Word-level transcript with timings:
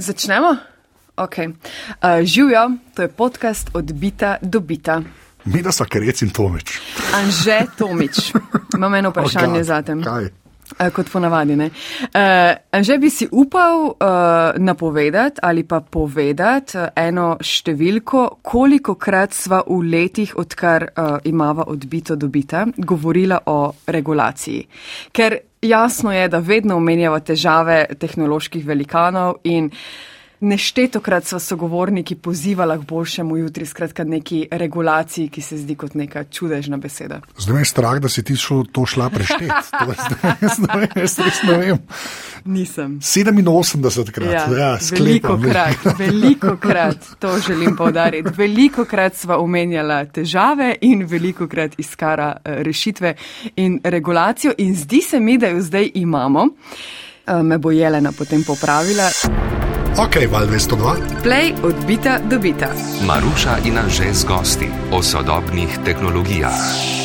Začnemo? 0.00 0.56
Okay. 1.16 1.46
Uh, 1.46 2.24
Živijo, 2.24 2.70
to 2.94 3.02
je 3.02 3.08
podcast 3.08 3.70
od 3.72 3.92
bita 3.92 4.36
do 4.42 4.60
bita. 4.60 5.02
Mi 5.44 5.62
da 5.62 5.72
so 5.72 5.84
Kerec 5.84 6.22
in 6.22 6.30
Tomič. 6.30 6.78
Anže 7.14 7.60
Tomič, 7.78 8.32
imam 8.74 8.94
eno 8.94 9.10
vprašanje 9.12 9.60
Oh, 9.60 9.66
za 9.66 9.82
te. 9.82 9.96
Kaj? 10.04 10.28
Kot 10.78 11.10
ponavadi. 11.12 11.54
Uh, 11.54 12.54
Anže 12.70 12.98
bi 12.98 13.10
si 13.10 13.26
upal 13.30 13.90
uh, 13.90 13.96
napovedati 14.56 15.40
ali 15.42 15.64
pa 15.64 15.80
povedati 15.80 16.78
uh, 16.78 16.88
eno 16.96 17.36
številko, 17.42 18.40
koliko 18.42 18.94
krat 18.94 19.34
sva 19.34 19.62
v 19.66 19.80
letih, 19.90 20.36
odkar 20.38 20.86
uh, 20.90 21.18
imava 21.24 21.66
odbito 21.68 22.16
do 22.16 22.28
bita, 22.28 22.66
govorila 22.76 23.40
o 23.46 23.72
regulaciji. 23.86 24.62
Ker 25.12 25.38
jasno 25.62 26.12
je, 26.12 26.28
da 26.28 26.38
vedno 26.38 26.76
omenjava 26.76 27.20
težave 27.20 27.82
tehnoloških 27.98 28.64
velikanov 28.66 29.42
in 29.44 29.70
Neštetokrat 30.40 31.26
so 31.26 31.38
sogovorniki 31.38 32.14
pozivali 32.14 32.78
k 32.78 32.82
boljšemu 32.88 33.36
jutri, 33.36 33.66
skratka 33.66 34.04
neki 34.04 34.48
regulaciji, 34.50 35.28
ki 35.28 35.42
se 35.42 35.56
zdi 35.58 35.74
kot 35.76 35.94
neka 35.94 36.24
čudežna 36.24 36.76
beseda. 36.76 37.20
Zdaj 37.38 37.54
me 37.54 37.60
je 37.60 37.64
strah, 37.64 37.98
da 38.00 38.08
si 38.08 38.24
ti 38.24 38.36
šel 38.36 38.64
to 38.72 38.86
šla 38.86 39.10
prešteti. 39.10 39.44
Jaz 40.42 40.58
ne 40.58 40.78
vem, 40.80 40.88
jaz 40.96 41.18
res 41.18 41.42
ne 41.42 41.58
vem. 41.58 41.78
Nisem. 42.44 42.98
87 43.00 44.10
krat. 44.10 44.32
Ja, 44.32 44.46
ja, 44.58 44.78
veliko 44.90 45.36
sklepam. 45.36 45.42
krat, 45.42 45.98
veliko 45.98 46.56
krat, 46.56 47.10
to 47.18 47.34
želim 47.46 47.76
povdariti. 47.76 48.30
Veliko 48.36 48.84
krat 48.84 49.16
sva 49.16 49.36
omenjala 49.38 50.04
težave 50.04 50.74
in 50.80 51.04
veliko 51.06 51.48
krat 51.48 51.76
iskara 51.78 52.36
eh, 52.44 52.62
rešitve 52.64 53.14
in 53.56 53.80
regulacijo 53.84 54.54
in 54.58 54.74
zdi 54.76 55.02
se 55.02 55.20
mi, 55.20 55.38
da 55.38 55.48
jo 55.52 55.60
zdaj 55.62 55.90
imamo. 55.94 56.48
Eh, 57.26 57.42
Me 57.42 57.58
bo 57.58 57.70
Jelena 57.70 58.12
potem 58.12 58.44
popravila. 58.44 59.10
Ok, 59.98 60.30
val 60.30 60.46
202. 60.46 61.22
Play 61.22 61.50
odbita 61.66 62.22
do 62.22 62.38
bita. 62.38 62.70
Maruša 63.02 63.58
in 63.66 63.74
Anže 63.74 64.14
z 64.14 64.22
gosti 64.22 64.68
o 64.94 65.02
sodobnih 65.02 65.82
tehnologijah. 65.82 66.99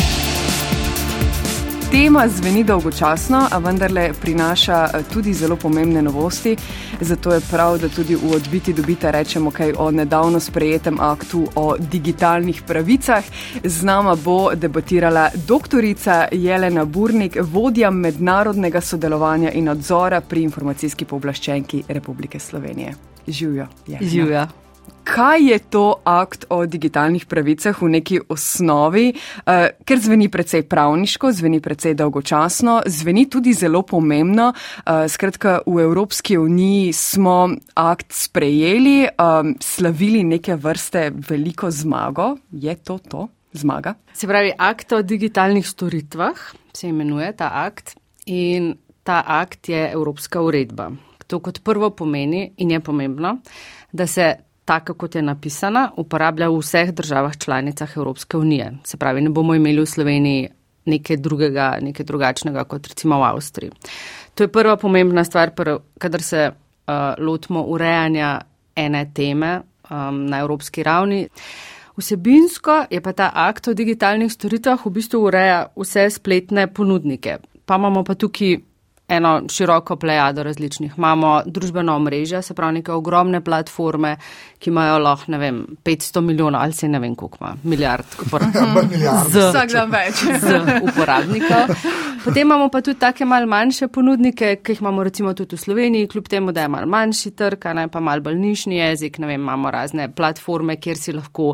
Tema 1.96 2.28
zveni 2.28 2.64
dolgočasno, 2.64 3.48
a 3.52 3.58
vendarle 3.58 4.10
prinaša 4.22 4.88
eh, 4.94 5.04
tudi 5.14 5.34
zelo 5.34 5.56
pomembne 5.56 6.02
novosti. 6.02 6.56
Zato 7.02 7.34
je 7.34 7.40
prav, 7.52 7.78
da 7.78 7.90
tudi 7.90 8.16
v 8.16 8.34
odbiti 8.36 8.74
dobita 8.74 9.12
rečemo 9.12 9.52
kaj 9.52 9.72
o 9.78 9.92
nedavno 9.92 10.40
sprejetem 10.40 11.00
aktu 11.00 11.46
o 11.56 11.78
digitalnih 11.80 12.62
pravicah. 12.68 13.24
Z 13.64 13.84
nama 13.84 14.16
bo 14.16 14.52
debatirala 14.56 15.30
doktorica 15.48 16.28
Jelena 16.32 16.86
Burnik, 16.86 17.38
vodja 17.42 17.92
mednarodnega 17.92 18.82
sodelovanja 18.82 19.52
in 19.52 19.72
nadzora 19.72 20.22
pri 20.22 20.44
informacijski 20.44 21.06
pooblaščenki 21.06 21.84
Republike 21.88 22.40
Slovenije. 22.40 22.94
Živijo. 23.28 23.68
Jelena. 23.88 24.65
Kaj 25.06 25.42
je 25.52 25.60
to 25.60 26.02
akt 26.04 26.46
o 26.50 26.66
digitalnih 26.66 27.26
pravicah 27.30 27.78
v 27.82 27.90
neki 27.94 28.20
osnovi, 28.30 29.14
uh, 29.14 29.68
ker 29.86 30.00
zveni 30.02 30.30
precej 30.34 30.66
pravniško, 30.66 31.32
zveni 31.32 31.62
precej 31.62 31.94
dolgočasno, 31.94 32.82
zveni 32.90 33.28
tudi 33.30 33.54
zelo 33.54 33.84
pomembno. 33.86 34.50
Uh, 34.52 35.06
skratka, 35.08 35.60
v 35.66 35.86
Evropski 35.86 36.38
uniji 36.38 36.94
smo 36.94 37.50
akt 37.76 38.14
sprejeli, 38.14 39.06
um, 39.14 39.54
slavili 39.62 40.24
neke 40.24 40.56
vrste 40.56 41.12
veliko 41.30 41.72
zmago. 41.72 42.36
Je 42.52 42.76
to 42.76 42.98
to? 42.98 43.28
Zmaga? 43.54 43.94
Se 44.14 44.28
pravi, 44.28 44.52
akt 44.58 44.92
o 44.92 45.02
digitalnih 45.02 45.68
storitvah 45.68 46.36
se 46.74 46.90
imenuje 46.90 47.32
ta 47.38 47.52
akt 47.54 47.96
in 48.26 48.76
ta 49.04 49.24
akt 49.28 49.70
je 49.70 49.92
evropska 49.92 50.42
uredba. 50.42 50.92
To 51.28 51.40
kot 51.40 51.64
prvo 51.64 51.90
pomeni 51.90 52.52
in 52.58 52.72
je 52.72 52.80
pomembno, 52.80 53.38
da 53.92 54.08
se 54.08 54.34
taka, 54.66 54.94
kot 54.94 55.16
je 55.16 55.22
napisana, 55.22 55.92
uporablja 55.98 56.50
v 56.50 56.60
vseh 56.60 56.92
državah 56.92 57.38
članicah 57.38 57.98
Evropske 57.98 58.38
unije. 58.38 58.72
Se 58.84 58.98
pravi, 58.98 59.22
ne 59.22 59.30
bomo 59.30 59.56
imeli 59.56 59.82
v 59.82 59.86
Sloveniji 59.86 60.50
nekaj 60.86 61.18
drugega, 61.18 61.78
nekaj 61.82 62.06
drugačnega 62.06 62.64
kot 62.64 62.88
recimo 62.88 63.20
v 63.20 63.24
Avstriji. 63.24 63.72
To 64.36 64.44
je 64.44 64.52
prva 64.52 64.78
pomembna 64.78 65.24
stvar, 65.24 65.52
kadar 65.98 66.22
se 66.22 66.52
uh, 66.52 66.94
lotimo 67.18 67.64
urejanja 67.64 68.42
ene 68.76 69.06
teme 69.14 69.62
um, 69.90 70.26
na 70.26 70.40
evropski 70.40 70.84
ravni. 70.84 71.28
Vsebinsko 71.98 72.86
je 72.92 73.02
pa 73.02 73.14
ta 73.14 73.32
akt 73.34 73.68
o 73.68 73.74
digitalnih 73.74 74.32
storitvah 74.32 74.86
v 74.86 74.92
bistvu 74.92 75.22
ureja 75.30 75.68
vse 75.80 76.10
spletne 76.10 76.68
ponudnike. 76.68 77.38
Pa 77.66 77.76
imamo 77.76 78.04
pa 78.04 78.16
tukaj 78.16 78.58
eno 79.08 79.42
široko 79.50 79.96
plejado 79.96 80.44
različnih. 80.44 80.94
Imamo 80.98 81.42
družbeno 81.46 81.96
omrežje, 81.96 82.42
se 82.42 82.54
pravi 82.54 82.74
neke 82.74 82.92
ogromne 82.92 83.42
platforme, 83.42 84.16
ki 84.60 84.70
imajo 84.70 84.98
lahko, 85.00 85.32
ne 85.32 85.38
vem, 85.38 85.60
500 85.84 86.22
milijonov 86.22 86.62
ali 86.62 86.74
se 86.74 86.88
ne 86.88 87.00
vem, 87.00 87.16
koliko 87.16 87.38
ima, 87.42 87.56
milijard 87.64 88.06
Ja, 88.56 88.66
milijarde. 88.84 89.30
Z- 89.32 89.50
Vsak 89.50 89.72
dan 89.72 89.92
več. 89.92 90.16
z 90.16 90.62
uporabnikov. 90.84 91.76
Potem 92.26 92.42
imamo 92.42 92.70
pa 92.70 92.82
tudi 92.82 92.98
take 92.98 93.26
mal 93.26 93.44
manjše 93.46 93.86
ponudnike, 93.94 94.48
ki 94.66 94.74
jih 94.74 94.80
imamo 94.82 95.04
recimo 95.06 95.34
tudi 95.38 95.54
v 95.56 95.62
Sloveniji, 95.62 96.08
kljub 96.10 96.26
temu, 96.28 96.52
da 96.52 96.64
je 96.64 96.72
mal 96.74 96.88
manjši 96.90 97.32
trg, 97.38 97.68
a 97.70 97.74
ne 97.78 97.84
pa 97.88 98.02
mal 98.02 98.24
bolj 98.26 98.40
nišni 98.42 98.80
jezik, 98.80 99.20
ne 99.22 99.28
vem, 99.30 99.44
imamo 99.44 99.70
razne 99.70 100.08
platforme, 100.10 100.80
kjer 100.82 100.98
si 100.98 101.14
lahko 101.14 101.52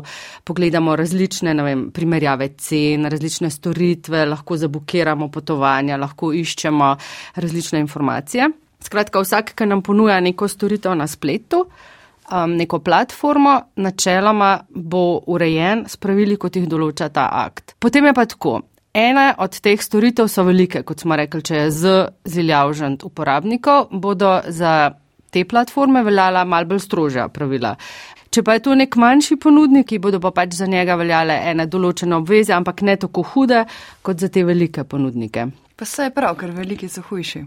pogledamo 0.48 0.96
različne, 0.96 1.52
ne 1.52 1.66
vem, 1.66 1.84
primerjave 1.92 2.48
cen, 2.56 3.04
različne 3.04 3.52
storitve, 3.52 4.24
lahko 4.32 4.56
zabukiramo 4.64 5.28
potovanja, 5.28 6.00
lahko 6.00 6.32
iščemo 6.32 6.94
različne 7.36 7.84
informacije. 7.84 8.48
Skratka, 8.80 9.20
vsak, 9.20 9.52
ki 9.52 9.68
nam 9.68 9.84
ponuja 9.84 10.22
neko 10.24 10.48
storitev 10.48 10.96
na 10.96 11.04
spletu, 11.06 11.66
um, 12.32 12.56
neko 12.56 12.80
platformo, 12.80 13.58
načeloma 13.76 14.54
bo 14.72 15.20
urejen 15.36 15.84
s 15.84 16.00
pravili, 16.00 16.40
kot 16.40 16.56
jih 16.56 16.64
določa 16.64 17.12
ta 17.12 17.28
akt. 17.44 17.76
Potem 17.76 18.08
je 18.08 18.16
pa 18.16 18.24
tako. 18.24 18.62
Ena 18.92 19.34
od 19.38 19.54
teh 19.64 19.80
storitev 19.80 20.28
so 20.28 20.44
velike, 20.44 20.82
kot 20.84 21.00
smo 21.00 21.16
rekli, 21.16 21.40
če 21.42 21.54
je 21.56 21.68
z 21.72 21.92
ziljavžent 22.28 23.04
uporabnikov, 23.08 23.86
bodo 23.90 24.34
za 24.52 24.92
te 25.32 25.46
platforme 25.48 26.02
veljala 26.04 26.44
mal 26.44 26.68
bolj 26.68 26.82
strožja 26.84 27.30
pravila. 27.32 27.72
Če 28.32 28.42
pa 28.44 28.56
je 28.56 28.62
to 28.66 28.76
nek 28.76 28.96
manjši 28.96 29.38
ponudnik, 29.40 29.88
ki 29.88 30.00
bodo 30.00 30.20
pa 30.20 30.30
pač 30.36 30.58
za 30.58 30.68
njega 30.68 30.96
veljale 31.00 31.38
ene 31.50 31.66
določene 31.68 32.16
obveze, 32.16 32.52
ampak 32.56 32.84
ne 32.84 32.98
tako 33.00 33.24
hude 33.32 33.64
kot 34.04 34.20
za 34.20 34.28
te 34.32 34.44
velike 34.44 34.84
ponudnike. 34.84 35.48
Pa 35.76 35.88
se 35.88 36.06
je 36.06 36.12
prav, 36.12 36.36
ker 36.40 36.52
veliki 36.52 36.88
so 36.88 37.00
hujši. 37.08 37.42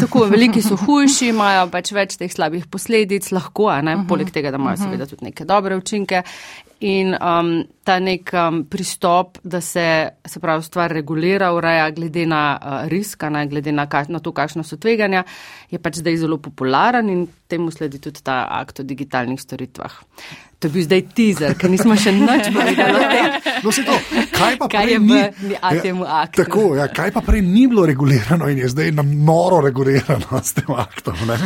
Tako, 0.00 0.26
veliki 0.34 0.62
so 0.62 0.76
hujši, 0.78 1.30
imajo 1.30 1.68
pač 1.72 1.94
več 1.94 2.18
teh 2.18 2.30
slabih 2.30 2.66
posledic, 2.70 3.30
lahko, 3.34 3.70
a 3.70 3.78
ne, 3.86 4.00
poleg 4.08 4.34
tega, 4.34 4.50
da 4.50 4.58
imajo 4.58 4.82
seveda 4.82 5.06
tudi 5.10 5.30
neke 5.30 5.46
dobre 5.46 5.78
učinke. 5.78 6.24
In 6.80 7.10
um, 7.18 7.64
ta 7.82 7.96
nek 7.98 8.30
um, 8.38 8.60
pristop, 8.70 9.40
da 9.42 9.60
se, 9.60 9.86
se 10.24 10.40
pravi, 10.40 10.62
stvar 10.62 10.92
regulira, 10.94 11.50
ureja 11.56 11.88
glede 11.90 12.26
na 12.26 12.42
uh, 12.54 12.76
risk, 12.88 13.24
a 13.26 13.30
ne 13.34 13.46
glede 13.50 13.72
na, 13.74 13.88
ka, 13.90 14.04
na 14.08 14.20
to, 14.22 14.30
kakšno 14.32 14.62
so 14.62 14.78
tveganja, 14.78 15.24
je 15.72 15.80
pač 15.82 15.98
zdaj 15.98 16.20
zelo 16.22 16.38
popularen 16.38 17.10
in 17.10 17.26
temu 17.48 17.72
sledi 17.74 17.98
tudi 17.98 18.22
ta 18.22 18.44
akt 18.60 18.78
o 18.78 18.86
digitalnih 18.86 19.40
storitvah. 19.42 19.98
To 20.58 20.66
je 20.66 20.72
bil 20.74 20.82
zdaj 20.82 21.02
teaser, 21.14 21.52
ker 21.54 21.70
nismo 21.70 21.94
še 21.94 22.10
nič 22.14 22.50
povedali. 22.50 23.02
No, 23.58 23.72
se 23.74 23.82
to, 23.82 23.94
kaj 24.30 24.54
pa 24.54 24.68
Kaj 24.70 24.86
je 24.86 24.98
v 25.02 25.06
ni, 25.50 25.56
a 25.58 25.70
temu 25.82 26.04
aktu? 26.06 26.44
Tako, 26.44 26.62
ja, 26.78 26.84
kaj 26.94 27.10
pa 27.10 27.24
prej 27.26 27.42
ni 27.42 27.64
bilo 27.66 27.82
regulirano 27.86 28.46
in 28.46 28.60
je 28.62 28.68
zdaj 28.70 28.92
na 28.94 29.02
noro 29.02 29.58
regulirano 29.64 30.38
s 30.38 30.54
tem 30.54 30.70
aktom. 30.78 31.18
Ne? 31.26 31.38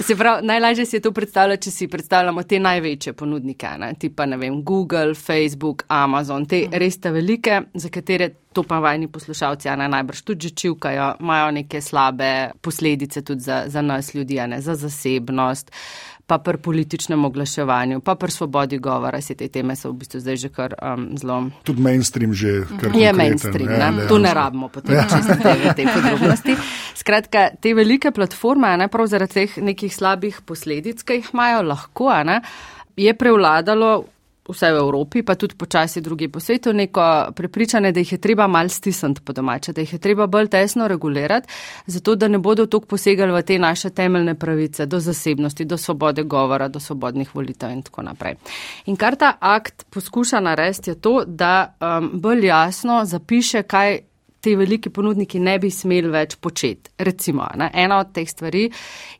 Se 0.00 0.16
pravi, 0.16 0.46
najlažje 0.48 0.86
si 0.88 0.96
je 0.96 1.02
to 1.04 1.12
predstavljati, 1.12 1.68
če 1.68 1.74
si 1.74 1.90
predstavljamo 1.92 2.44
te 2.48 2.56
največje 2.56 3.12
ponudnike, 3.12 3.74
ne? 3.84 3.92
tipa 4.00 4.24
ne 4.30 4.38
vem, 4.40 4.60
Google, 4.66 5.14
Facebook, 5.18 5.84
Amazon, 5.88 6.46
te 6.46 6.64
res 6.72 7.00
te 7.02 7.12
velike, 7.14 7.64
za 7.74 7.90
katere 7.92 8.30
to 8.52 8.62
pa 8.62 8.80
vajni 8.82 9.08
poslušalci, 9.08 9.68
a 9.68 9.76
ne 9.76 9.88
najbrž 9.88 10.22
tudi 10.26 10.48
že 10.48 10.54
čivkajo, 10.54 11.14
imajo 11.20 11.50
neke 11.50 11.80
slabe 11.80 12.50
posledice 12.60 13.22
tudi 13.22 13.40
za, 13.40 13.64
za 13.66 13.82
nas 13.82 14.14
ljudi, 14.14 14.40
a 14.40 14.46
ne 14.46 14.60
za 14.60 14.74
zasebnost. 14.74 15.70
Pa 16.26 16.38
pri 16.38 16.58
političnem 16.62 17.24
oglaševanju, 17.24 18.00
pa 18.06 18.14
pri 18.14 18.30
svobodi 18.30 18.78
govora, 18.78 19.20
se 19.20 19.34
te 19.34 19.48
teme 19.48 19.74
so 19.76 19.90
v 19.90 19.96
bistvu 19.98 20.20
zdaj 20.20 20.36
že 20.36 20.48
kar 20.48 20.74
um, 20.78 21.08
zelo 21.18 21.50
Tudi 21.66 21.82
mainstream 21.82 22.34
že 22.34 22.66
kar 22.80 22.94
Je 22.94 23.12
mainstream, 23.12 23.66
ne? 23.66 23.78
ja, 23.78 24.08
tu 24.08 24.18
ne 24.18 24.34
rabimo 24.34 24.68
potem 24.68 24.94
ja. 24.94 25.08
čisto 25.10 25.34
te, 25.42 25.74
te 25.74 25.88
podrobnosti. 25.90 26.54
Skratka, 26.94 27.48
te 27.60 27.74
velike 27.74 28.14
platforme, 28.14 28.68
a 28.68 28.76
ne 28.76 28.88
prav 28.88 29.10
zaradi 29.10 29.40
teh 29.40 29.58
nekih 29.58 29.94
slabih 29.94 30.40
posledic, 30.46 31.02
ki 31.02 31.18
jih 31.18 31.34
imajo 31.34 31.66
lahko, 31.66 32.08
a 32.14 32.22
ne, 32.22 32.40
je 32.96 33.14
prevladalo 33.14 34.04
vse 34.48 34.72
v 34.72 34.76
Evropi, 34.76 35.22
pa 35.22 35.34
tudi 35.34 35.54
počasi 35.54 36.00
drugi 36.00 36.28
po 36.28 36.40
svetu, 36.40 36.72
neko 36.72 37.32
prepričanje, 37.36 37.92
da 37.92 38.00
jih 38.00 38.12
je 38.12 38.18
treba 38.18 38.46
mal 38.46 38.68
stisniti 38.68 39.20
po 39.24 39.32
domače, 39.32 39.72
da 39.72 39.80
jih 39.80 39.92
je 39.92 39.98
treba 39.98 40.26
bolj 40.26 40.48
tesno 40.48 40.88
regulirati, 40.88 41.48
zato 41.86 42.14
da 42.14 42.28
ne 42.28 42.38
bodo 42.38 42.66
tok 42.66 42.86
posegali 42.86 43.32
v 43.32 43.42
te 43.42 43.58
naše 43.58 43.90
temeljne 43.90 44.34
pravice 44.34 44.86
do 44.86 45.00
zasebnosti, 45.00 45.64
do 45.64 45.76
svobode 45.76 46.22
govora, 46.22 46.68
do 46.68 46.80
svobodnih 46.80 47.34
volitev 47.34 47.70
in 47.70 47.82
tako 47.82 48.02
naprej. 48.02 48.34
In 48.86 48.96
kar 48.96 49.16
ta 49.16 49.36
akt 49.40 49.86
poskuša 49.90 50.40
narediti, 50.40 50.90
je 50.90 51.00
to, 51.00 51.24
da 51.26 51.76
um, 51.80 52.10
bolj 52.14 52.46
jasno 52.46 53.04
zapiše, 53.04 53.62
kaj 53.62 54.09
te 54.40 54.54
veliki 54.56 54.90
ponudniki 54.90 55.40
ne 55.40 55.58
bi 55.60 55.70
smeli 55.70 56.10
več 56.12 56.36
početi. 56.40 56.94
Recimo, 56.98 57.46
ne, 57.60 57.70
ena 57.74 58.00
od 58.00 58.12
teh 58.16 58.28
stvari 58.28 58.64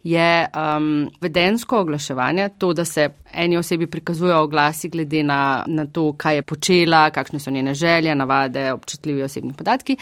je 0.08 0.30
um, 0.46 0.88
vedensko 1.20 1.82
oglaševanje, 1.84 2.48
to, 2.58 2.72
da 2.76 2.84
se 2.84 3.08
eni 3.32 3.58
osebi 3.60 3.86
prikazujejo 3.90 4.40
oglasi 4.46 4.88
glede 4.88 5.22
na, 5.26 5.64
na 5.66 5.86
to, 5.86 6.12
kaj 6.16 6.40
je 6.40 6.48
počela, 6.54 7.04
kakšne 7.14 7.40
so 7.40 7.50
njene 7.50 7.74
želje, 7.74 8.14
navade, 8.14 8.72
občutljivi 8.72 9.22
osebni 9.28 9.52
podatki. 9.56 9.96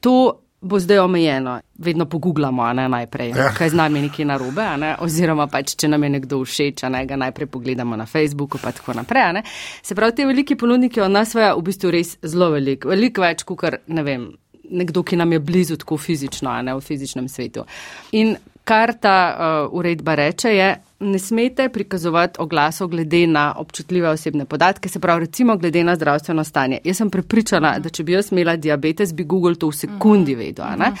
To 0.00 0.16
bo 0.60 0.78
zdaj 0.78 0.98
omejeno. 0.98 1.60
Vedno 1.78 2.04
pogooglamo, 2.04 2.72
ne 2.72 2.88
najprej, 2.88 3.28
ja. 3.28 3.48
kaj 3.56 3.70
z 3.70 3.74
nami 3.74 4.00
nekaj 4.00 4.24
narobe, 4.24 4.66
ne? 4.76 4.92
oziroma 5.00 5.46
pač, 5.48 5.72
če 5.80 5.88
nam 5.88 6.04
je 6.04 6.10
nekdo 6.18 6.42
všeč, 6.44 6.84
ne 6.92 7.06
ga 7.08 7.16
najprej 7.16 7.48
pogledamo 7.48 7.96
na 7.96 8.06
Facebooku, 8.06 8.60
pa 8.60 8.72
tako 8.76 8.92
naprej. 8.98 9.32
Ne? 9.38 9.42
Se 9.82 9.96
pravi, 9.96 10.14
te 10.16 10.26
veliki 10.28 10.56
ponudniki 10.60 11.00
od 11.00 11.10
nas 11.10 11.32
vaja 11.34 11.54
v 11.56 11.64
bistvu 11.64 11.94
res 11.96 12.18
zelo 12.20 12.50
veliko, 12.52 12.92
veliko 12.92 13.24
več, 13.24 13.46
kot 13.48 13.80
ne 13.88 14.04
vem. 14.04 14.28
Nekdo, 14.70 15.02
ki 15.02 15.16
nam 15.16 15.32
je 15.32 15.40
blizu 15.40 15.76
tako 15.76 15.98
fizično, 15.98 16.52
ne 16.62 16.74
v 16.74 16.80
fizičnem 16.80 17.28
svetu. 17.28 17.64
In 18.12 18.36
kar 18.64 18.94
ta 19.00 19.16
uh, 19.30 19.78
uredba 19.78 20.14
reče, 20.14 20.54
je, 20.54 20.68
ne 21.00 21.18
smete 21.18 21.68
prikazovati 21.68 22.36
oglasov 22.38 22.88
glede 22.88 23.26
na 23.26 23.54
občutljive 23.56 24.08
osebne 24.08 24.44
podatke, 24.44 24.88
se 24.88 25.00
pravi, 25.00 25.20
recimo 25.20 25.56
glede 25.56 25.84
na 25.84 25.96
zdravstveno 25.96 26.44
stanje. 26.44 26.78
Jaz 26.84 26.96
sem 26.96 27.10
prepričana, 27.10 27.78
da 27.78 27.88
če 27.88 28.04
bi 28.04 28.12
jaz 28.12 28.32
imela 28.32 28.56
diabetes, 28.56 29.14
bi 29.14 29.24
Google 29.24 29.54
to 29.54 29.70
v 29.70 29.76
sekundi 29.76 30.34
vedel. 30.34 30.66
Ne? 30.78 30.92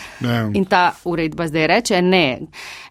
In 0.54 0.64
ta 0.64 0.92
uredba 1.04 1.46
zdaj 1.48 1.66
reče, 1.66 2.02
ne. 2.02 2.40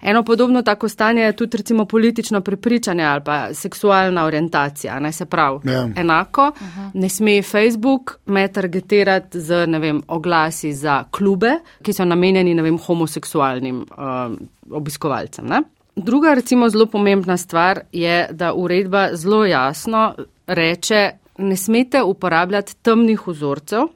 Eno 0.02 0.24
podobno 0.24 0.62
tako 0.62 0.90
stanje 0.90 1.22
je 1.22 1.36
tudi 1.36 1.58
recimo 1.58 1.86
politično 1.86 2.42
prepričanje 2.42 3.04
ali 3.04 3.24
pa 3.26 3.54
seksualna 3.54 4.26
orientacija. 4.26 5.00
Ne? 5.00 5.12
Se 5.12 5.26
pravi, 5.26 5.60
ne. 5.64 5.94
enako, 5.96 6.52
ne 6.94 7.10
sme 7.10 7.42
Facebook 7.42 8.20
me 8.26 8.48
targetirati 8.48 9.42
z 9.42 9.66
vem, 9.80 10.02
oglasi 10.08 10.74
za 10.74 11.04
klube, 11.12 11.58
ki 11.82 11.94
so 11.94 12.06
namenjeni 12.06 12.54
vem, 12.62 12.78
homoseksualnim 12.78 13.82
uh, 13.98 14.38
obiskovalcem. 14.72 15.48
Ne? 15.48 15.64
Druga, 16.00 16.34
recimo, 16.34 16.70
zelo 16.70 16.86
pomembna 16.86 17.38
stvar 17.38 17.82
je, 17.92 18.28
da 18.32 18.54
uredba 18.54 19.10
zelo 19.14 19.46
jasno 19.46 20.16
reče, 20.48 21.12
ne 21.38 21.56
smete 21.56 22.02
uporabljati 22.04 22.76
temnih 22.82 23.28
vzorcev, 23.28 23.88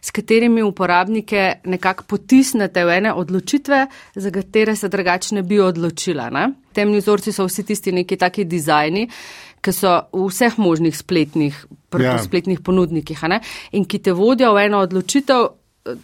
s 0.00 0.10
katerimi 0.10 0.62
uporabnike 0.62 1.52
nekako 1.64 2.04
potisnete 2.04 2.84
v 2.84 2.96
ene 2.98 3.12
odločitve, 3.12 3.86
za 4.14 4.30
katere 4.30 4.76
se 4.76 4.88
drugače 4.88 5.34
ne 5.34 5.42
bi 5.42 5.60
odločila. 5.60 6.30
Ne? 6.30 6.50
Temni 6.72 7.00
vzorci 7.00 7.32
so 7.32 7.46
vsi 7.48 7.64
tisti 7.66 7.92
neki 7.92 8.16
taki 8.16 8.44
dizajni, 8.44 9.08
ki 9.60 9.72
so 9.72 9.94
v 10.12 10.28
vseh 10.28 10.58
možnih 10.58 10.96
spletnih, 10.96 11.56
ja. 11.98 12.18
spletnih 12.22 12.60
ponudnikih 12.60 13.24
in 13.72 13.84
ki 13.84 13.98
te 13.98 14.12
vodijo 14.12 14.52
v 14.54 14.66
eno 14.68 14.84
odločitev, 14.84 15.48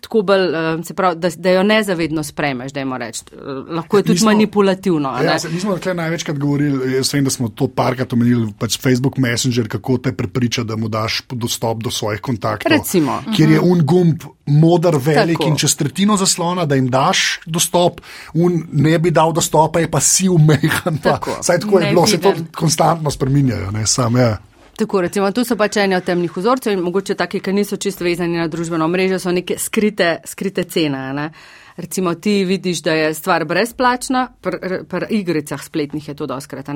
tako 0.01 0.23
bolj, 0.23 0.45
eh, 0.55 0.85
se 0.85 0.95
pravi, 0.95 1.19
da, 1.21 1.31
da 1.37 1.51
jo 1.51 1.63
nezavedno 1.63 2.23
spremeš, 2.23 2.73
da 2.73 2.81
jim 2.81 2.93
rečeš. 2.93 3.23
Eh, 3.33 3.37
lahko 3.69 3.97
je 3.97 4.03
tudi 4.03 4.13
nismo, 4.13 4.31
manipulativno. 4.31 5.17
Ja, 5.25 5.39
se, 5.39 5.49
mi 5.49 5.61
smo 5.61 5.77
tukaj 5.77 5.95
največkrat 5.95 6.39
govorili, 6.39 6.93
jaz 6.95 7.15
vem, 7.15 7.25
da 7.25 7.31
smo 7.31 7.49
to 7.49 7.69
parkrat 7.69 8.13
omenili, 8.13 8.53
pač 8.59 8.79
Facebook 8.81 9.19
Messenger, 9.19 9.69
kako 9.69 9.99
te 9.99 10.13
prepriča, 10.13 10.65
da 10.65 10.77
mu 10.77 10.89
daš 10.89 11.23
dostop 11.31 11.83
do 11.83 11.91
svojih 11.91 12.21
kontaktov. 12.21 12.73
Recimo. 12.73 13.23
Kjer 13.37 13.51
je 13.51 13.61
un 13.61 13.85
gumb 13.87 14.25
modar 14.47 14.97
velik 15.01 15.39
tako. 15.39 15.49
in 15.49 15.57
čez 15.57 15.77
tretjino 15.77 16.17
zaslona, 16.17 16.65
da 16.65 16.75
jim 16.75 16.89
daš 16.91 17.41
dostop, 17.47 18.01
un 18.35 18.63
ne 18.73 18.99
bi 18.99 19.11
dal 19.11 19.33
dostopa, 19.33 19.81
je 19.81 19.91
pa 19.91 20.01
si 20.01 20.29
umehan. 20.29 20.99
Saj 21.47 21.61
tako 21.61 21.81
je 21.81 21.91
bilo, 21.91 22.07
se 22.07 22.21
to 22.21 22.35
konstantno 22.55 23.11
spreminjajo. 23.11 23.71
Ne, 23.71 23.87
sam, 23.87 24.17
ja. 24.17 24.37
Tako, 24.77 25.01
recimo, 25.01 25.31
tu 25.33 25.45
so 25.47 25.55
pač 25.57 25.77
eni 25.79 25.95
od 25.95 26.05
temnih 26.05 26.33
vzorcev 26.37 26.73
in 26.75 26.81
mogoče 26.83 27.15
taki, 27.15 27.41
ki 27.41 27.53
niso 27.55 27.77
čisto 27.77 28.05
vezani 28.05 28.41
na 28.41 28.49
družbeno 28.51 28.89
mrežo, 28.91 29.21
so 29.23 29.31
neke 29.31 29.59
skrite, 29.59 30.17
skrite 30.27 30.65
cene. 30.65 31.03
Ne? 31.15 31.29
Recimo, 31.77 32.15
ti 32.15 32.45
vidiš, 32.45 32.83
da 32.83 32.95
je 32.95 33.13
stvar 33.15 33.45
brezplačna, 33.45 34.29
pri 34.43 34.83
pr 34.91 35.07
igricah 35.11 35.63
spletnih 35.63 36.09
je 36.09 36.15
to 36.15 36.27
doskrat. 36.27 36.67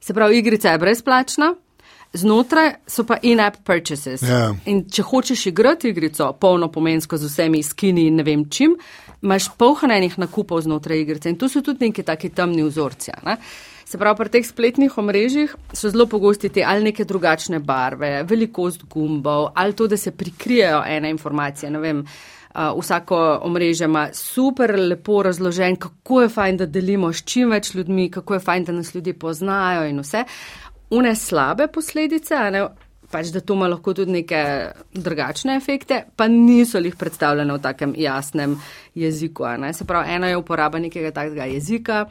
Se 0.00 0.14
pravi, 0.14 0.38
igrica 0.38 0.72
je 0.72 0.78
brezplačna, 0.78 1.54
znotraj 2.12 2.74
so 2.86 3.04
pa 3.04 3.16
in-app 3.22 3.56
purchases. 3.64 4.22
Yeah. 4.22 4.30
Ja. 4.30 4.54
In 4.66 4.84
če 4.88 5.02
hočeš 5.02 5.46
igrati 5.46 5.88
igrico 5.88 6.32
polno 6.32 6.68
pomensko 6.72 7.16
z 7.16 7.28
vsemi 7.28 7.62
skini 7.62 8.06
in 8.08 8.16
ne 8.20 8.24
vem 8.24 8.46
čim, 8.50 8.76
imaš 9.22 9.50
polhanenih 9.58 10.18
nakupov 10.18 10.60
znotraj 10.64 11.00
igrice. 11.00 11.30
In 11.30 11.38
tu 11.38 11.48
so 11.48 11.60
tudi 11.60 11.88
neki 11.88 12.02
taki 12.02 12.30
temni 12.30 12.64
vzorci. 12.64 13.12
Ne? 13.26 13.36
Se 13.92 13.98
pravi, 14.00 14.16
pri 14.16 14.30
teh 14.32 14.46
spletnih 14.48 14.94
omrežjih 14.96 15.50
so 15.76 15.90
zelo 15.92 16.06
pogosti 16.08 16.48
te 16.48 16.62
ali 16.64 16.86
neke 16.86 17.04
drugačne 17.04 17.58
barve, 17.60 18.22
velikost 18.24 18.86
gumbov, 18.88 19.50
ali 19.54 19.76
to, 19.76 19.84
da 19.86 19.98
se 20.00 20.14
prikrijejo 20.16 20.78
ene 20.88 21.10
informacije. 21.12 21.70
Vem, 21.80 21.98
uh, 22.00 22.70
vsako 22.78 23.18
omrežje 23.44 23.84
ima 23.84 24.06
super 24.16 24.72
lepo 24.78 25.18
razložen, 25.22 25.76
kako 25.76 26.22
je 26.22 26.28
fajn, 26.28 26.62
da 26.62 26.66
delimo 26.66 27.12
s 27.12 27.20
čim 27.20 27.52
več 27.52 27.74
ljudmi, 27.74 28.08
kako 28.10 28.38
je 28.38 28.40
fajn, 28.40 28.64
da 28.64 28.72
nas 28.72 28.94
ljudje 28.94 29.12
poznajo 29.12 29.84
in 29.90 30.00
vse. 30.00 30.24
Une 30.90 31.12
slabe 31.16 31.66
posledice, 31.68 32.38
ne, 32.50 32.66
pač 33.12 33.28
da 33.28 33.44
to 33.44 33.58
ima 33.60 33.68
lahko 33.68 33.92
tudi 33.92 34.22
neke 34.22 34.40
drugačne 34.94 35.58
efekte, 35.60 36.06
pa 36.16 36.32
niso 36.32 36.80
jih 36.80 36.96
predstavljene 36.96 37.58
v 37.58 37.60
takem 37.60 37.92
jasnem 37.96 38.56
jeziku. 38.94 39.44
Se 39.72 39.84
pravi, 39.84 40.16
ena 40.16 40.32
je 40.32 40.40
uporaba 40.40 40.80
nekega 40.80 41.12
takega 41.12 41.44
jezika. 41.52 42.06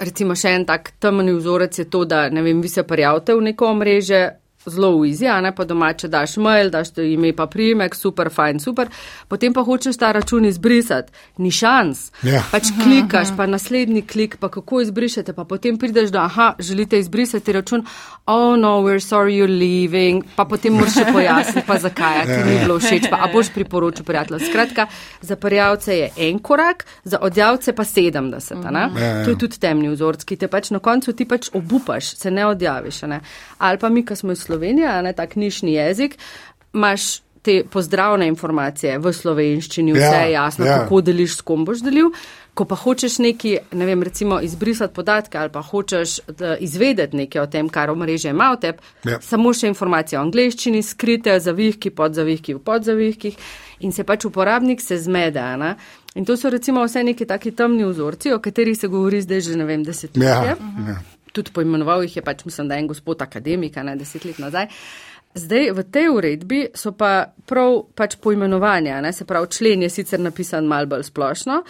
Recimo 0.00 0.34
še 0.34 0.54
en 0.56 0.64
tak 0.64 0.94
temni 0.96 1.32
vzorec 1.36 1.78
je 1.78 1.84
to, 1.92 2.06
da 2.08 2.28
ne 2.32 2.42
vem, 2.42 2.62
vi 2.64 2.68
se 2.72 2.86
prijavite 2.88 3.34
v 3.36 3.50
neko 3.50 3.66
omrežje, 3.74 4.39
zelo 4.66 4.90
uizi, 4.96 5.26
a 5.26 5.40
ne 5.40 5.54
pa 5.54 5.64
domače 5.64 6.08
daš 6.08 6.36
mail, 6.36 6.70
daš 6.70 6.90
to 6.92 7.02
ime 7.02 7.32
pa 7.36 7.46
primek, 7.46 7.94
super, 7.94 8.28
fajn, 8.30 8.60
super, 8.60 8.88
potem 9.28 9.54
pa 9.56 9.62
hočeš 9.64 9.96
ta 9.96 10.12
račun 10.12 10.44
izbrisati, 10.44 11.12
ni 11.38 11.50
šans. 11.50 12.10
Ja. 12.22 12.42
Pač 12.52 12.68
klikaš, 12.82 13.32
pa 13.36 13.46
naslednji 13.46 14.02
klik, 14.02 14.36
pa 14.40 14.50
kako 14.52 14.82
izbrišete, 14.84 15.32
pa 15.32 15.44
potem 15.44 15.78
prideš 15.78 16.12
do, 16.12 16.20
aha, 16.20 16.54
želite 16.58 16.98
izbrisati 16.98 17.52
račun, 17.52 17.86
oh 18.26 18.58
no, 18.58 18.80
we're 18.84 19.00
sorry 19.00 19.38
you're 19.38 19.58
leaving, 19.58 20.24
pa 20.36 20.44
potem 20.44 20.76
moraš 20.76 20.98
še 21.00 21.06
pojasniti, 21.12 21.66
pa 21.66 21.78
zakaj, 21.80 22.26
ti 22.28 22.38
ni 22.50 22.58
bilo 22.60 22.78
všeč, 22.78 23.08
pa 23.10 23.22
a 23.24 23.30
boš 23.32 23.52
priporočil 23.54 24.04
prijatelj. 24.04 24.44
Skratka, 24.50 24.86
za 25.22 25.36
prijavce 25.36 25.96
je 25.96 26.10
en 26.28 26.38
korak, 26.38 26.84
za 27.04 27.18
odjavce 27.22 27.72
pa 27.72 27.84
70, 27.84 28.60
a 28.66 28.70
ne? 28.76 28.84
Ja, 29.00 29.24
to 29.24 29.32
je 29.32 29.38
tudi 29.40 29.60
temni 29.60 29.88
vzorc, 29.88 30.24
ki 30.24 30.36
te 30.36 30.48
pač 30.52 30.70
na 30.70 30.78
koncu 30.84 31.16
ti 31.16 31.24
pač 31.24 31.48
obupaš, 31.56 32.14
se 32.20 32.30
ne 32.30 32.46
odjaviš, 32.46 33.02
ne? 33.08 33.20
Ali 33.58 33.80
pa 33.80 33.88
mi, 33.88 34.04
ko 34.04 34.16
smo 34.16 34.32
iz 34.32 34.49
Slovenija, 34.50 35.02
ne 35.02 35.12
ta 35.12 35.26
knjižni 35.30 35.72
jezik, 35.72 36.18
imaš 36.74 37.20
te 37.42 37.62
pozdravne 37.70 38.26
informacije 38.28 38.98
v 39.00 39.12
slovenščini, 39.12 39.94
vse 39.96 40.04
je 40.04 40.32
ja, 40.32 40.42
jasno, 40.42 40.66
ja. 40.66 40.82
kako 40.82 41.00
deliš, 41.00 41.38
s 41.38 41.46
kom 41.46 41.64
boš 41.64 41.84
delil. 41.84 42.10
Ko 42.54 42.66
pa 42.68 42.76
hočeš 42.76 43.20
neki, 43.22 43.54
ne 43.78 43.86
vem, 43.86 44.02
recimo 44.02 44.40
izbrisati 44.42 44.92
podatke 44.94 45.38
ali 45.38 45.52
pa 45.54 45.62
hočeš 45.62 46.16
izvedeti 46.60 47.16
nekaj 47.16 47.42
o 47.42 47.46
tem, 47.46 47.68
kar 47.72 47.90
omrežje 47.90 48.34
ima 48.34 48.50
v 48.52 48.58
tebi, 48.60 48.90
ja. 49.08 49.20
samo 49.24 49.54
še 49.56 49.70
informacije 49.70 50.18
o 50.18 50.24
angleščini, 50.26 50.82
skrite 50.84 51.38
zavihki, 51.40 51.94
podzavihki, 51.94 52.58
v 52.58 52.64
podzavihkih 52.66 53.38
in 53.86 53.94
se 53.96 54.04
pač 54.04 54.26
uporabnik 54.28 54.82
se 54.84 54.98
zmede. 55.00 55.46
Ne? 55.62 55.76
In 56.18 56.26
to 56.28 56.36
so 56.36 56.50
recimo 56.50 56.82
vse 56.84 57.06
neki 57.06 57.24
taki 57.24 57.54
temni 57.56 57.86
vzorci, 57.86 58.34
o 58.34 58.42
katerih 58.42 58.76
se 58.76 58.90
govori 58.90 59.22
zdaj 59.24 59.46
že, 59.46 59.56
ne 59.56 59.70
vem, 59.70 59.86
desetletje. 59.86 60.28
Ja. 60.28 60.58
Ja 60.90 60.98
tudi 61.32 61.52
poimenoval 61.54 62.04
jih 62.04 62.16
je 62.16 62.22
pač, 62.22 62.44
mislim, 62.44 62.68
da 62.68 62.74
je 62.74 62.84
en 62.84 62.90
gospod 62.90 63.22
akademika, 63.22 63.82
ne 63.82 63.96
deset 63.96 64.24
let 64.24 64.38
nazaj. 64.38 64.68
Zdaj 65.34 65.70
v 65.70 65.82
tej 65.86 66.08
uredbi 66.10 66.58
so 66.74 66.90
pa 66.90 67.30
prav 67.46 67.84
pač 67.94 68.16
poimenovanja, 68.18 68.96
ne? 68.98 69.12
se 69.14 69.22
pravi, 69.24 69.46
člen 69.46 69.84
je 69.86 69.90
sicer 69.90 70.18
napisan 70.18 70.66
mal 70.66 70.88
bolj 70.90 71.04
splošno, 71.06 71.60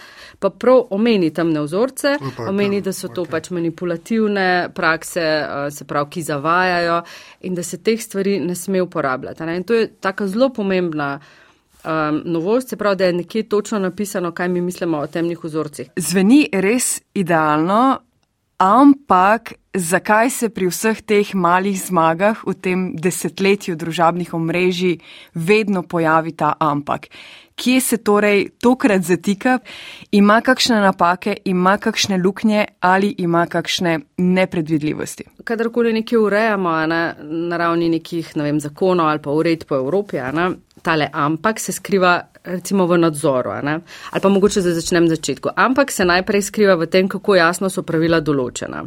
pa 0.41 0.49
prav 0.49 0.87
omeni 0.97 1.29
temne 1.29 1.61
vzorce, 1.61 2.15
omeni, 2.49 2.81
da 2.81 2.89
so 2.89 3.11
to 3.13 3.21
okay. 3.21 3.31
pač 3.37 3.51
manipulativne 3.53 4.71
prakse, 4.73 5.27
se 5.69 5.85
pravi, 5.85 6.09
ki 6.09 6.25
zavajajo 6.25 7.03
in 7.45 7.53
da 7.53 7.63
se 7.63 7.77
teh 7.77 8.01
stvari 8.01 8.39
ne 8.41 8.57
sme 8.57 8.81
uporabljati. 8.81 9.45
Ne? 9.45 9.61
In 9.61 9.63
to 9.63 9.77
je 9.77 9.93
taka 9.93 10.27
zelo 10.27 10.49
pomembna. 10.49 11.19
Um, 11.81 12.21
novost 12.25 12.73
je 12.73 12.77
prav, 12.77 12.95
da 12.97 13.05
je 13.05 13.13
nekje 13.13 13.43
točno 13.49 13.79
napisano, 13.79 14.31
kaj 14.31 14.49
mi 14.49 14.61
mislimo 14.61 14.99
o 15.01 15.07
temnih 15.07 15.39
vzorcih. 15.43 15.93
Zveni 15.97 16.47
res 16.53 17.01
idealno, 17.13 18.01
Ampak 18.61 19.53
zakaj 19.73 20.29
se 20.29 20.49
pri 20.53 20.67
vseh 20.69 20.99
teh 21.01 21.33
malih 21.33 21.73
zmagah 21.81 22.43
v 22.45 22.53
tem 22.53 22.81
desetletju 22.93 23.73
družabnih 23.73 24.35
omrežij 24.37 24.99
vedno 25.33 25.81
pojavi 25.81 26.35
ta 26.37 26.53
ampak? 26.61 27.09
Kje 27.57 27.81
se 27.81 27.97
torej 27.97 28.51
tokrat 28.61 29.01
zatika, 29.01 29.59
ima 30.11 30.41
kakšne 30.45 30.77
napake, 30.77 31.35
ima 31.45 31.77
kakšne 31.77 32.21
luknje 32.21 32.65
ali 32.79 33.15
ima 33.17 33.47
kakšne 33.49 33.99
nepredvidljivosti? 34.17 35.25
Kadarkoli 35.43 35.93
nekaj 35.93 36.21
urejamo 36.21 36.77
ne, 36.85 37.01
na 37.49 37.57
ravni 37.57 37.89
nekih 37.89 38.35
ne 38.37 38.45
vem, 38.45 38.59
zakonov 38.61 39.09
ali 39.09 39.21
pa 39.25 39.33
ured 39.33 39.65
po 39.65 39.81
Evropi, 39.81 40.21
ne, 40.33 40.51
tale 40.81 41.09
ampak 41.13 41.59
se 41.59 41.71
skriva 41.71 42.19
recimo 42.43 42.87
v 42.87 42.97
nadzoru, 42.97 43.51
ali 43.51 44.21
pa 44.21 44.29
mogoče 44.29 44.61
za 44.61 44.73
začnem 44.73 45.07
začetku. 45.07 45.49
Ampak 45.55 45.91
se 45.91 46.05
najprej 46.05 46.41
skriva 46.41 46.75
v 46.75 46.87
tem, 46.87 47.07
kako 47.07 47.35
jasno 47.35 47.69
so 47.69 47.83
pravila 47.83 48.19
določena. 48.19 48.85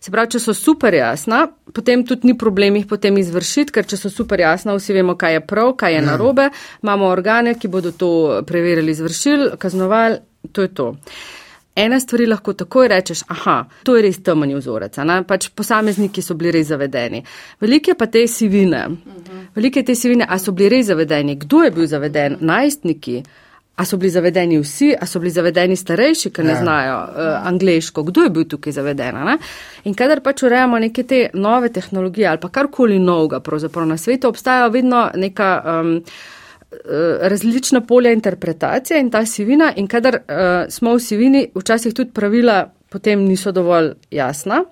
Se 0.00 0.12
pravi, 0.12 0.36
če 0.36 0.40
so 0.40 0.54
super 0.54 0.94
jasna, 0.94 1.46
potem 1.74 2.04
tudi 2.06 2.30
ni 2.30 2.36
problem 2.38 2.76
jih 2.76 2.86
potem 2.86 3.16
izvršiti, 3.18 3.72
ker 3.74 3.88
če 3.88 3.98
so 3.98 4.10
super 4.12 4.38
jasna, 4.38 4.76
vsi 4.76 4.94
vemo, 4.94 5.16
kaj 5.18 5.38
je 5.38 5.40
prav, 5.48 5.72
kaj 5.80 5.96
je 5.96 5.98
ja. 5.98 6.04
narobe, 6.04 6.50
imamo 6.84 7.08
organe, 7.10 7.56
ki 7.58 7.70
bodo 7.72 7.90
to 7.90 8.10
preverili, 8.46 8.94
izvršili, 8.94 9.56
kaznovali, 9.58 10.20
to 10.52 10.62
je 10.62 10.70
to. 10.74 10.92
Ene 11.76 12.00
stvari 12.00 12.24
lahko 12.26 12.54
takoj 12.56 12.88
rečeš, 12.88 13.22
aha, 13.28 13.56
to 13.84 13.96
je 13.96 14.02
res 14.06 14.22
temen 14.24 14.54
vzorec, 14.56 14.96
pač 15.28 15.50
posamezniki 15.52 16.22
so 16.24 16.34
bili 16.34 16.54
res 16.56 16.70
zavedeni. 16.70 17.20
Velike 17.60 17.94
pa 17.94 18.06
te 18.06 18.22
sivine, 18.26 18.86
velike 19.54 19.82
te 19.84 19.94
sivine, 19.94 20.24
a 20.24 20.38
so 20.38 20.52
bili 20.56 20.70
res 20.78 20.86
zavedeni, 20.86 21.36
kdo 21.36 21.66
je 21.66 21.70
bil 21.70 21.86
zaveden, 21.86 22.38
najstniki. 22.40 23.22
A 23.76 23.84
so 23.84 23.98
bili 24.00 24.08
zavedeni 24.08 24.56
vsi, 24.56 24.94
a 24.96 25.04
so 25.04 25.20
bili 25.20 25.30
zavedeni 25.30 25.74
starejši, 25.76 26.30
ki 26.32 26.44
ne 26.48 26.54
ja. 26.54 26.60
znajo 26.62 26.94
uh, 26.96 27.48
angliško, 27.50 28.06
kdo 28.08 28.22
je 28.24 28.30
bil 28.32 28.46
tukaj 28.48 28.72
zaveden. 28.72 29.18
Ne? 29.28 29.34
In 29.84 29.94
kadar 29.94 30.22
pač 30.24 30.46
urejamo 30.48 30.80
neke 30.80 31.04
te 31.04 31.18
nove 31.34 31.68
tehnologije 31.68 32.30
ali 32.30 32.40
pa 32.40 32.48
karkoli 32.48 32.96
novega, 32.98 33.42
pravzaprav 33.44 33.84
na 33.86 33.98
svetu 34.00 34.32
obstajajo 34.32 34.72
vedno 34.72 35.10
neka 35.14 35.50
um, 35.60 35.92
različna 37.20 37.80
polja 37.80 38.12
interpretacije 38.12 39.00
in 39.00 39.10
ta 39.10 39.26
sivina. 39.26 39.72
In 39.76 39.86
kadar 39.86 40.14
uh, 40.14 40.36
smo 40.68 40.94
v 40.94 41.00
sivini, 41.00 41.46
včasih 41.54 41.94
tudi 41.94 42.10
pravila 42.10 42.64
potem 42.88 43.24
niso 43.24 43.52
dovolj 43.52 43.92
jasna, 44.10 44.62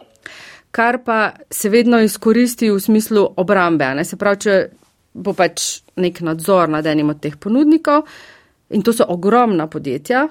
kar 0.70 0.98
pa 1.04 1.32
se 1.50 1.68
vedno 1.68 2.00
izkoristi 2.00 2.70
v 2.70 2.80
smislu 2.80 3.26
obrambe. 3.36 3.94
Ne? 3.94 4.04
Se 4.04 4.16
pravi, 4.16 4.40
če 4.40 4.54
bo 5.14 5.34
pač 5.36 5.82
nek 6.02 6.20
nadzor 6.26 6.70
nad 6.70 6.86
enim 6.86 7.12
od 7.14 7.20
teh 7.22 7.36
ponudnikov. 7.38 8.08
In 8.74 8.82
to 8.82 8.92
so 8.92 9.06
ogromna 9.08 9.68
podjetja, 9.70 10.24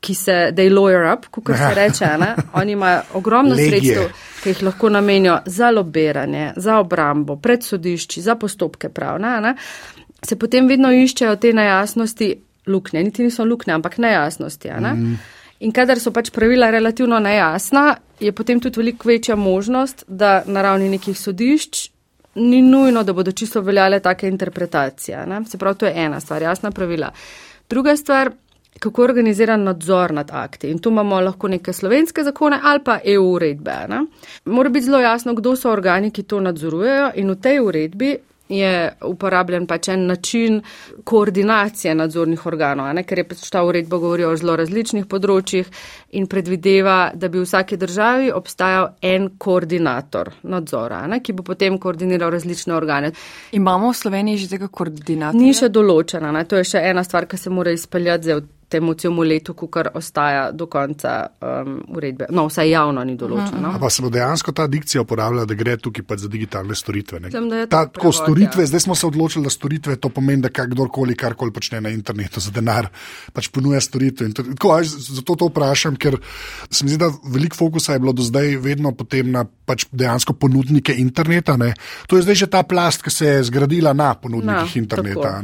ki 0.00 0.14
se 0.14 0.34
they 0.52 0.68
lawyer 0.70 1.06
up, 1.12 1.28
kot 1.30 1.54
se 1.56 1.72
reče. 1.80 2.10
Ne? 2.20 2.34
Oni 2.60 2.72
imajo 2.76 3.02
ogromno 3.20 3.56
sredstev, 3.56 4.10
ki 4.42 4.52
jih 4.52 4.62
lahko 4.68 4.90
namenijo 4.92 5.38
za 5.46 5.70
lobiranje, 5.70 6.50
za 6.56 6.80
obrambo, 6.82 7.38
pred 7.40 7.64
sodišči, 7.64 8.22
za 8.22 8.36
postopke 8.36 8.88
pravne. 8.88 9.38
Ne? 9.40 9.54
Se 10.22 10.36
potem 10.36 10.68
vedno 10.68 10.92
iščejo 10.92 11.36
te 11.36 11.52
nejasnosti, 11.52 12.34
luknje, 12.66 13.02
niti 13.02 13.24
niso 13.24 13.44
luknje, 13.44 13.74
ampak 13.76 13.98
nejasnosti. 13.98 14.68
Ne? 14.80 14.94
Mm. 14.94 15.18
In 15.60 15.72
kadar 15.72 16.00
so 16.00 16.12
pač 16.12 16.30
pravila 16.34 16.70
relativno 16.70 17.18
nejasna, 17.22 17.96
je 18.20 18.32
potem 18.32 18.60
tudi 18.60 18.80
veliko 18.80 19.08
večja 19.08 19.36
možnost, 19.36 20.04
da 20.08 20.42
na 20.46 20.62
ravni 20.62 20.88
nekih 20.92 21.18
sodišč 21.18 21.90
ni 22.36 22.62
nujno, 22.62 23.02
da 23.02 23.12
bodo 23.12 23.32
čisto 23.32 23.60
veljale 23.60 24.00
take 24.00 24.28
interpretacije. 24.28 25.26
Ne? 25.26 25.44
Se 25.48 25.58
pravi, 25.58 25.78
to 25.78 25.86
je 25.86 25.92
ena 25.96 26.20
stvar, 26.20 26.42
jasna 26.42 26.70
pravila. 26.70 27.10
Druga 27.70 27.96
stvar, 27.96 28.30
kako 28.78 29.02
organiziran 29.02 29.62
nadzor 29.62 30.12
nad 30.12 30.30
akti. 30.32 30.70
In 30.70 30.78
tu 30.78 30.90
imamo 30.90 31.20
lahko 31.20 31.48
neke 31.48 31.72
slovenske 31.72 32.24
zakone 32.24 32.60
ali 32.62 32.84
pa 32.84 32.98
EU 33.04 33.30
uredbe. 33.32 33.76
Ne? 33.88 34.04
Mora 34.44 34.68
biti 34.68 34.84
zelo 34.84 35.00
jasno, 35.00 35.34
kdo 35.34 35.56
so 35.56 35.70
organi, 35.72 36.10
ki 36.10 36.22
to 36.22 36.40
nadzorujejo 36.40 37.10
in 37.14 37.30
v 37.30 37.40
tej 37.40 37.60
uredbi 37.60 38.16
je 38.48 38.92
uporabljen 39.04 39.66
pač 39.66 39.88
en 39.88 40.06
način 40.06 40.60
koordinacije 41.04 41.94
nadzornih 41.94 42.46
organov, 42.46 42.92
ne? 42.94 43.02
ker 43.02 43.18
je 43.18 43.28
pač 43.28 43.46
ta 43.50 43.64
uredba 43.66 43.98
govori 43.98 44.24
o 44.24 44.34
zelo 44.36 44.56
različnih 44.56 45.06
področjih 45.10 45.70
in 46.18 46.26
predvideva, 46.30 47.12
da 47.14 47.28
bi 47.28 47.40
v 47.40 47.46
vsaki 47.46 47.78
državi 47.80 48.32
obstajal 48.34 48.92
en 49.02 49.30
koordinator 49.38 50.32
nadzora, 50.42 51.04
ne? 51.06 51.20
ki 51.20 51.36
bo 51.36 51.46
potem 51.46 51.78
koordiniral 51.78 52.30
različne 52.34 52.74
organe. 52.74 53.12
Imamo 53.52 53.92
v 53.92 54.00
Sloveniji 54.02 54.44
že 54.44 54.52
tega 54.56 54.68
koordinatorja? 54.68 55.40
Ni 55.40 55.54
še 55.54 55.70
določena, 55.72 56.32
ne? 56.32 56.44
to 56.44 56.60
je 56.60 56.70
še 56.74 56.84
ena 56.90 57.04
stvar, 57.04 57.26
ki 57.26 57.40
se 57.40 57.50
mora 57.50 57.74
izpeljati 57.74 58.30
zdaj 58.30 58.44
temu 58.68 58.94
celemu 58.94 59.22
letu, 59.22 59.54
kar 59.54 59.90
ostaja 59.94 60.50
do 60.52 60.66
konca 60.66 61.26
um, 61.40 61.78
uredbe. 61.96 62.26
No, 62.34 62.46
vsaj 62.50 62.70
javno 62.70 63.04
ni 63.06 63.14
določeno. 63.18 63.76
Pa 63.80 63.90
se 63.92 64.02
bo 64.02 64.10
dejansko 64.10 64.52
ta 64.56 64.66
dikcija 64.70 65.04
uporabljala, 65.04 65.46
da 65.46 65.54
gre 65.58 65.76
tukaj 65.78 66.04
pač 66.06 66.24
za 66.24 66.30
digitalne 66.32 66.74
storitve. 66.74 67.20
Mislim, 67.26 67.48
ta, 67.70 67.84
prevod, 67.92 68.16
storitve 68.18 68.66
ja. 68.66 68.70
Zdaj 68.72 68.86
smo 68.88 68.96
se 68.98 69.06
odločili, 69.06 69.46
da 69.46 69.52
storitve 69.54 69.96
to 70.02 70.10
pomeni, 70.10 70.42
da 70.42 70.50
kdorkoli 70.50 71.14
karkoli 71.18 71.54
počne 71.54 71.80
na 71.84 71.92
internetu 71.94 72.42
za 72.42 72.50
denar, 72.54 72.90
pač 73.36 73.50
ponuja 73.54 73.80
storitve. 73.84 74.32
Tako, 74.34 74.74
až, 74.74 74.96
zato 75.20 75.38
to 75.38 75.50
vprašam, 75.52 75.98
ker 76.00 76.18
se 76.70 76.84
mi 76.84 76.90
zdi, 76.90 77.00
da 77.04 77.12
veliko 77.22 77.58
fokusa 77.60 77.94
je 77.94 78.02
bilo 78.02 78.16
do 78.16 78.26
zdaj 78.26 78.56
vedno 78.62 78.92
potem 78.96 79.30
na 79.30 79.46
pač 79.46 79.86
dejansko 79.92 80.34
ponudnike 80.34 80.94
interneta. 80.98 81.54
Ne. 81.60 81.72
To 82.10 82.18
je 82.18 82.26
zdaj 82.26 82.42
že 82.46 82.50
ta 82.50 82.66
plast, 82.66 83.06
ki 83.06 83.14
se 83.14 83.26
je 83.26 83.46
zgradila 83.46 83.94
na 83.94 84.14
ponudnikih 84.18 84.74
no, 84.74 84.82
interneta. 84.82 85.38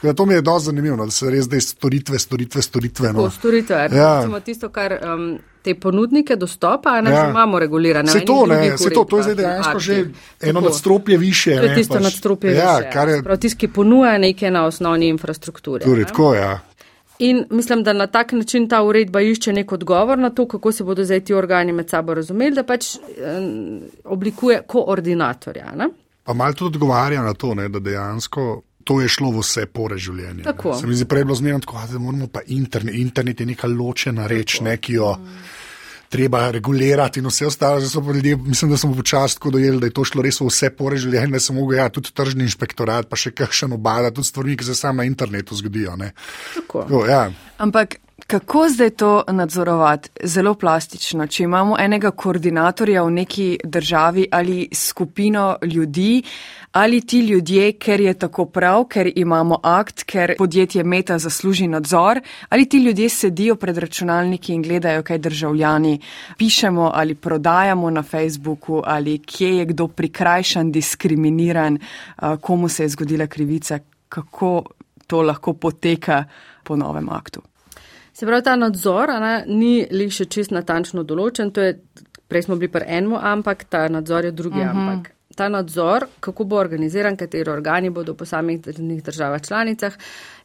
Tako, 0.00 0.14
to 0.14 0.26
mi 0.26 0.34
je 0.34 0.40
dosti 0.40 0.66
zanimivo, 0.66 0.96
no, 0.96 1.04
da 1.04 1.10
se 1.10 1.30
res 1.30 1.44
zdaj 1.44 1.60
storitve, 1.60 2.18
storitve 2.18 2.62
storitve. 2.62 3.12
No. 3.12 3.30
Storitve, 3.30 3.88
ja. 3.92 4.40
tisto, 4.44 4.68
kar 4.68 4.94
um, 5.02 5.38
te 5.62 5.74
ponudnike 5.74 6.36
dostopa, 6.36 7.00
ne 7.00 7.10
ja. 7.10 7.30
imamo 7.30 7.58
regulirane. 7.58 8.08
Se 8.08 8.20
to, 8.20 8.46
ne, 8.46 8.78
se 8.78 8.90
to, 8.90 9.04
to 9.04 9.16
je 9.16 9.22
zdaj 9.22 9.34
dejansko 9.34 9.78
že 9.78 10.04
eno 10.40 10.60
nadstropje 10.60 11.18
više. 11.18 11.56
To 11.56 11.62
je 11.62 11.74
tisto 11.74 11.94
pač, 11.94 12.02
nadstropje 12.02 12.54
ja, 12.54 12.78
više. 12.78 13.10
Je... 13.10 13.22
Prav 13.22 13.38
tisti, 13.38 13.58
ki 13.58 13.68
ponuja 13.68 14.18
nekaj 14.18 14.50
na 14.50 14.64
osnovni 14.66 15.08
infrastrukturi. 15.08 15.84
Torej, 15.84 16.04
tako, 16.04 16.34
ja. 16.34 16.60
In 17.18 17.44
mislim, 17.50 17.82
da 17.82 17.92
na 17.92 18.06
tak 18.06 18.32
način 18.32 18.68
ta 18.68 18.82
uredba 18.82 19.20
išče 19.20 19.52
nek 19.52 19.72
odgovor 19.72 20.18
na 20.18 20.30
to, 20.30 20.46
kako 20.48 20.72
se 20.72 20.84
bodo 20.84 21.04
zdaj 21.04 21.20
ti 21.20 21.34
organi 21.34 21.72
med 21.72 21.90
sabo 21.90 22.14
razumeli, 22.14 22.54
da 22.54 22.62
pač 22.62 22.96
um, 22.96 23.80
oblikuje 24.04 24.62
koordinatorja. 24.66 25.72
Ne? 25.74 25.88
Pa 26.22 26.32
malo 26.32 26.52
tudi 26.52 26.76
odgovarja 26.76 27.22
na 27.22 27.34
to, 27.34 27.54
ne, 27.54 27.68
da 27.68 27.78
dejansko 27.78 28.62
to 28.88 29.00
je 29.04 29.08
šlo 29.12 29.28
vse 29.36 29.66
pore 29.68 29.98
življenja. 30.00 30.46
Tako. 30.48 30.72
Se 30.80 30.88
mi 30.88 30.96
zdi 30.96 31.04
prej 31.08 31.26
bilo 31.28 31.36
zmerno 31.36 31.60
tako, 31.60 31.82
da 31.92 32.00
moramo 32.00 32.30
pa 32.32 32.40
internet, 32.46 32.96
internet 32.96 33.42
je 33.42 33.46
neka 33.50 33.68
ločena 33.68 34.24
reč, 34.30 34.62
ne, 34.64 34.78
ki 34.80 34.96
jo 34.96 35.10
treba 36.08 36.46
regulirati 36.56 37.20
in 37.20 37.28
vse 37.28 37.50
ostalo. 37.50 37.84
Ljudje, 38.14 38.36
mislim, 38.36 38.72
da 38.72 38.78
smo 38.80 38.94
počasi 38.96 39.36
tako 39.36 39.52
dojeli, 39.58 39.80
da 39.80 39.90
je 39.90 39.94
to 39.98 40.06
šlo 40.08 40.24
res 40.24 40.40
vse 40.40 40.70
pore 40.72 40.96
življenja, 40.96 41.34
da 41.36 41.40
se 41.44 41.52
mogo 41.52 41.76
ja, 41.76 41.90
tudi 41.92 42.14
tržni 42.16 42.48
inšpektorat, 42.48 43.10
pa 43.12 43.20
še 43.20 43.34
kakšen 43.36 43.76
obada, 43.76 44.08
tudi 44.08 44.32
stvari, 44.32 44.56
ki 44.56 44.70
se 44.70 44.78
samo 44.78 45.02
na 45.02 45.08
internetu 45.10 45.58
zgodijo. 45.60 45.98
Tako. 46.54 46.86
Tako, 46.88 47.04
ja. 47.12 47.26
Ampak 47.60 48.00
Kako 48.28 48.68
zdaj 48.68 48.90
to 48.90 49.24
nadzorovati? 49.28 50.08
Zelo 50.24 50.54
plastično. 50.54 51.26
Če 51.26 51.42
imamo 51.42 51.78
enega 51.80 52.10
koordinatorja 52.10 53.02
v 53.02 53.10
neki 53.10 53.46
državi 53.64 54.26
ali 54.30 54.68
skupino 54.72 55.56
ljudi, 55.62 56.22
ali 56.72 57.00
ti 57.00 57.20
ljudje, 57.20 57.72
ker 57.80 58.00
je 58.00 58.14
tako 58.14 58.44
prav, 58.44 58.84
ker 58.92 59.08
imamo 59.16 59.60
akt, 59.62 60.04
ker 60.04 60.34
podjetje 60.38 60.84
Meta 60.84 61.18
zasluži 61.18 61.70
nadzor, 61.72 62.20
ali 62.48 62.68
ti 62.68 62.84
ljudje 62.84 63.08
sedijo 63.08 63.56
pred 63.56 63.78
računalniki 63.78 64.52
in 64.52 64.62
gledajo, 64.62 65.02
kaj 65.02 65.18
državljani 65.18 65.98
pišemo 66.36 66.90
ali 66.94 67.14
prodajamo 67.14 67.90
na 67.90 68.02
Facebooku, 68.02 68.82
ali 68.84 69.18
kje 69.18 69.56
je 69.56 69.64
kdo 69.64 69.88
prikrajšan, 69.88 70.72
diskriminiran, 70.72 71.78
komu 72.40 72.68
se 72.68 72.84
je 72.84 72.88
zgodila 72.88 73.26
krivica, 73.26 73.78
kako 74.08 74.64
to 75.06 75.22
lahko 75.22 75.52
poteka 75.52 76.24
po 76.64 76.76
novem 76.76 77.08
aktu. 77.08 77.40
Se 78.18 78.26
pravi, 78.26 78.42
ta 78.42 78.56
nadzor 78.56 79.12
ne, 79.22 79.34
ni 79.46 79.86
li 79.94 80.08
še 80.10 80.24
čist 80.26 80.50
natančno 80.50 81.04
določen, 81.06 81.52
je, 81.54 81.76
prej 82.26 82.48
smo 82.48 82.56
bili 82.58 82.72
pri 82.72 82.88
enem, 82.98 83.14
ampak 83.14 83.62
ta 83.70 83.84
nadzor 83.88 84.26
je 84.26 84.32
drugi. 84.32 84.58
Uh 84.58 84.72
mhm. 84.72 84.78
-huh. 84.78 84.90
Ampak 84.90 85.12
ta 85.36 85.48
nadzor, 85.48 86.08
kako 86.20 86.44
bo 86.44 86.56
organiziran, 86.58 87.16
kateri 87.16 87.50
organi 87.50 87.90
bodo 87.90 88.12
v 88.12 88.16
posameznih 88.16 89.04
državah 89.04 89.42
članicah, 89.42 89.94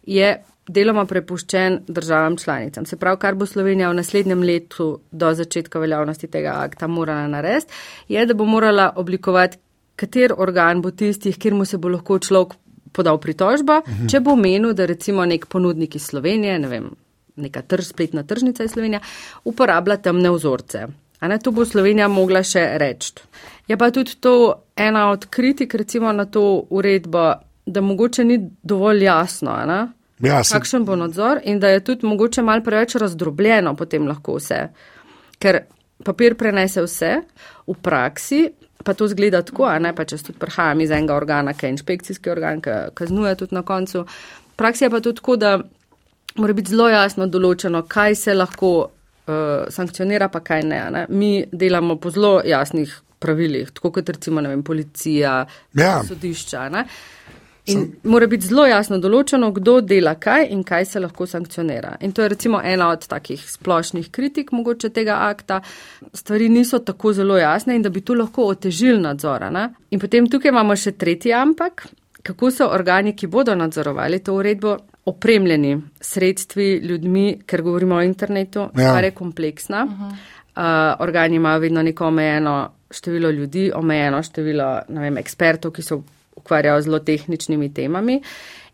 je 0.06 0.44
deloma 0.68 1.06
prepuščen 1.06 1.80
državam 1.88 2.38
članicam. 2.38 2.86
Se 2.86 2.96
pravi, 2.96 3.18
kar 3.20 3.36
bo 3.36 3.46
Slovenija 3.46 3.90
v 3.90 3.96
naslednjem 3.96 4.44
letu 4.44 5.00
do 5.12 5.34
začetka 5.34 5.80
veljavnosti 5.80 6.28
tega 6.28 6.54
akta 6.58 6.88
morala 6.88 7.28
narediti, 7.28 7.74
je, 8.08 8.26
da 8.26 8.34
bo 8.34 8.46
morala 8.46 8.94
oblikovati, 8.96 9.58
kater 9.96 10.34
organ 10.38 10.82
bo 10.82 10.92
tistih, 10.92 11.38
kjer 11.38 11.54
mu 11.54 11.66
se 11.66 11.78
bo 11.78 11.90
lahko 11.90 12.20
človek 12.20 12.54
podal 12.92 13.18
pritožbo, 13.18 13.74
uh 13.74 13.90
mhm. 13.90 14.04
-huh. 14.04 14.12
če 14.12 14.20
bo 14.20 14.36
menil, 14.36 14.74
da 14.74 14.86
recimo 14.86 15.26
nek 15.26 15.46
ponudnik 15.46 15.96
iz 15.96 16.06
Slovenije, 16.06 16.60
ne 16.60 16.68
vem, 16.68 16.90
neka 17.36 17.62
trž, 17.62 17.88
spletna 17.94 18.24
tržnica 18.24 18.64
iz 18.64 18.72
Slovenije, 18.72 19.00
uporablja 19.44 19.98
temne 19.98 20.32
vzorce. 20.32 20.88
A 21.20 21.28
ne, 21.28 21.40
tu 21.40 21.52
bo 21.52 21.66
Slovenija 21.66 22.08
mogla 22.12 22.44
še 22.44 22.66
reči. 22.78 23.14
Je 23.68 23.78
pa 23.80 23.92
tudi 23.92 24.18
to 24.20 24.64
ena 24.76 25.10
od 25.12 25.26
kritik, 25.32 25.74
recimo 25.74 26.12
na 26.12 26.26
to 26.26 26.66
uredbo, 26.70 27.34
da 27.66 27.82
mogoče 27.82 28.24
ni 28.24 28.40
dovolj 28.64 29.06
jasno, 29.06 29.56
ja, 30.20 30.42
kakšen 30.52 30.84
bo 30.86 30.98
nadzor 31.00 31.40
in 31.44 31.60
da 31.60 31.72
je 31.72 31.84
tudi 31.84 32.08
mogoče 32.08 32.44
mal 32.44 32.64
preveč 32.64 32.98
razdrobljeno 33.00 33.76
potem 33.76 34.08
lahko 34.08 34.36
vse. 34.36 34.60
Ker 35.40 35.62
papir 36.04 36.36
prenese 36.36 36.84
vse, 36.84 37.14
v 37.68 37.76
praksi 37.82 38.44
pa 38.84 38.94
to 38.94 39.08
zgleda 39.08 39.42
tako, 39.48 39.64
a 39.72 39.78
ne 39.80 39.94
pa 39.96 40.04
če 40.04 40.20
tudi 40.20 40.40
prihajam 40.40 40.82
iz 40.84 40.92
enega 40.92 41.16
organa, 41.16 41.54
ki 41.56 41.66
je 41.66 41.76
inšpekcijski 41.78 42.32
organ, 42.34 42.60
ki 42.62 42.74
kaznuje 43.00 43.36
tudi 43.40 43.56
na 43.56 43.64
koncu. 43.64 44.04
V 44.04 44.60
praksi 44.60 44.84
je 44.86 44.90
pa 44.92 45.00
tudi 45.00 45.22
tako, 45.22 45.38
da 45.40 45.54
mora 46.36 46.54
biti 46.54 46.74
zelo 46.74 46.90
jasno 46.90 47.28
določeno, 47.28 47.84
kaj 47.88 48.16
se 48.16 48.34
lahko 48.34 48.74
uh, 48.84 49.66
sankcionira, 49.70 50.30
pa 50.34 50.44
kaj 50.46 50.64
ne, 50.68 50.84
ne. 50.94 51.06
Mi 51.10 51.34
delamo 51.52 51.98
po 52.02 52.12
zelo 52.14 52.40
jasnih 52.46 52.94
pravilih, 53.24 53.72
tako 53.72 53.94
kot 53.98 54.10
recimo 54.10 54.44
vem, 54.44 54.64
policija, 54.64 55.44
ja. 55.80 55.96
sodišča. 56.08 56.70
Ne. 56.74 56.88
In 57.66 57.78
Sem... 57.80 58.12
mora 58.12 58.28
biti 58.28 58.50
zelo 58.50 58.66
jasno 58.68 58.98
določeno, 59.00 59.54
kdo 59.56 59.78
dela 59.88 60.18
kaj 60.20 60.50
in 60.52 60.66
kaj 60.68 60.88
se 60.90 61.00
lahko 61.00 61.28
sankcionira. 61.30 61.94
In 62.04 62.12
to 62.12 62.26
je 62.26 62.34
recimo 62.34 62.60
ena 62.60 62.90
od 62.92 63.06
takih 63.08 63.40
splošnih 63.40 64.10
kritik 64.12 64.52
mogoče 64.52 64.92
tega 64.92 65.22
akta. 65.30 65.62
Stvari 66.12 66.50
niso 66.52 66.82
tako 66.84 67.14
zelo 67.16 67.38
jasne 67.40 67.78
in 67.78 67.86
da 67.86 67.90
bi 67.94 68.04
tu 68.04 68.18
lahko 68.20 68.50
otežili 68.52 69.00
nadzora. 69.00 69.48
Ne? 69.50 69.70
In 69.96 70.04
potem 70.04 70.28
tukaj 70.28 70.52
imamo 70.52 70.76
še 70.76 70.98
tretji 71.00 71.32
ampak, 71.38 71.88
kako 72.24 72.52
so 72.52 72.68
organi, 72.68 73.16
ki 73.16 73.32
bodo 73.32 73.56
nadzorovali 73.56 74.20
to 74.24 74.36
uredbo, 74.36 74.76
opremljeni 75.06 75.82
sredstvi, 76.02 76.74
ljudmi, 76.84 77.40
ker 77.46 77.62
govorimo 77.62 77.96
o 77.96 78.02
internetu, 78.02 78.60
ja. 78.60 78.94
kar 78.94 79.04
je 79.04 79.12
kompleksna. 79.12 79.84
Uh 79.84 79.92
-huh. 79.92 80.12
uh, 80.56 81.02
organi 81.02 81.36
imajo 81.36 81.60
vedno 81.60 81.84
neko 81.84 82.08
omejeno 82.08 82.70
število 82.92 83.30
ljudi, 83.30 83.72
omejeno 83.76 84.24
število 84.24 84.82
vem, 84.88 85.18
ekspertov, 85.18 85.72
ki 85.72 85.82
so 85.82 86.02
ukvarjajo 86.36 86.82
z 86.82 86.84
zelo 86.84 87.00
tehničnimi 87.00 87.74
temami. 87.74 88.22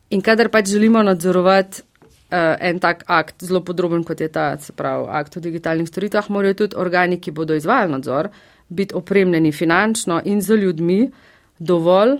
In 0.09 0.21
kadar 0.21 0.49
pač 0.49 0.67
želimo 0.67 1.03
nadzorovati 1.03 1.81
uh, 1.81 2.37
en 2.59 2.79
tak 2.79 3.03
akt, 3.07 3.43
zelo 3.43 3.61
podroben 3.61 4.03
kot 4.03 4.21
je 4.21 4.27
ta, 4.27 4.57
se 4.57 4.73
pravi, 4.73 5.07
akt 5.09 5.37
o 5.37 5.39
digitalnih 5.39 5.87
storitvah, 5.87 6.29
morajo 6.29 6.53
tudi 6.53 6.75
organi, 6.77 7.19
ki 7.19 7.31
bodo 7.31 7.55
izvajali 7.55 7.91
nadzor, 7.91 8.29
biti 8.69 8.95
opremljeni 8.95 9.51
finančno 9.51 10.21
in 10.25 10.41
z 10.41 10.55
ljudmi 10.55 11.11
dovolj, 11.59 12.17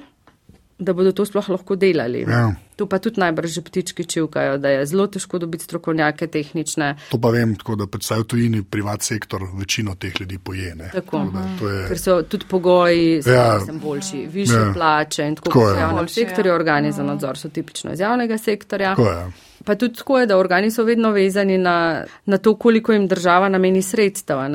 da 0.79 0.93
bodo 0.93 1.11
to 1.11 1.25
sploh 1.25 1.49
lahko 1.49 1.75
delali. 1.75 2.21
Ja. 2.27 2.53
Tu 2.75 2.87
pa 2.87 2.99
tudi 3.03 3.19
najbrž 3.19 3.51
že 3.51 3.61
ptički 3.61 4.03
čivkajo, 4.07 4.57
da 4.57 4.69
je 4.69 4.85
zelo 4.85 5.07
težko 5.07 5.39
dobiti 5.39 5.63
strokovnjake 5.63 6.27
tehnične. 6.27 6.95
To 7.11 7.19
pa 7.19 7.29
vem, 7.35 7.55
tako 7.59 7.75
da 7.75 7.87
predvsaj 7.87 8.19
v 8.19 8.23
tujini 8.23 8.63
privat 8.63 9.03
sektor 9.03 9.43
večino 9.59 9.95
teh 9.99 10.15
ljudi 10.19 10.37
pojene. 10.37 10.89
Tako, 10.93 11.25
tako 11.33 11.69
je... 11.69 11.87
ker 11.87 11.99
so 11.99 12.21
tudi 12.23 12.47
pogoji 12.49 13.21
ja. 13.25 13.59
boljši, 13.81 14.27
više 14.31 14.53
ja. 14.53 14.71
plače 14.73 15.27
in 15.27 15.35
tako 15.35 15.59
naprej. 15.59 15.75
V 15.75 15.81
javnem 15.81 16.07
sektorju 16.07 16.53
organi 16.53 16.91
za 16.91 17.03
nadzor 17.03 17.37
so 17.37 17.49
tipično 17.49 17.93
iz 17.93 17.99
javnega 17.99 18.37
sektorja. 18.37 18.95
Pa 19.65 19.75
tudi 19.75 19.95
tako 19.95 20.19
je, 20.19 20.25
da 20.25 20.37
organi 20.37 20.71
so 20.71 20.83
vedno 20.83 21.11
vezani 21.11 21.57
na, 21.57 22.05
na 22.25 22.37
to, 22.37 22.55
koliko 22.55 22.93
jim 22.93 23.07
država 23.07 23.49
nameni 23.49 23.81
sredstva 23.81 24.47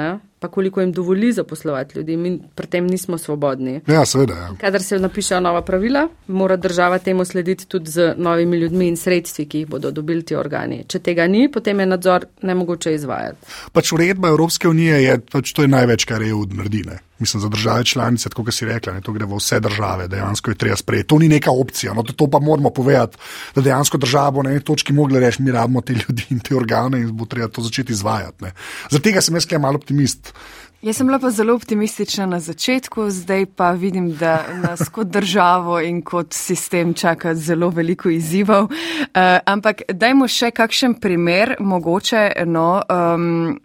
pa 0.45 0.49
koliko 0.49 0.81
jim 0.81 0.93
dovoli 0.93 1.33
zaposlovati 1.33 1.99
ljudi. 1.99 2.17
Mi 2.17 2.39
pri 2.55 2.67
tem 2.67 2.87
nismo 2.87 3.19
svobodni. 3.19 3.81
Ja, 3.87 4.05
seveda. 4.05 4.35
Ja. 4.35 4.49
Kadar 4.61 4.83
se 4.83 4.99
napišejo 4.99 5.41
nova 5.41 5.63
pravila, 5.63 6.09
mora 6.27 6.57
država 6.57 6.99
temu 6.99 7.25
slediti 7.25 7.67
tudi 7.69 7.91
z 7.91 8.15
novimi 8.17 8.57
ljudmi 8.57 8.89
in 8.89 8.97
sredstvi, 8.97 9.47
ki 9.49 9.59
jih 9.59 9.69
bodo 9.69 9.91
dobili 9.91 10.23
ti 10.23 10.37
organi. 10.37 10.83
Če 10.89 10.99
tega 10.99 11.27
ni, 11.27 11.49
potem 11.49 11.81
je 11.81 11.87
nadzor 11.87 12.27
nemogoče 12.43 12.95
izvajati. 12.95 13.49
Pač 13.73 13.93
uredba 13.97 14.29
Evropske 14.29 14.69
unije 14.69 15.03
je, 15.03 15.19
pač 15.33 15.57
to 15.57 15.65
je 15.65 15.73
največ, 15.73 16.05
kar 16.05 16.23
EU 16.23 16.45
naredi. 16.53 16.85
Ne? 17.15 17.25
Mislim, 17.25 17.41
za 17.41 17.49
države 17.49 17.85
članice, 17.85 18.29
tako 18.29 18.45
kot 18.45 18.55
si 18.55 18.65
rekla, 18.65 18.93
ne, 18.93 19.01
to 19.01 19.13
gre 19.13 19.27
v 19.27 19.37
vse 19.37 19.61
države, 19.61 20.09
dejansko 20.09 20.51
je 20.51 20.55
treba 20.55 20.77
sprejeti. 20.77 21.09
To 21.09 21.19
ni 21.19 21.29
neka 21.29 21.51
opcija, 21.51 21.95
no, 21.95 22.03
to 22.03 22.31
pa 22.31 22.39
moramo 22.39 22.71
povedati, 22.71 23.17
da 23.55 23.61
dejansko 23.61 23.99
država 23.99 24.31
bo 24.31 24.43
na 24.43 24.51
eni 24.51 24.61
točki 24.61 24.93
mogla 24.93 25.21
reči, 25.21 25.43
mi 25.43 25.53
rabimo 25.53 25.81
te 25.81 25.93
ljudi 26.03 26.27
in 26.31 26.41
te 26.41 26.57
organe 26.57 27.01
in 27.01 27.17
bo 27.17 27.25
treba 27.25 27.49
to 27.49 27.63
začeti 27.63 27.93
izvajati. 27.93 28.45
Zaradi 28.91 29.05
tega 29.11 29.21
sem 29.21 29.35
jaz 29.35 29.47
kaj 29.47 29.59
malo 29.59 29.77
optimist. 29.77 30.35
Jaz 30.85 30.97
sem 30.97 31.07
bila 31.07 31.19
pa 31.19 31.31
zelo 31.31 31.55
optimistična 31.55 32.27
na 32.27 32.41
začetku, 32.41 33.11
zdaj 33.11 33.47
pa 33.57 33.71
vidim, 33.71 34.11
da 34.21 34.45
nas 34.63 34.89
kot 34.93 35.07
državo 35.07 35.79
in 35.81 36.03
kot 36.05 36.35
sistem 36.37 36.93
čaka 36.95 37.33
zelo 37.35 37.71
veliko 37.71 38.11
izzivov. 38.13 38.65
Uh, 38.65 39.39
ampak 39.47 39.81
dajmo 39.89 40.29
še 40.29 40.51
kakšen 40.53 40.99
primer, 41.01 41.55
mogoče, 41.61 42.27
no, 42.45 42.83
um, 42.85 43.57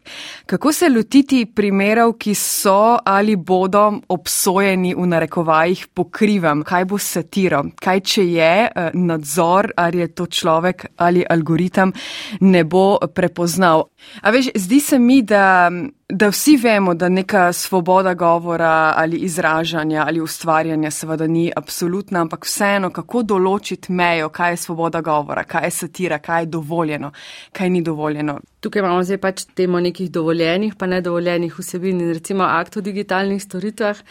kako 0.45 0.71
se 0.71 0.87
lotiti 0.89 1.41
primerov, 1.45 2.15
ki 2.23 2.37
so 2.39 2.95
ali 3.03 3.35
bodo 3.35 3.83
obsojeni 4.15 4.95
v 4.95 5.11
narekovajih 5.11 5.85
pokrivam, 5.93 6.63
kaj 6.63 6.87
bo 6.87 7.03
satiro, 7.03 7.65
kaj 7.83 7.99
če 7.99 8.27
je 8.29 8.55
uh, 8.63 8.89
nadzor, 8.95 9.73
ali 9.75 10.05
je 10.05 10.11
to 10.15 10.31
človek 10.31 10.87
ali 10.95 11.27
algoritem, 11.27 11.91
ne 12.39 12.63
bo 12.63 12.95
prepoznal. 13.11 13.89
A 14.23 14.31
veš, 14.31 14.53
zdi 14.55 14.79
se 14.79 15.03
mi, 15.03 15.19
da 15.19 15.67
da 16.09 16.27
vsi 16.29 16.57
vemo, 16.57 16.93
da 16.93 17.09
neka 17.09 17.53
svoboda 17.53 18.13
govora 18.13 18.93
ali 18.95 19.17
izražanja 19.17 20.03
ali 20.07 20.21
ustvarjanja 20.21 20.91
seveda 20.91 21.27
ni 21.27 21.51
absolutna, 21.55 22.21
ampak 22.21 22.45
vseeno, 22.45 22.89
kako 22.89 23.21
določiti 23.23 23.91
mejo, 23.93 24.29
kaj 24.29 24.51
je 24.51 24.57
svoboda 24.57 25.01
govora, 25.01 25.43
kaj 25.43 25.67
je 25.67 25.71
satira, 25.71 26.17
kaj 26.17 26.41
je 26.41 26.49
dovoljeno, 26.55 27.11
kaj 27.53 27.69
ni 27.69 27.81
dovoljeno. 27.81 28.39
Tukaj 28.59 28.79
imamo 28.79 29.03
zdaj 29.03 29.17
pač 29.17 29.45
temo 29.55 29.79
nekih 29.79 30.09
dovoljenih, 30.11 30.73
pa 30.75 30.89
nedovoljenih 30.89 31.59
vsebin 31.59 32.01
in 32.01 32.13
recimo 32.13 32.43
akt 32.43 32.77
o 32.77 32.81
digitalnih 32.81 33.43
storitvah 33.43 34.01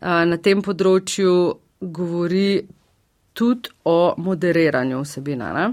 na 0.00 0.40
tem 0.40 0.62
področju 0.62 1.36
govori 1.80 2.64
tudi 3.34 3.68
o 3.84 4.14
moderiranju 4.16 5.04
vsebina. 5.04 5.52
Ne? 5.52 5.68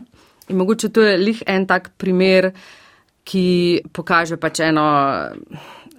In 0.50 0.60
mogoče 0.60 0.91
to 0.91 1.02
je 1.06 1.17
lih 1.17 1.43
en 1.48 1.65
tak 1.67 1.93
primer, 1.98 2.52
ki 3.32 3.46
pokaže 3.96 4.36
pač 4.41 4.60
eno, 4.67 4.86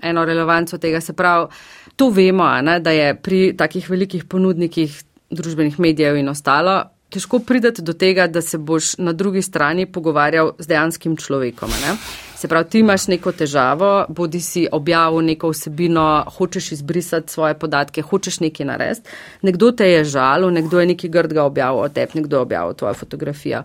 eno 0.03 0.25
relevanco 0.29 0.79
tega. 0.79 1.01
Se 1.01 1.17
pravi, 1.17 1.49
to 1.97 2.11
vemo, 2.13 2.49
ne, 2.61 2.79
da 2.85 2.93
je 2.93 3.15
pri 3.17 3.45
takih 3.57 3.89
velikih 3.89 4.27
ponudnikih 4.29 4.99
družbenih 5.33 5.79
medijev 5.81 6.19
in 6.21 6.29
ostalo 6.29 6.83
težko 7.13 7.39
prideti 7.45 7.83
do 7.83 7.93
tega, 7.93 8.27
da 8.27 8.41
se 8.43 8.59
boš 8.59 8.97
na 8.99 9.13
drugi 9.13 9.43
strani 9.43 9.87
pogovarjal 9.87 10.53
z 10.59 10.67
dejanskim 10.67 11.17
človekom. 11.17 11.71
Ne. 11.83 11.97
Se 12.37 12.49
pravi, 12.49 12.71
ti 12.71 12.81
imaš 12.83 13.07
neko 13.13 13.33
težavo, 13.37 13.91
bodi 14.09 14.41
si 14.41 14.65
objavil 14.73 15.23
neko 15.27 15.53
vsebino, 15.53 16.07
hočeš 16.39 16.73
izbrisati 16.79 17.33
svoje 17.33 17.55
podatke, 17.59 18.03
hočeš 18.03 18.41
nekaj 18.41 18.67
narediti. 18.67 19.19
Nekdo 19.43 19.71
te 19.77 19.91
je 19.91 20.05
žalil, 20.05 20.51
nekdo 20.51 20.81
je 20.81 20.93
nekaj 20.95 21.11
grdega 21.11 21.45
objavil 21.45 21.85
o 21.85 21.89
tebi, 21.89 22.23
nekdo 22.23 22.41
je 22.41 22.49
objavil 22.49 22.75
tvojo 22.75 22.95
fotografijo 22.95 23.63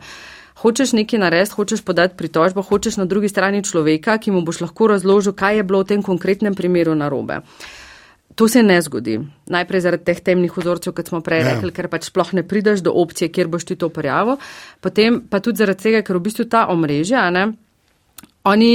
hočeš 0.61 0.93
nekaj 0.97 1.19
narediti, 1.19 1.55
hočeš 1.55 1.81
podati 1.85 2.17
pritožbo, 2.17 2.61
hočeš 2.61 2.97
na 2.97 3.05
drugi 3.05 3.29
strani 3.29 3.63
človeka, 3.63 4.17
ki 4.17 4.31
mu 4.31 4.41
boš 4.41 4.61
lahko 4.65 4.87
razložil, 4.93 5.35
kaj 5.37 5.61
je 5.61 5.67
bilo 5.67 5.83
v 5.83 5.89
tem 5.93 6.03
konkretnem 6.03 6.55
primeru 6.55 6.95
narobe. 6.95 7.41
To 8.37 8.47
se 8.47 8.61
ne 8.63 8.77
zgodi. 8.81 9.17
Najprej 9.49 9.81
zaradi 9.81 10.05
teh 10.05 10.19
temnih 10.21 10.53
vzorcev, 10.53 10.93
kot 10.93 11.09
smo 11.09 11.23
prej 11.25 11.41
ja. 11.41 11.53
rekli, 11.53 11.71
ker 11.73 11.89
pač 11.89 12.09
sploh 12.11 12.35
ne 12.37 12.43
prideš 12.45 12.83
do 12.85 12.93
opcije, 12.93 13.31
kjer 13.33 13.49
boš 13.49 13.65
ti 13.65 13.77
to 13.81 13.89
prijavil. 13.89 14.37
Potem 14.81 15.23
pa 15.29 15.41
tudi 15.41 15.63
zaradi 15.63 15.89
tega, 15.89 16.03
ker 16.05 16.19
v 16.19 16.25
bistvu 16.29 16.45
ta 16.45 16.67
omrežja, 16.69 17.25
ne, 17.33 17.47
oni 18.45 18.71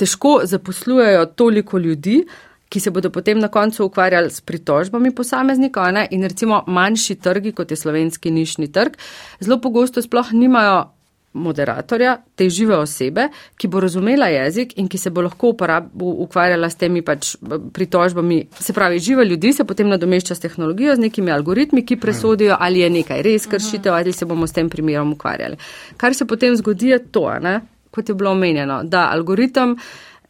težko 0.00 0.40
zaposlujejo 0.48 1.26
toliko 1.36 1.78
ljudi, 1.78 2.22
ki 2.68 2.80
se 2.80 2.90
bodo 2.90 3.12
potem 3.14 3.38
na 3.38 3.48
koncu 3.52 3.84
ukvarjali 3.84 4.30
s 4.30 4.40
pritožbami 4.40 5.12
posameznikov. 5.14 5.92
In 6.10 6.24
recimo 6.24 6.64
manjši 6.66 7.14
trgi, 7.14 7.52
kot 7.52 7.70
je 7.70 7.76
slovenski 7.76 8.30
nišni 8.30 8.72
trg, 8.72 8.96
zelo 9.40 9.60
pogosto 9.60 10.02
sploh 10.02 10.32
nimajo 10.32 10.95
moderatorja, 11.36 12.16
te 12.34 12.48
žive 12.50 12.76
osebe, 12.76 13.28
ki 13.56 13.68
bo 13.68 13.80
razumela 13.80 14.26
jezik 14.32 14.74
in 14.80 14.88
ki 14.88 14.98
se 14.98 15.10
bo 15.10 15.22
lahko 15.26 15.52
ukvarjala 16.00 16.70
s 16.70 16.80
temi 16.80 17.02
pač 17.02 17.34
pritožbami. 17.72 18.40
Se 18.60 18.72
pravi, 18.72 18.98
žive 18.98 19.24
ljudi 19.24 19.52
se 19.52 19.64
potem 19.64 19.88
nadomešča 19.92 20.34
s 20.34 20.44
tehnologijo, 20.44 20.96
z 20.96 21.06
nekimi 21.06 21.32
algoritmi, 21.32 21.84
ki 21.86 22.00
presodijo, 22.00 22.56
ali 22.60 22.80
je 22.80 22.90
nekaj 22.90 23.22
res 23.22 23.46
kršitev 23.46 23.94
ali 23.94 24.12
se 24.12 24.26
bomo 24.26 24.46
s 24.46 24.56
tem 24.56 24.70
primerom 24.70 25.12
ukvarjali. 25.12 25.56
Kar 25.96 26.14
se 26.14 26.26
potem 26.26 26.56
zgodi, 26.56 26.88
je 26.94 26.98
to, 27.12 27.30
ne? 27.40 27.60
kot 27.90 28.08
je 28.08 28.14
bilo 28.14 28.30
omenjeno, 28.30 28.82
da 28.84 29.08
algoritem 29.12 29.76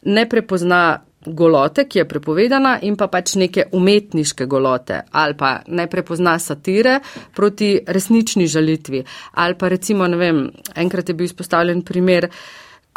ne 0.05 0.23
prepozna 0.29 0.99
golote, 1.33 1.87
ki 1.87 1.99
je 1.99 2.05
prepovedana, 2.07 2.77
in 2.81 2.95
pa 2.95 3.07
pač 3.07 3.35
neke 3.35 3.67
umetniške 3.71 4.45
golote, 4.45 5.01
ali 5.11 5.37
pa 5.37 5.57
ne 5.67 5.87
prepozna 5.87 6.37
satire 6.39 6.99
proti 7.35 7.73
resnični 7.87 8.47
žalitvi. 8.47 9.03
Ali 9.33 9.55
pa 9.55 9.67
recimo, 9.67 10.07
ne 10.07 10.17
vem, 10.17 10.45
enkrat 10.75 11.09
je 11.09 11.15
bil 11.15 11.25
izpostavljen 11.25 11.81
primer, 11.81 12.29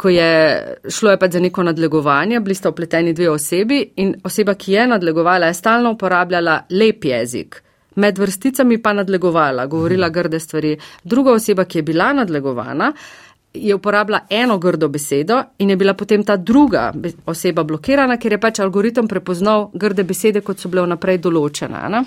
ko 0.01 0.09
je 0.09 0.77
šlo 0.89 1.11
je 1.11 1.19
pač 1.21 1.35
za 1.37 1.39
neko 1.39 1.63
nadlegovanje, 1.63 2.39
bili 2.39 2.55
sta 2.55 2.69
upleteni 2.69 3.13
dve 3.13 3.29
osebi 3.29 3.81
in 4.01 4.15
oseba, 4.23 4.55
ki 4.57 4.73
je 4.73 4.87
nadlegovala, 4.87 5.51
je 5.51 5.59
stalno 5.59 5.91
uporabljala 5.93 6.63
lep 6.69 7.05
jezik. 7.05 7.61
Med 7.95 8.17
vrsticami 8.17 8.77
pa 8.81 8.93
nadlegovala, 8.93 9.65
govorila 9.67 10.09
grde 10.09 10.39
stvari. 10.39 10.77
Druga 11.03 11.35
oseba, 11.35 11.65
ki 11.65 11.79
je 11.79 11.83
bila 11.83 12.13
nadlegovana, 12.13 12.93
je 13.53 13.75
uporabila 13.75 14.19
eno 14.29 14.57
grdo 14.57 14.87
besedo 14.87 15.43
in 15.57 15.69
je 15.69 15.75
bila 15.75 15.93
potem 15.93 16.23
ta 16.23 16.37
druga 16.37 16.93
oseba 17.25 17.63
blokirana, 17.63 18.17
ker 18.17 18.31
je 18.31 18.39
pač 18.39 18.59
algoritem 18.59 19.07
prepoznal 19.07 19.69
grde 19.73 20.03
besede, 20.03 20.41
kot 20.41 20.59
so 20.59 20.69
bile 20.69 20.85
vnaprej 20.85 21.19
določene. 21.19 21.81
Ne? 21.89 22.05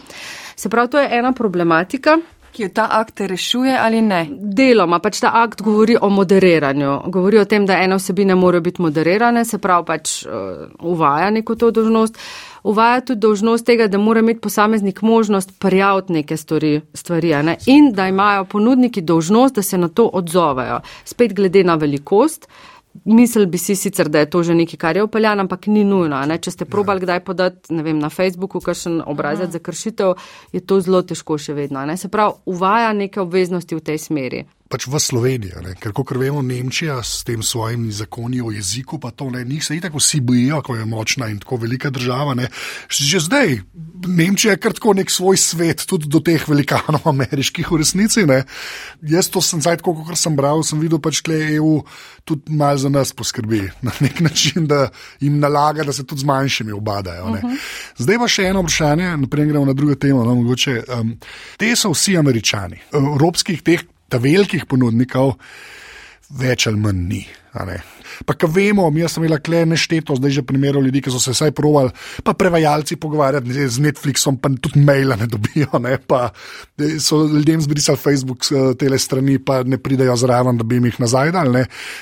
Se 0.57 0.69
pravi, 0.69 0.91
to 0.91 1.03
je 1.03 1.11
ena 1.19 1.33
problematika. 1.33 2.17
Ki 2.55 2.63
jo 2.63 2.69
ta 2.71 2.87
akt 3.01 3.21
rešuje 3.21 3.75
ali 3.75 3.99
ne? 4.03 4.21
Deloma, 4.31 5.01
pač 5.03 5.19
ta 5.21 5.33
akt 5.43 5.63
govori 5.63 5.97
o 6.01 6.09
moderiranju. 6.09 7.11
Govori 7.11 7.41
o 7.43 7.45
tem, 7.51 7.67
da 7.67 7.81
ene 7.83 7.99
vsebine 7.99 8.37
morajo 8.39 8.63
biti 8.69 8.83
moderirane, 8.83 9.43
se 9.45 9.59
pravi, 9.59 9.87
pač 9.89 10.21
uh, 10.27 10.69
uvaja 10.87 11.33
neko 11.35 11.57
to 11.59 11.71
dožnost. 11.75 12.15
Uh, 12.15 12.55
uvaja 12.65 13.01
tudi 13.01 13.21
dožnost 13.21 13.67
tega, 13.67 13.87
da 13.87 13.99
mora 13.99 14.21
imeti 14.21 14.41
posameznik 14.41 15.03
možnost 15.03 15.51
prijaviti 15.59 16.13
neke 16.13 16.37
stvari, 16.37 16.81
stvari 16.95 17.35
ne? 17.43 17.57
in 17.67 17.93
da 17.93 18.09
imajo 18.09 18.45
ponudniki 18.45 19.01
dožnost, 19.01 19.55
da 19.55 19.63
se 19.63 19.79
na 19.79 19.89
to 19.89 20.07
odzovejo. 20.07 20.81
Spet 21.05 21.35
glede 21.35 21.65
na 21.65 21.75
velikost. 21.75 22.49
Misel 23.05 23.47
bi 23.47 23.59
si 23.59 23.75
sicer, 23.77 24.09
da 24.09 24.23
je 24.23 24.31
to 24.31 24.43
že 24.43 24.55
nekaj, 24.55 24.79
kar 24.79 24.97
je 24.97 25.03
upeljano, 25.03 25.43
ampak 25.43 25.67
ni 25.67 25.85
nujno. 25.85 26.21
Ne? 26.27 26.39
Če 26.39 26.51
ste 26.51 26.65
probali 26.65 27.03
kdaj 27.03 27.21
podati 27.27 27.75
vem, 27.75 27.99
na 27.99 28.09
Facebooku 28.09 28.63
kakšen 28.63 29.03
obrazec 29.07 29.51
za 29.51 29.59
kršitev, 29.59 30.15
je 30.53 30.63
to 30.63 30.81
zelo 30.81 31.03
težko 31.03 31.39
še 31.39 31.55
vedno. 31.55 31.83
Ne? 31.87 31.97
Se 31.99 32.09
pravi, 32.09 32.39
uvaja 32.47 32.93
neke 32.93 33.21
obveznosti 33.21 33.75
v 33.75 33.83
tej 33.83 33.99
smeri 33.99 34.45
pač 34.69 34.87
v 34.89 34.97
Sloveniji. 34.97 35.61
Ne? 35.61 35.75
Ker, 35.77 35.93
kot 35.93 36.15
vemo, 36.17 36.41
Nemčija 36.43 36.99
s 37.05 37.23
tem 37.27 37.45
svojim 37.45 37.91
zakoni 37.93 38.41
o 38.41 38.51
jeziku, 38.55 38.99
pa 38.99 39.13
to 39.13 39.29
ne, 39.31 39.45
njih 39.45 39.65
se 39.65 39.77
itak 39.77 39.95
vsi 39.95 40.23
bojijo, 40.25 40.63
ko 40.65 40.77
je 40.77 40.87
močna 40.89 41.29
in 41.29 41.39
tako 41.43 41.61
velika 41.63 41.91
država. 41.91 42.35
Ne? 42.35 42.49
Že 42.89 43.21
zdaj, 43.29 43.59
Nemčija 44.09 44.57
je 44.57 44.61
kar 44.65 44.73
tako 44.73 44.97
nek 44.97 45.13
svoj 45.13 45.37
svet, 45.41 45.85
tudi 45.87 46.09
do 46.09 46.21
teh 46.25 46.43
velikanov 46.49 47.05
ameriških 47.13 47.71
v 47.71 47.81
resnici. 47.85 48.25
Ne? 48.29 48.43
Jaz 49.05 49.29
to 49.29 49.45
sem 49.45 49.61
zdaj, 49.61 49.83
kot 49.85 50.17
sem 50.19 50.37
bral, 50.37 50.65
sem 50.65 50.81
videl, 50.81 51.01
pač 51.03 51.21
tle 51.25 51.39
EU 51.59 51.85
tudi 52.25 52.57
malo 52.57 52.81
za 52.81 52.89
nas 52.89 53.13
poskrbi 53.13 53.69
na 53.85 53.93
nek 54.01 54.21
način, 54.27 54.67
da 54.67 54.89
jim 55.21 55.39
nalaga, 55.39 55.85
da 55.85 55.93
se 55.93 56.07
tudi 56.07 56.25
z 56.25 56.31
manjšimi 56.31 56.73
obadajo. 56.73 57.25
Uh 57.25 57.37
mhm. 57.37 57.47
-huh. 57.47 57.59
Zdaj 58.01 58.19
pa 58.19 58.29
še 58.29 58.49
eno 58.49 58.65
vprašanje, 58.65 59.17
naprej 59.17 59.47
gremo 59.47 59.65
na 59.65 59.73
drugo 59.73 59.95
temo. 59.95 60.25
No, 60.25 60.35
mogoče, 60.35 60.83
um, 60.89 61.19
te 61.57 61.77
so 61.77 61.93
vsi 61.93 62.17
američani, 62.19 62.81
evropskih 62.93 63.63
teh 63.63 63.85
velikih 64.23 64.67
ponudnikov 64.71 65.35
več 66.35 66.67
ali 66.67 66.81
manj 66.81 67.03
ni. 67.09 67.25
Pa, 68.27 68.35
ki 68.35 68.49
vemo, 68.51 68.89
mi 68.91 69.05
smo 69.09 69.23
imeli 69.23 69.39
kle 69.45 69.61
nešteto, 69.69 70.17
zdaj 70.19 70.33
že 70.39 70.43
primerov 70.47 70.83
ljudi, 70.83 71.03
ki 71.05 71.13
so 71.13 71.21
se 71.23 71.35
vsaj 71.35 71.53
provali, 71.55 71.93
pa 72.27 72.35
prevajalci 72.35 72.97
pogovarjati 73.01 73.69
z 73.71 73.83
Netflixom, 73.85 74.41
pa 74.43 74.51
tudi 74.51 74.83
maila 74.83 75.17
ne 75.21 75.29
dobijo, 75.31 75.79
ne? 75.83 75.99
pa 75.99 76.29
so 77.01 77.23
ljudem 77.27 77.63
zbrisali 77.63 78.01
Facebook 78.01 78.49
tele 78.79 78.99
strani, 78.99 79.39
pa 79.39 79.63
ne 79.63 79.79
pridejo 79.79 80.17
zraven, 80.19 80.59
da 80.59 80.67
bi 80.67 80.81
jih 80.83 80.99
nazaj 81.03 81.35
dal. 81.35 81.61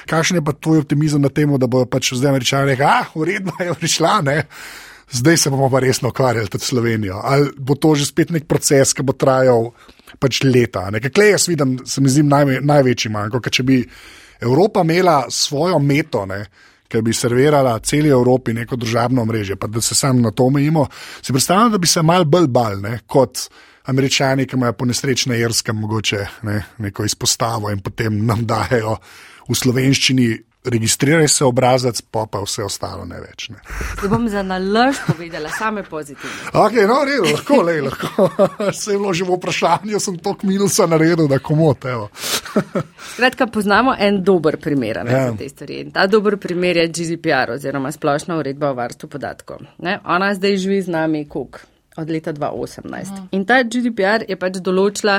Kakšen 0.09 0.41
je 0.41 0.45
pa 0.47 0.57
tvoj 0.57 0.85
optimizem 0.87 1.23
na 1.23 1.29
tem, 1.29 1.53
da 1.61 1.69
bo 1.69 1.85
pač 1.85 2.15
zdaj 2.17 2.33
američani 2.33 2.73
rekli, 2.73 2.89
ah, 2.89 3.13
uredno 3.15 3.57
je 3.67 3.77
prišla, 3.77 4.15
ne. 4.29 4.39
Zdaj 5.13 5.37
se 5.37 5.51
bomo 5.53 5.69
pa 5.69 5.83
resno 5.85 6.09
ukvarjali 6.09 6.49
tudi 6.49 6.65
Slovenijo. 6.65 7.21
Ali 7.21 7.51
bo 7.59 7.77
to 7.77 7.93
že 7.95 8.09
spet 8.09 8.33
nek 8.33 8.49
proces, 8.49 8.95
ki 8.97 9.05
bo 9.05 9.13
trajal 9.13 9.75
pač 10.23 10.43
leta. 10.47 10.87
Kaj 11.03 11.31
jaz 11.35 11.49
vidim, 11.51 11.79
se 11.87 12.03
mi 12.03 12.13
zdi 12.13 12.23
naj, 12.27 12.61
največji 12.63 13.11
manjko. 13.13 13.43
Če 13.51 13.67
bi 13.67 13.81
Evropa 14.43 14.85
imela 14.87 15.25
svojo 15.31 15.79
meto, 15.83 16.25
ne, 16.31 16.45
ki 16.93 17.03
bi 17.03 17.15
servirala 17.17 17.79
celi 17.85 18.11
Evropi 18.13 18.55
neko 18.55 18.77
državno 18.77 19.25
mreže, 19.29 19.57
pa 19.57 19.67
da 19.67 19.81
se 19.81 19.95
sam 19.95 20.21
na 20.23 20.31
to 20.31 20.49
omejimo, 20.51 20.87
si 21.23 21.33
predstavljam, 21.33 21.73
da 21.73 21.83
bi 21.83 21.91
se 21.91 22.03
mal 22.03 22.25
bolj 22.25 22.49
bal 22.53 22.81
ne, 22.83 22.99
kot. 23.07 23.47
Američani, 23.91 24.45
ki 24.47 24.55
imajo 24.55 24.77
po 24.79 24.87
nesrečnem 24.87 25.41
Irskem, 25.41 25.75
mogoče 25.83 26.21
ne, 26.47 26.61
neko 26.85 27.03
izpostavo 27.03 27.71
in 27.75 27.81
potem 27.83 28.21
nam 28.27 28.45
dajo 28.47 28.93
v 29.49 29.57
slovenščini 29.59 30.29
registriraj 30.65 31.29
se 31.29 31.45
obrazac, 31.45 32.01
pa 32.01 32.27
pa 32.31 32.41
vse 32.41 32.65
ostalo 32.65 33.05
ne 33.05 33.19
več. 33.21 33.49
Ne. 33.51 33.59
Ne 34.03 34.09
bom 34.09 34.29
za 34.29 34.43
nalož 34.47 35.01
povedala, 35.07 35.51
same 35.51 35.83
pozitivne. 35.83 36.53
Okay, 36.53 36.87
no, 36.87 37.01
redo, 37.05 37.27
lahko, 37.33 37.63
le, 37.67 37.81
lahko. 37.83 38.29
Se 38.83 38.93
je 38.93 38.99
vložil 38.99 39.27
v 39.27 39.39
vprašanje, 39.39 40.01
sem 40.01 40.19
tok 40.23 40.45
minusa 40.47 40.87
naredil, 40.87 41.27
da 41.29 41.41
komot. 41.43 41.87
Skratka, 43.15 43.47
poznamo 43.47 43.95
en 43.99 44.23
dober 44.23 44.57
primer 44.63 45.03
ne, 45.05 45.13
ja. 45.13 45.25
za 45.31 45.37
te 45.39 45.49
stvari. 45.49 45.81
Ta 45.95 46.07
dober 46.07 46.37
primer 46.39 46.77
je 46.77 46.89
GDPR 46.89 47.57
oziroma 47.57 47.93
splošna 47.93 48.39
uredba 48.39 48.71
o 48.71 48.79
varstvu 48.79 49.09
podatkov. 49.09 49.67
Ne. 49.83 49.99
Ona 50.05 50.35
zdaj 50.39 50.57
živi 50.63 50.83
z 50.83 50.95
nami 50.95 51.25
kuk 51.29 51.59
od 51.97 52.11
leta 52.11 52.33
2018. 52.33 52.87
Aha. 52.93 53.27
In 53.33 53.45
ta 53.45 53.63
GDPR 53.63 54.29
je 54.29 54.39
pač 54.39 54.63
določila 54.63 55.19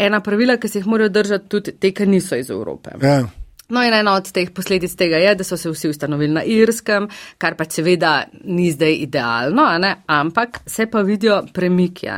ena 0.00 0.22
pravila, 0.24 0.56
ki 0.56 0.68
se 0.68 0.80
jih 0.80 0.88
morajo 0.88 1.12
držati 1.12 1.48
tudi 1.52 1.76
te, 1.76 1.92
ki 1.92 2.08
niso 2.08 2.38
iz 2.38 2.50
Evrope. 2.50 2.96
Ja. 3.02 3.20
No, 3.70 3.82
in 3.86 3.94
ena 3.94 4.14
od 4.18 4.30
teh 4.34 4.50
posledic 4.54 4.94
tega 4.98 5.20
je, 5.22 5.34
da 5.34 5.46
so 5.46 5.56
se 5.56 5.70
vsi 5.70 5.88
ustanovili 5.88 6.32
na 6.34 6.44
Irskem, 6.44 7.08
kar 7.38 7.56
pa 7.56 7.64
seveda 7.70 8.24
ni 8.44 8.70
zdaj 8.74 8.96
idealno, 9.06 9.66
ampak 10.06 10.60
se 10.66 10.86
pa 10.90 11.00
vidijo 11.06 11.42
premiki. 11.54 12.08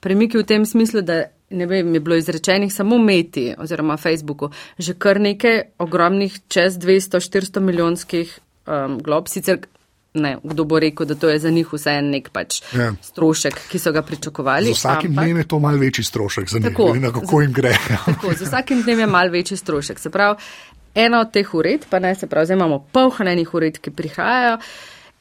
Premiki 0.00 0.38
v 0.38 0.44
tem 0.44 0.66
smislu, 0.66 1.02
da 1.02 1.24
ne 1.50 1.66
vem, 1.66 1.94
je 1.94 2.00
bilo 2.00 2.16
izrečenih 2.16 2.74
samo 2.74 2.98
meti 2.98 3.54
oziroma 3.58 3.96
Facebooku 3.96 4.50
že 4.78 4.94
kar 4.94 5.20
nekaj 5.20 5.62
ogromnih, 5.78 6.40
čez 6.48 6.78
200-400 6.78 7.60
milijonskih 7.60 8.38
um, 8.66 8.98
glob, 9.02 9.28
sicer. 9.28 9.58
Ne, 10.14 10.40
kdo 10.42 10.64
bo 10.66 10.80
rekel, 10.82 11.06
da 11.06 11.14
to 11.14 11.28
je 11.30 11.38
za 11.38 11.50
njih 11.54 11.68
vse 11.70 11.92
en 12.00 12.08
nek 12.10 12.32
pač 12.34 12.56
ja. 12.74 12.88
strošek, 13.02 13.60
ki 13.70 13.78
so 13.78 13.92
ga 13.94 14.02
pričakovali. 14.02 14.72
Z 14.74 14.80
vsakim 14.80 15.12
dnem 15.14 15.36
je 15.38 15.44
to 15.46 15.60
mal 15.62 15.78
večji 15.78 16.02
strošek 16.04 16.48
za 16.50 16.58
njih, 16.58 16.78
ne 16.98 17.12
kako 17.14 17.40
jim 17.42 17.52
gre. 17.54 17.76
Tako, 18.06 18.32
z 18.34 18.48
vsakim 18.48 18.82
dnem 18.82 19.04
je 19.04 19.06
mal 19.06 19.30
večji 19.30 19.56
strošek. 19.56 20.02
Se 20.02 20.10
pravi, 20.10 20.42
ena 20.94 21.20
od 21.20 21.32
teh 21.32 21.54
ured, 21.54 21.86
pa 21.90 21.98
ne 21.98 22.14
se 22.14 22.26
pravi, 22.26 22.46
zdaj 22.46 22.56
imamo 22.56 22.84
polhnenih 22.92 23.54
ured, 23.54 23.78
ki 23.78 23.90
prihajajo, 23.90 24.58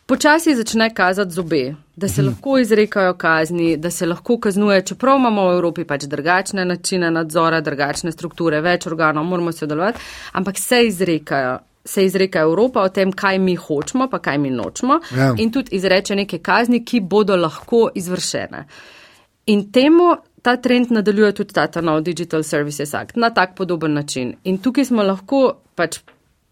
počasi 0.09 0.55
začne 0.55 0.89
kazati 0.93 1.31
zobe, 1.31 1.75
da 1.95 2.07
se 2.07 2.21
mhm. 2.21 2.29
lahko 2.29 2.57
izrekajo 2.57 3.13
kazni, 3.13 3.77
da 3.77 3.91
se 3.91 4.05
lahko 4.05 4.39
kaznuje, 4.39 4.81
čeprav 4.85 5.17
imamo 5.19 5.47
v 5.49 5.53
Evropi 5.53 5.85
pač 5.85 6.07
drugačne 6.09 6.65
načine 6.65 7.11
nadzora, 7.11 7.61
drugačne 7.61 8.11
strukture, 8.11 8.61
več 8.61 8.87
organov, 8.87 9.25
moramo 9.25 9.51
sodelovati, 9.51 9.99
ampak 10.31 10.57
se 10.57 10.85
izrekajo. 10.87 11.57
Se 11.85 12.03
izreka 12.05 12.41
Evropa 12.43 12.81
o 12.83 12.89
tem, 12.93 13.11
kaj 13.11 13.37
mi 13.39 13.55
hočemo, 13.55 14.09
pa 14.11 14.19
kaj 14.19 14.37
mi 14.37 14.49
nočemo, 14.51 14.99
ja. 15.17 15.29
in 15.37 15.49
tudi 15.51 15.77
izreče 15.77 16.15
neke 16.15 16.37
kazni, 16.43 16.83
ki 16.85 16.99
bodo 16.99 17.37
lahko 17.39 17.87
izvršene. 17.95 18.65
In 19.49 19.63
temu 19.71 20.11
ta 20.49 20.57
trend 20.57 20.91
nadaljuje 20.91 21.31
tudi 21.31 21.53
ta, 21.53 21.67
ta 21.67 21.81
nov 21.81 22.01
Digital 22.01 22.43
Services 22.43 22.93
Act 22.93 23.15
na 23.15 23.29
tak 23.29 23.55
podoben 23.55 23.93
način. 23.93 24.33
In 24.43 24.57
tukaj 24.57 24.85
smo 24.85 25.03
lahko 25.03 25.41
pač 25.75 25.99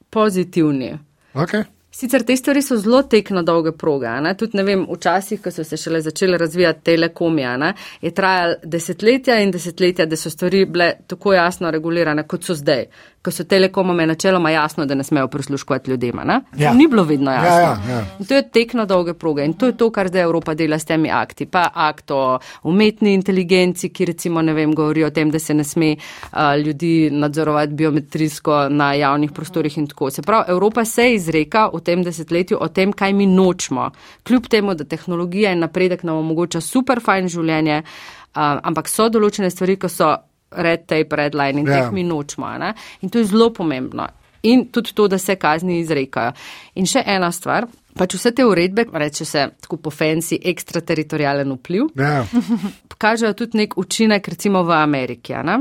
pozitivni. 0.09 0.91
Okay. 1.33 1.63
Sicer 1.97 2.21
te 2.21 2.35
stvari 2.37 2.61
so 2.61 2.75
zelo 2.77 2.99
tek 3.09 3.31
na 3.33 3.41
dolge 3.41 3.71
proge. 3.73 4.11
Ne? 4.21 4.35
Tudi 4.37 4.59
ne 4.59 4.63
vem, 4.67 4.83
včasih, 4.85 5.39
ko 5.41 5.49
so 5.49 5.63
se 5.65 5.79
šele 5.81 6.01
začele 6.05 6.37
razvijati 6.37 6.83
telekomija, 6.91 7.55
ne? 7.57 7.71
je 8.01 8.11
trajalo 8.13 8.59
desetletja 8.63 9.39
in 9.41 9.51
desetletja, 9.51 10.05
da 10.05 10.19
so 10.19 10.29
stvari 10.29 10.65
bile 10.69 10.91
tako 11.07 11.33
jasno 11.33 11.71
regulirane, 11.73 12.27
kot 12.29 12.45
so 12.45 12.53
zdaj 12.53 12.85
ko 13.27 13.31
so 13.31 13.43
telekomome 13.43 14.05
načeloma 14.07 14.49
jasno, 14.51 14.85
da 14.85 14.95
ne 14.95 15.03
smejo 15.03 15.27
prisluškovati 15.27 15.91
ljudem. 15.91 16.19
Ja. 16.57 16.73
Ni 16.73 16.87
bilo 16.87 17.03
vedno 17.03 17.31
jasno. 17.31 17.49
Ja, 17.49 17.61
ja, 17.61 17.79
ja. 17.89 18.25
To 18.27 18.35
je 18.35 18.49
tek 18.49 18.73
na 18.73 18.85
dolge 18.85 19.13
proge 19.13 19.45
in 19.45 19.53
to 19.53 19.67
je 19.67 19.77
to, 19.77 19.89
kar 19.91 20.07
zdaj 20.07 20.21
Evropa 20.21 20.53
dela 20.53 20.79
s 20.79 20.85
temi 20.85 21.11
akti. 21.11 21.45
Pa 21.45 21.65
akt 21.73 22.11
o 22.11 22.39
umetni 22.63 23.13
inteligenci, 23.13 23.89
ki 23.89 24.05
recimo 24.05 24.41
ne 24.41 24.53
vem, 24.53 24.71
govori 24.75 25.03
o 25.03 25.09
tem, 25.09 25.31
da 25.31 25.39
se 25.39 25.53
ne 25.53 25.63
sme 25.63 25.95
uh, 25.97 26.39
ljudi 26.63 27.09
nadzorovati 27.11 27.73
biometrijsko 27.73 28.69
na 28.69 28.93
javnih 28.93 29.31
prostorih 29.31 29.77
in 29.77 29.87
tako. 29.87 30.09
Se 30.09 30.21
pravi, 30.21 30.45
Evropa 30.51 30.85
se 30.85 31.11
izreka 31.13 31.67
v 31.73 31.81
tem 31.87 32.03
desetletju 32.03 32.59
o 32.61 32.67
tem, 32.67 32.91
kaj 32.93 33.15
mi 33.15 33.27
nočemo. 33.31 33.89
Kljub 34.27 34.49
temu, 34.51 34.75
da 34.75 34.85
tehnologija 34.87 35.53
in 35.55 35.63
napredek 35.63 36.03
nam 36.07 36.19
omogoča 36.21 36.61
super 36.61 37.01
fajn 37.03 37.31
življenje, 37.31 37.81
uh, 37.83 38.59
ampak 38.67 38.91
so 38.91 39.07
določene 39.13 39.51
stvari, 39.53 39.77
ko 39.79 39.91
so 39.91 40.11
red 40.51 40.85
tape, 40.87 41.15
red 41.19 41.35
line 41.35 41.61
in 41.61 41.67
yeah. 41.67 41.81
teh 41.81 41.89
ja. 41.89 41.91
mi 41.95 42.05
nočemo. 42.07 42.53
Ne? 42.61 42.73
In 43.01 43.11
to 43.13 43.23
je 43.23 43.31
zelo 43.31 43.49
pomembno. 43.55 44.07
In 44.47 44.67
tudi 44.71 44.93
to, 44.95 45.07
da 45.11 45.17
se 45.19 45.35
kazni 45.35 45.79
izrekajo. 45.81 46.35
In 46.79 46.87
še 46.87 47.01
ena 47.09 47.31
stvar, 47.35 47.65
pač 47.97 48.13
vse 48.15 48.31
te 48.37 48.45
uredbe, 48.45 48.85
reče 48.93 49.25
se 49.25 49.47
tako 49.63 49.79
po 49.87 49.91
fancy, 49.91 50.37
ekstrateritorialen 50.51 51.55
vpliv, 51.57 51.89
yeah. 51.97 52.27
Ja. 52.27 52.67
kažejo 52.97 53.33
tudi 53.37 53.63
nek 53.63 53.77
učinek 53.77 54.27
recimo 54.27 54.63
v 54.65 54.77
Ameriki. 54.77 55.35
Ne? 55.45 55.59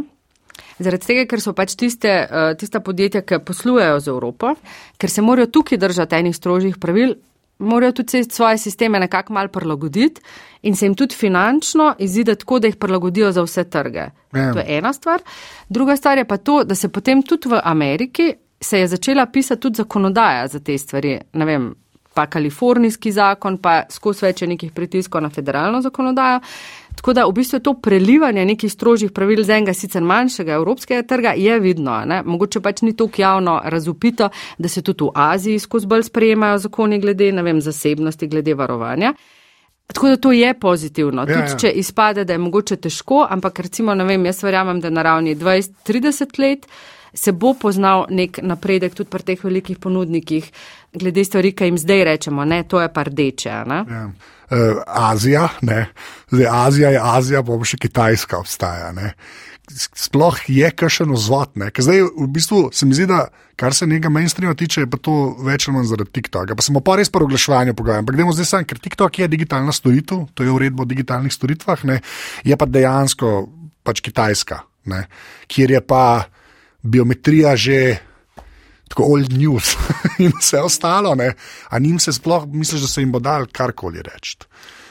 Zaradi 0.79 1.07
tega, 1.07 1.25
ker 1.31 1.41
so 1.41 1.53
pač 1.57 1.75
tiste, 1.77 2.09
eh, 2.09 2.55
tista 2.59 2.81
podjetja, 2.81 3.23
ki 3.23 3.41
poslujejo 3.45 4.01
z 4.01 4.13
Evropo, 4.13 4.55
ker 4.99 5.11
se 5.11 5.23
morajo 5.23 5.47
tukaj 5.47 5.79
držati 5.79 6.17
enih 6.17 6.37
strožjih 6.37 6.79
pravil, 6.79 7.15
morajo 7.59 7.93
tudi 7.93 8.25
svoje 8.25 8.59
sisteme 8.59 9.01
nekako 9.01 9.33
mal 9.33 9.49
prilagoditi 9.49 10.21
in 10.63 10.77
se 10.77 10.87
jim 10.87 10.95
tudi 10.95 11.15
finančno 11.15 11.95
izide 11.99 12.35
tako, 12.35 12.59
da 12.59 12.69
jih 12.69 12.77
prilagodijo 12.77 13.33
za 13.33 13.43
vse 13.43 13.65
trge. 13.65 14.11
Ja. 14.33 14.53
To 14.53 14.59
je 14.59 14.79
ena 14.79 14.93
stvar. 14.93 15.23
Druga 15.69 15.97
stvar 15.97 16.19
je 16.19 16.25
pa 16.25 16.37
to, 16.37 16.65
da 16.65 16.75
se 16.75 16.89
potem 16.89 17.23
tudi 17.23 17.49
v 17.49 17.61
Ameriki 17.65 18.35
se 18.61 18.79
je 18.79 18.89
začela 18.89 19.27
pisati 19.27 19.61
tudi 19.61 19.77
zakonodaja 19.77 20.47
za 20.49 20.61
te 20.61 20.79
stvari. 20.79 21.19
Ne 21.33 21.45
vem, 21.45 21.75
pa 22.15 22.27
kalifornijski 22.27 23.13
zakon, 23.13 23.59
pa 23.59 23.83
skozi 23.91 24.25
več 24.25 24.43
nekih 24.49 24.73
pritiskov 24.73 25.23
na 25.23 25.31
federalno 25.31 25.83
zakonodajo. 25.85 26.41
Tako 26.97 27.13
da 27.13 27.27
v 27.29 27.33
bistvu 27.37 27.61
to 27.61 27.75
prelivanje 27.75 28.45
nekih 28.45 28.73
strožjih 28.73 29.13
pravil 29.13 29.45
z 29.45 29.59
enega 29.59 29.75
sicer 29.77 30.03
manjšega 30.03 30.57
evropskega 30.57 31.03
trga 31.07 31.35
je 31.37 31.61
vidno. 31.61 32.01
Ne? 32.09 32.23
Mogoče 32.25 32.61
pač 32.61 32.83
ni 32.83 32.97
tako 32.97 33.23
javno 33.23 33.61
razupito, 33.65 34.29
da 34.59 34.69
se 34.69 34.83
tudi 34.83 35.05
v 35.05 35.13
Aziji 35.15 35.59
skozi 35.59 35.87
bolj 35.87 36.07
sprejemajo 36.09 36.59
zakoni 36.59 37.01
glede 37.01 37.33
vem, 37.43 37.61
zasebnosti, 37.61 38.27
glede 38.27 38.55
varovanja. 38.55 39.15
Tako 39.87 40.09
da 40.09 40.17
to 40.17 40.33
je 40.33 40.55
pozitivno. 40.61 41.23
Ja, 41.23 41.27
tudi 41.27 41.53
ja. 41.53 41.59
če 41.59 41.71
izpade, 41.71 42.25
da 42.25 42.33
je 42.33 42.39
mogoče 42.39 42.77
težko, 42.77 43.27
ampak 43.31 43.61
recimo, 43.61 43.95
ne 43.95 44.05
vem, 44.05 44.27
jaz 44.27 44.43
verjamem, 44.43 44.81
da 44.81 44.91
na 44.91 45.03
ravni 45.03 45.37
20-30 45.37 46.41
let 46.41 46.67
se 47.17 47.33
bo 47.33 47.55
poznal 47.55 48.07
nek 48.11 48.39
napredek 48.43 48.95
tudi 48.95 49.11
pri 49.11 49.25
teh 49.25 49.45
velikih 49.45 49.79
ponudnikih, 49.79 50.51
glede 50.99 51.25
stvari, 51.25 51.53
ki 51.57 51.71
jim 51.71 51.79
zdaj 51.79 52.05
rečemo, 52.05 52.45
ne, 52.45 52.63
to 52.69 52.81
je 52.83 52.93
pa 52.93 53.03
rdeče. 53.07 53.49
Ja. 53.49 53.83
Uh, 54.51 54.83
Azija, 54.87 55.49
ne. 55.67 55.87
Zdaj, 56.31 56.47
Azija 56.51 56.91
je 56.95 57.01
Azija, 57.03 57.43
pa 57.43 57.59
še 57.65 57.79
Kitajska 57.83 58.39
obstaja. 58.39 58.93
Ne. 58.97 59.15
sploh 59.75 60.37
je 60.47 60.71
kršen 60.71 61.11
vzvod. 61.11 61.59
Zdaj, 61.79 62.03
v 62.15 62.27
bistvu 62.31 62.69
se 62.73 62.87
mi 62.87 62.95
zdi, 62.95 63.07
da 63.11 63.27
kar 63.57 63.75
se 63.75 63.87
njega 63.87 64.09
mainstreama 64.09 64.55
tiče, 64.55 64.81
je 64.81 64.91
pa 64.91 64.97
to 64.97 65.37
več 65.43 65.69
ali 65.69 65.77
manj 65.77 65.91
zaradi 65.91 66.13
TikToka. 66.21 66.55
Pa 66.55 66.63
smo 66.63 66.81
pa 66.81 66.97
res 67.01 67.11
pa 67.11 67.23
oglaševanje 67.25 67.75
pogajali. 67.75 68.05
Ampak 68.05 68.17
gremo 68.17 68.35
zdaj 68.37 68.47
sam, 68.47 68.65
ker 68.65 68.79
TikTok 68.79 69.19
je 69.19 69.29
digitalna 69.29 69.73
storitev, 69.73 70.27
to 70.35 70.47
je 70.47 70.53
uredbo 70.53 70.85
o 70.85 70.89
digitalnih 70.89 71.35
storitvah, 71.35 71.85
ne? 71.85 72.01
je 72.45 72.57
pa 72.57 72.67
dejansko 72.67 73.49
pač 73.83 74.03
Kitajska, 74.05 74.61
ne? 74.93 75.07
kjer 75.49 75.79
je 75.79 75.81
pa 75.81 76.03
biometrija 76.83 77.57
že. 77.57 77.81
Tako 78.89 79.03
old 79.17 79.33
news 79.33 79.75
in 80.23 80.33
vse 80.39 80.61
ostalo, 80.63 81.15
ne? 81.15 81.33
a 81.69 81.79
njim 81.79 81.99
se 81.99 82.13
sploh, 82.13 82.47
misliš, 82.47 82.81
da 82.81 82.89
se 82.89 83.03
jim 83.03 83.13
bo 83.13 83.19
dal 83.19 83.47
karkoli 83.53 84.03
reči. 84.03 84.37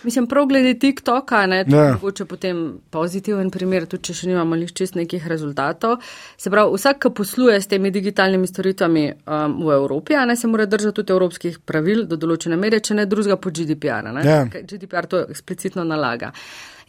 Mislim, 0.05 0.27
prav 0.27 0.45
glede 0.45 0.73
TikToka, 0.79 1.45
ne, 1.45 1.63
to 1.65 1.75
je 1.75 1.85
ja. 1.85 1.93
mogoče 1.93 2.25
potem 2.25 2.57
pozitiven 2.89 3.49
primer, 3.49 3.87
tudi 3.89 4.03
če 4.05 4.13
še 4.13 4.27
nimamo 4.29 4.55
liš 4.55 4.75
čist 4.77 4.97
nekih 4.99 5.25
rezultatov. 5.27 5.95
Se 6.37 6.51
pravi, 6.53 6.75
vsak, 6.77 6.99
ki 7.01 7.11
posluje 7.17 7.55
s 7.61 7.71
temi 7.71 7.89
digitalnimi 7.91 8.45
storitvami 8.47 9.05
um, 9.09 9.55
v 9.65 9.73
Evropi, 9.79 10.13
a 10.13 10.27
ne 10.29 10.35
se 10.37 10.47
mora 10.47 10.67
držati 10.69 10.99
tudi 10.99 11.15
evropskih 11.15 11.57
pravil 11.65 12.05
do 12.05 12.19
določene 12.21 12.59
mere, 12.61 12.83
če 12.85 12.99
ne 13.01 13.07
drugega 13.09 13.39
po 13.41 13.49
GDPR. 13.49 14.11
Ja. 14.21 14.43
GDPR 14.45 15.09
to 15.09 15.25
eksplicitno 15.25 15.87
nalaga. 15.89 16.29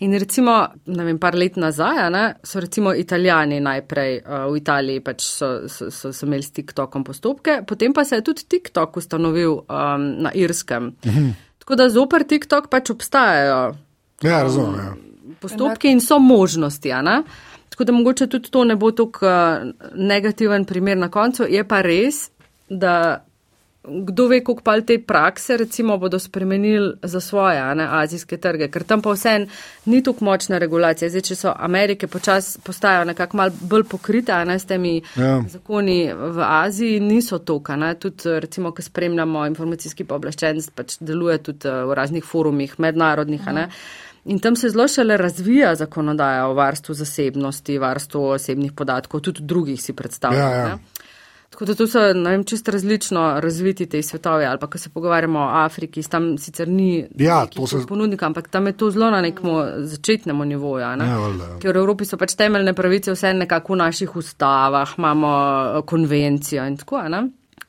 In 0.05 0.13
recimo, 0.19 0.55
ne 0.93 1.05
vem, 1.05 1.19
par 1.19 1.35
let 1.35 1.57
nazaj, 1.57 2.03
ne, 2.13 2.25
so 2.45 2.61
recimo 2.61 2.93
italijani 2.95 3.63
najprej 3.65 4.19
uh, 4.19 4.45
v 4.53 4.61
Italiji 4.61 5.01
pač 5.01 5.25
so, 5.25 5.49
so, 5.73 5.89
so, 5.91 6.13
so 6.13 6.27
imeli 6.29 6.45
s 6.45 6.53
TikTokom 6.53 7.05
postopke, 7.05 7.63
potem 7.67 7.95
pa 7.97 8.05
se 8.05 8.19
je 8.19 8.27
tudi 8.27 8.45
TikTok 8.45 9.01
ustanovil 9.01 9.63
um, 9.63 10.07
na 10.27 10.35
Irskem. 10.35 10.93
Mhm. 11.07 11.31
Tako 11.67 11.81
da 11.81 11.89
zoper 11.91 12.23
TikTok 12.29 12.69
pač 12.71 12.93
obstajajo 12.93 13.75
ja, 14.23 14.43
razumem, 14.43 14.77
ja. 14.79 15.33
postopki 15.41 15.91
in 15.91 16.01
so 16.01 16.19
možnosti. 16.19 16.93
Tako 17.69 17.85
da 17.85 17.93
mogoče 17.93 18.27
tudi 18.27 18.51
to 18.51 18.65
ne 18.65 18.77
bo 18.77 18.91
tako 18.91 19.27
eh, 19.27 19.73
negativen 19.95 20.65
primer 20.65 20.97
na 20.97 21.09
koncu. 21.11 21.45
Je 21.49 21.65
pa 21.69 21.81
res, 21.83 22.31
da 22.69 23.25
kdo 23.89 24.27
ve, 24.27 24.45
koliko 24.45 24.63
pa 24.63 24.81
te 24.81 24.99
prakse 24.99 25.57
recimo 25.57 25.99
bodo 25.99 26.19
spremenili 26.19 26.93
za 27.03 27.21
svoje 27.21 27.75
ne, 27.75 27.87
azijske 27.91 28.37
trge, 28.37 28.69
ker 28.69 28.85
tam 28.85 29.03
pa 29.03 29.13
vse 29.13 29.47
ni 29.85 30.03
tako 30.03 30.25
močna 30.25 30.59
regulacija. 30.59 31.09
Zdaj, 31.11 31.23
če 31.29 31.37
so 31.37 31.53
Amerike 31.57 32.07
počas 32.07 32.59
postajajo 32.65 33.05
nekako 33.05 33.37
mal 33.37 33.51
bolj 33.61 33.85
pokrite, 33.91 34.33
a 34.33 34.45
ne 34.45 34.59
s 34.59 34.67
temi 34.67 34.97
ja. 35.17 35.43
zakoni 35.49 36.13
v 36.13 36.43
Aziji, 36.47 37.01
niso 37.01 37.39
toka. 37.39 37.77
Ne. 37.77 37.95
Tudi 37.95 38.41
recimo, 38.41 38.73
ko 38.75 38.83
spremljamo 38.83 39.47
informacijski 39.47 40.05
pooblaščenc, 40.05 40.71
pač 40.75 40.99
deluje 41.01 41.39
tudi 41.51 41.69
eh, 41.69 41.85
v 41.87 41.95
raznih 41.95 42.25
forumih 42.25 42.79
mednarodnih. 42.81 43.47
Mhm. 43.47 43.79
In 44.27 44.39
tam 44.43 44.57
se 44.57 44.69
zelo 44.69 44.89
šele 44.89 45.17
razvija 45.17 45.75
zakonodaja 45.75 46.47
o 46.47 46.55
varstvu 46.55 46.95
zasebnosti, 46.95 47.79
varstvu 47.79 48.25
osebnih 48.25 48.73
podatkov, 48.73 49.21
tudi 49.21 49.43
drugih 49.43 49.83
si 49.83 49.93
predstavljamo. 49.93 50.51
Ja, 50.51 50.69
ja. 50.69 50.79
Tako 51.57 51.65
da 51.65 51.75
tu 51.75 51.87
so 51.89 52.01
vem, 52.01 52.43
čist 52.45 52.69
različno 52.69 53.41
razviti 53.41 53.87
te 53.89 54.03
svetove, 54.03 54.45
ali 54.45 54.59
pa 54.61 54.67
ko 54.67 54.79
se 54.79 54.91
pogovarjamo 54.93 55.39
o 55.41 55.53
Afriki, 55.65 56.03
tam 56.03 56.27
sicer 56.39 56.69
ni 56.69 57.07
ja, 57.19 57.47
se... 57.71 57.79
ponudnika, 57.89 58.27
ampak 58.27 58.49
tam 58.49 58.67
je 58.67 58.73
to 58.77 58.91
zelo 58.91 59.09
na 59.11 59.23
nekem 59.25 59.49
začetnem 59.79 60.37
nivoju. 60.49 60.91
Ne? 61.01 61.07
Ja, 61.07 61.15
ja. 61.15 61.49
Ker 61.63 61.73
v 61.73 61.81
Evropi 61.81 62.05
so 62.05 62.21
pač 62.21 62.35
temeljne 62.37 62.77
pravice 62.77 63.17
vse 63.17 63.33
nekako 63.33 63.73
v 63.73 63.81
naših 63.87 64.17
ustavah, 64.17 64.95
imamo 64.99 65.33
eh, 65.33 65.81
konvencijo 65.87 66.69
in 66.69 66.77
tako. 66.77 67.01
Ne? 67.09 67.23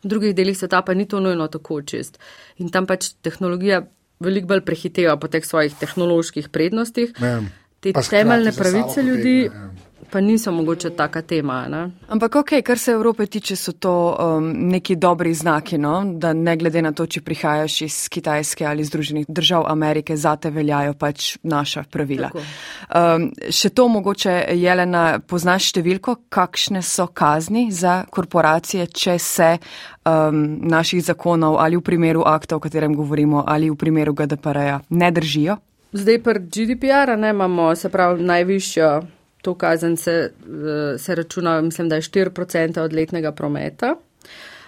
V 0.04 0.12
drugih 0.12 0.36
delih 0.36 0.60
sveta 0.60 0.84
pa 0.84 0.93
ni 0.93 1.08
to 1.08 1.23
nujno 1.23 1.47
tako 1.47 1.80
čist. 1.82 2.19
In 2.60 2.76
tam 2.76 2.91
pač 2.91 3.13
tehnologija 3.23 3.86
veliko 4.19 4.52
bolj 4.52 4.65
prehiteva 4.67 5.15
po 5.15 5.32
teh 5.32 5.47
svojih 5.47 5.80
tehnoloških 5.80 6.52
prednostih. 6.52 7.15
Ja. 7.23 7.39
Te 7.80 7.95
temeljne 7.95 8.52
pravice 8.52 9.00
ljudi. 9.00 9.39
Potegne, 9.47 9.67
ja 9.78 9.87
pa 10.12 10.22
niso 10.22 10.52
mogoče 10.52 10.89
taka 10.89 11.22
tema. 11.22 11.67
Ne? 11.67 11.89
Ampak 12.08 12.36
ok, 12.36 12.50
kar 12.63 12.80
se 12.80 12.91
Evrope 12.91 13.26
tiče, 13.26 13.56
so 13.56 13.72
to 13.72 14.17
um, 14.20 14.52
neki 14.70 14.96
dobri 14.96 15.34
znaki, 15.34 15.78
no? 15.78 16.04
da 16.15 16.34
ne 16.34 16.58
glede 16.58 16.82
na 16.82 16.91
to, 16.91 17.06
če 17.06 17.22
prihajaš 17.22 17.82
iz 17.82 17.98
Kitajske 18.10 18.65
ali 18.65 18.84
Združenih 18.84 19.26
držav 19.28 19.65
Amerike, 19.67 20.17
zate 20.17 20.50
veljajo 20.50 20.93
pač 20.93 21.38
naša 21.43 21.84
pravila. 21.91 22.32
Um, 22.34 23.32
še 23.50 23.70
to 23.70 23.88
mogoče, 23.91 24.38
Jelena, 24.56 25.20
poznaš 25.20 25.72
številko, 25.72 26.15
kakšne 26.30 26.82
so 26.82 27.08
kazni 27.08 27.67
za 27.72 28.04
korporacije, 28.12 28.88
če 28.88 29.17
se 29.20 29.52
um, 29.58 30.43
naših 30.72 31.04
zakonov 31.04 31.60
ali 31.60 31.78
v 31.78 31.84
primeru 31.84 32.24
akta, 32.26 32.56
o 32.56 32.63
katerem 32.63 32.96
govorimo, 32.96 33.43
ali 33.48 33.70
v 33.70 33.76
primeru 33.76 34.15
GDPR-ja 34.15 34.82
ne 34.89 35.12
držijo? 35.12 35.60
Zdaj, 35.98 36.17
pri 36.24 36.39
GDPR-a 36.52 37.15
ne 37.15 37.30
imamo, 37.32 37.70
se 37.76 37.89
pravi, 37.89 38.24
najvišjo 38.24 39.16
to 39.41 39.54
kazen 39.56 39.97
se, 39.97 40.12
eh, 40.12 40.97
se 40.97 41.15
računa, 41.15 41.62
mislim, 41.62 41.89
da 41.89 41.95
je 41.95 42.02
4% 42.02 42.82
od 42.82 42.93
letnega 42.93 43.32
prometa. 43.32 43.95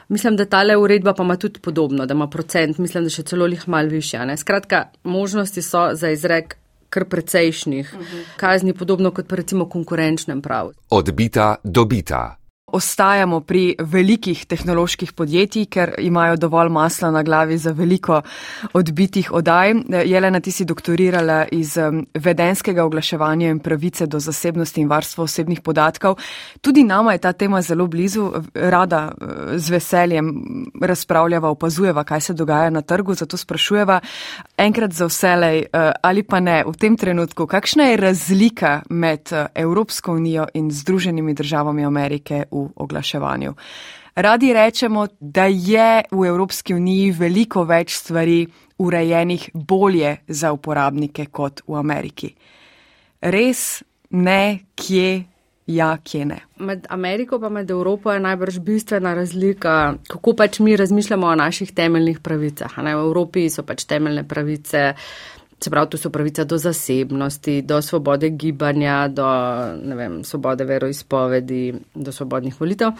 Mislim, 0.10 0.36
da 0.36 0.46
tale 0.46 0.78
uredba 0.78 1.14
pa 1.14 1.24
ima 1.24 1.36
tudi 1.36 1.60
podobno, 1.60 2.06
da 2.06 2.14
ima 2.14 2.30
procent, 2.30 2.78
mislim, 2.78 3.04
da 3.04 3.10
še 3.10 3.24
celo 3.24 3.46
jih 3.46 3.68
mal 3.68 3.86
više. 3.88 4.26
Ne? 4.26 4.38
Skratka, 4.38 4.88
možnosti 5.04 5.62
so 5.62 5.90
za 5.94 6.10
izrek 6.10 6.56
kar 6.90 7.06
precejšnjih 7.06 7.94
uh 7.94 8.00
-huh. 8.00 8.24
kazni, 8.38 8.74
podobno 8.74 9.12
kot 9.12 9.28
pa 9.28 9.36
recimo 9.36 9.70
konkurenčnem 9.70 10.42
pravu. 10.42 10.72
Odbita, 10.90 11.56
dobita 11.64 12.39
ostajamo 12.74 13.40
pri 13.42 13.76
velikih 13.80 14.46
tehnoloških 14.46 15.14
podjetij, 15.14 15.66
ker 15.66 15.94
imajo 15.98 16.36
dovolj 16.36 16.70
masla 16.70 17.12
na 17.12 17.24
glavi 17.24 17.58
za 17.58 17.72
veliko 17.72 18.22
odbitih 18.74 19.32
odaj. 19.32 19.74
Jelena, 20.06 20.40
ti 20.40 20.52
si 20.52 20.66
doktorirala 20.66 21.46
iz 21.52 21.78
vedenskega 22.14 22.84
oglaševanja 22.86 23.50
in 23.50 23.60
pravice 23.60 24.06
do 24.08 24.20
zasebnosti 24.20 24.82
in 24.82 24.88
varstva 24.90 25.24
osebnih 25.24 25.62
podatkov. 25.62 26.16
Tudi 26.62 26.84
nama 26.84 27.14
je 27.14 27.18
ta 27.18 27.34
tema 27.34 27.62
zelo 27.62 27.88
blizu. 27.88 28.32
Rada 28.54 29.12
z 29.56 29.70
veseljem 29.70 30.44
razpravljava, 30.82 31.50
opazujeva, 31.50 32.04
kaj 32.04 32.22
se 32.22 32.34
dogaja 32.34 32.70
na 32.70 32.82
trgu, 32.82 33.14
zato 33.14 33.38
sprašujeva 33.38 34.00
enkrat 34.58 34.94
za 34.94 35.06
vselej 35.06 35.66
ali 36.04 36.24
pa 36.24 36.40
ne 36.40 36.64
v 36.68 36.74
tem 36.78 36.98
trenutku, 36.98 37.48
kakšna 37.48 37.84
je 37.84 37.98
razlika 37.98 38.82
med 38.90 39.30
Evropsko 39.56 40.14
unijo 40.14 40.46
in 40.54 40.72
Združenimi 40.72 41.34
državami 41.34 41.86
Amerike 41.86 42.44
v 42.52 42.59
v 42.64 42.72
oglaševanju. 42.76 43.54
Radi 44.16 44.54
rečemo, 44.54 45.08
da 45.20 45.46
je 45.46 46.04
v 46.12 46.26
Evropski 46.28 46.74
uniji 46.74 47.12
veliko 47.12 47.64
več 47.64 47.96
stvari 47.96 48.48
urejenih 48.80 49.50
bolje 49.54 50.18
za 50.28 50.52
uporabnike 50.52 51.26
kot 51.32 51.62
v 51.68 51.76
Ameriki. 51.80 52.34
Res 53.22 53.84
ne, 54.10 54.60
kje, 54.76 55.24
ja, 55.68 55.90
kje 56.04 56.26
ne. 56.26 56.40
Med 56.60 56.88
Ameriko 56.90 57.40
in 57.46 57.54
med 57.54 57.72
Evropo 57.72 58.12
je 58.12 58.20
najbrž 58.20 58.60
bistvena 58.60 59.14
razlika, 59.14 59.96
kako 60.08 60.34
pač 60.34 60.60
mi 60.60 60.76
razmišljamo 60.76 61.28
o 61.28 61.36
naših 61.36 61.72
temeljnih 61.72 62.20
pravicah. 62.20 62.78
V 62.78 62.88
Evropi 62.88 63.50
so 63.50 63.64
pač 63.64 63.86
temeljne 63.86 64.28
pravice 64.28 64.94
Se 65.60 65.70
pravi, 65.70 65.90
to 65.92 65.98
so 65.98 66.10
pravica 66.10 66.44
do 66.44 66.58
zasebnosti, 66.58 67.62
do 67.62 67.82
svobode 67.82 68.30
gibanja, 68.30 69.08
do 69.08 69.26
vem, 69.96 70.24
svobode 70.24 70.64
veroizpovedi, 70.64 71.74
do 71.96 72.12
svobodnih 72.12 72.56
volitev. 72.60 72.94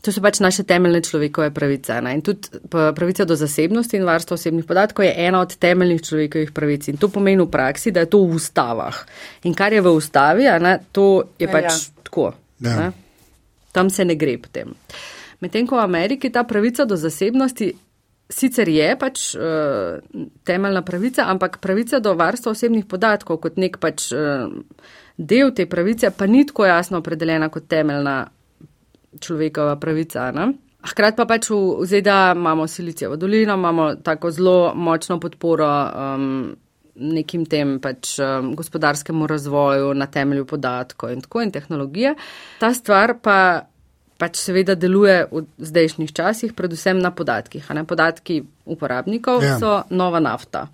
To 0.00 0.12
so 0.12 0.22
pač 0.24 0.40
naše 0.40 0.64
temeljne 0.64 1.02
človekove 1.04 1.50
pravice. 1.52 2.00
Ne? 2.00 2.14
In 2.16 2.22
tudi 2.24 2.48
pravica 2.70 3.26
do 3.28 3.36
zasebnosti 3.36 4.00
in 4.00 4.08
varstva 4.08 4.34
osebnih 4.34 4.64
podatkov 4.64 5.04
je 5.04 5.12
ena 5.26 5.40
od 5.44 5.56
temeljnih 5.60 6.02
človekovih 6.02 6.52
pravic. 6.56 6.88
In 6.88 6.96
to 6.96 7.12
pomeni 7.12 7.42
v 7.42 7.50
praksi, 7.52 7.92
da 7.92 8.06
je 8.06 8.12
to 8.14 8.24
v 8.24 8.40
ustavah. 8.40 9.02
In 9.44 9.54
kar 9.54 9.76
je 9.76 9.84
v 9.84 9.92
ustavi, 9.92 10.48
ne, 10.62 10.78
to 10.92 11.24
je 11.38 11.48
ja, 11.48 11.52
pač 11.52 11.68
ja. 11.68 11.78
tako. 12.02 12.32
Ja. 12.64 12.92
Tam 13.72 13.90
se 13.90 14.04
ne 14.04 14.16
gre 14.16 14.38
potem. 14.40 14.72
Medtem 15.40 15.66
ko 15.68 15.76
v 15.76 15.84
Ameriki 15.84 16.32
ta 16.32 16.46
pravica 16.48 16.88
do 16.88 16.96
zasebnosti 16.96 17.74
sicer 18.28 18.68
je 18.68 18.88
pač 18.98 19.34
uh, 19.34 19.98
temeljna 20.44 20.82
pravica, 20.82 21.28
ampak 21.30 21.58
pravica 21.62 22.00
do 22.00 22.14
varstva 22.18 22.52
osebnih 22.52 22.86
podatkov 22.90 23.38
kot 23.42 23.56
nek 23.56 23.78
pač 23.82 24.10
uh, 24.12 24.50
del 25.16 25.52
te 25.54 25.66
pravice 25.66 26.10
pa 26.10 26.26
ni 26.26 26.44
tako 26.46 26.66
jasno 26.66 26.98
opredeljena 26.98 27.48
kot 27.48 27.68
temeljna 27.68 28.18
človekova 29.20 29.76
pravica. 29.80 30.30
Ne? 30.34 30.52
Hkrati 30.86 31.16
pa 31.16 31.26
pač 31.26 31.48
v 31.50 31.86
ZDA 31.86 32.34
imamo 32.36 32.66
Silicijevo 32.66 33.16
dolino, 33.16 33.54
imamo 33.54 33.94
tako 34.04 34.30
zelo 34.30 34.74
močno 34.74 35.18
podporo 35.20 35.66
um, 35.66 36.54
nekim 36.96 37.46
tem 37.46 37.78
pač 37.80 38.18
um, 38.20 38.52
gospodarskemu 38.56 39.26
razvoju 39.26 39.94
na 39.94 40.06
temelju 40.06 40.46
podatkov 40.46 41.12
in 41.12 41.20
tako 41.20 41.42
in 41.42 41.50
tehnologije. 41.52 42.14
Ta 42.60 42.74
stvar 42.74 43.16
pa 43.22 43.38
pač 44.18 44.40
seveda 44.40 44.74
deluje 44.74 45.24
v 45.30 45.44
zdajšnjih 45.58 46.12
časih, 46.12 46.52
predvsem 46.56 46.98
na 46.98 47.12
podatkih. 47.12 47.64
Podatki 47.86 48.42
uporabnikov 48.64 49.44
ja. 49.44 49.58
so 49.60 49.82
nova 49.90 50.20
nafta. 50.20 50.66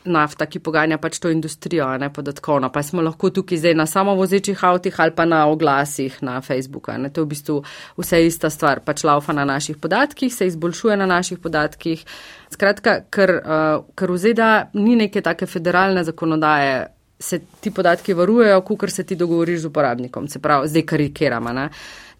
Nafta, 0.00 0.46
ki 0.48 0.62
poganja 0.64 0.96
pač 0.96 1.18
to 1.20 1.28
industrijo, 1.28 1.84
ne 2.00 2.08
podatkovno. 2.08 2.70
Pa 2.72 2.80
smo 2.82 3.04
lahko 3.04 3.28
tukaj 3.30 3.60
zdaj 3.60 3.74
na 3.76 3.84
samovozečih 3.84 4.56
avtih 4.64 4.96
ali 4.96 5.12
pa 5.12 5.26
na 5.28 5.44
oglasih 5.48 6.22
na 6.24 6.40
Facebooku. 6.40 6.92
Ne. 6.96 7.10
To 7.12 7.20
je 7.20 7.24
v 7.24 7.32
bistvu 7.34 7.56
vse 8.00 8.22
ista 8.24 8.48
stvar. 8.50 8.80
Pač 8.84 9.04
laufa 9.04 9.36
na 9.36 9.44
naših 9.44 9.76
podatkih, 9.76 10.32
se 10.32 10.48
izboljšuje 10.48 10.96
na 10.96 11.06
naših 11.06 11.38
podatkih. 11.38 12.04
Skratka, 12.48 13.02
ker, 13.12 13.34
uh, 13.44 13.84
ker 13.92 14.12
v 14.12 14.16
ZDA 14.16 14.54
ni 14.72 14.96
neke 14.96 15.20
take 15.20 15.46
federalne 15.46 16.04
zakonodaje 16.04 16.88
se 17.20 17.40
ti 17.60 17.70
podatki 17.70 18.14
varujejo, 18.14 18.60
kukor 18.64 18.90
se 18.90 19.04
ti 19.04 19.16
dogovoriš 19.16 19.60
z 19.60 19.64
uporabnikom. 19.68 20.28
Se 20.28 20.38
pravi, 20.40 20.68
zdaj 20.68 20.82
karikiramo. 20.82 21.52
Ne? 21.52 21.68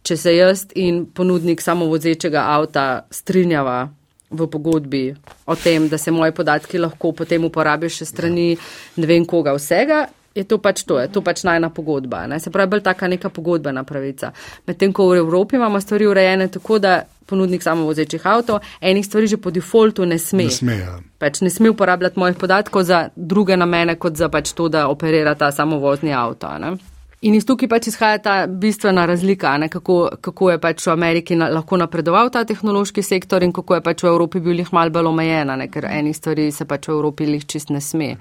Če 0.02 0.16
se 0.16 0.36
jaz 0.36 0.66
in 0.74 1.04
ponudnik 1.14 1.60
samovozečega 1.60 2.46
avta 2.54 3.06
strinjava 3.12 3.88
v 4.30 4.46
pogodbi 4.46 5.04
o 5.46 5.56
tem, 5.58 5.88
da 5.90 5.98
se 5.98 6.10
moji 6.14 6.32
podatki 6.32 6.78
lahko 6.78 7.12
potem 7.12 7.44
uporabijo 7.44 7.90
še 7.90 8.06
strani 8.08 8.54
ne 8.96 9.06
vem 9.10 9.26
koga 9.26 9.52
vsega, 9.58 10.06
je 10.34 10.44
to 10.44 10.58
pač 10.58 10.84
to, 10.86 10.98
je 11.00 11.08
to 11.10 11.22
pač 11.26 11.42
najna 11.44 11.70
pogodba. 11.74 12.26
Ne? 12.30 12.38
Se 12.40 12.50
pravi, 12.54 12.70
bolj 12.70 12.84
taka 12.86 13.08
neka 13.10 13.32
pogodbena 13.34 13.82
pravica. 13.84 14.30
Medtem, 14.66 14.92
ko 14.94 15.10
v 15.10 15.18
Evropi 15.24 15.58
imamo 15.58 15.80
stvari 15.80 16.06
urejene 16.06 16.48
tako, 16.48 16.78
da 16.78 17.02
ponudnik 17.26 17.62
samo 17.62 17.86
vozečih 17.86 18.26
avto, 18.26 18.60
enih 18.80 19.06
stvari 19.06 19.26
že 19.26 19.38
po 19.38 19.50
defaultu 19.50 20.06
ne 20.06 20.18
sme. 20.18 20.46
Ne 20.46 20.54
sme, 20.54 20.78
ja. 20.78 20.98
pač 21.18 21.42
ne 21.42 21.50
sme 21.50 21.70
uporabljati 21.70 22.18
mojih 22.18 22.38
podatkov 22.38 22.86
za 22.86 23.08
druge 23.16 23.56
namene, 23.56 23.98
kot 23.98 24.16
za 24.18 24.30
pač 24.30 24.54
to, 24.54 24.68
da 24.68 24.88
operira 24.88 25.34
ta 25.34 25.50
samovozni 25.50 26.14
avto. 26.14 26.50
Ne? 26.58 26.76
In 27.20 27.34
iz 27.36 27.44
tukaj 27.44 27.68
pač 27.68 27.90
izhaja 27.90 28.18
ta 28.24 28.34
bistvena 28.48 29.02
razlika, 29.06 29.52
ne, 29.60 29.68
kako, 29.68 29.96
kako 30.24 30.50
je 30.54 30.60
pač 30.60 30.86
v 30.86 30.92
Ameriki 30.94 31.36
na, 31.36 31.50
lahko 31.52 31.76
napredoval 31.76 32.30
ta 32.32 32.46
tehnološki 32.48 33.02
sektor 33.04 33.44
in 33.44 33.52
kako 33.52 33.76
je 33.76 33.82
pač 33.84 34.04
v 34.06 34.08
Evropi 34.08 34.40
bil 34.40 34.62
jih 34.62 34.70
mal 34.72 34.88
bolj 34.90 35.10
omejena, 35.10 35.58
ne, 35.60 35.66
ker 35.68 35.84
enih 35.84 36.16
stvari 36.16 36.48
se 36.48 36.64
pač 36.64 36.88
v 36.88 36.94
Evropi 36.96 37.28
jih 37.28 37.44
čist 37.44 37.74
ne 37.76 37.82
sme. 37.84 38.14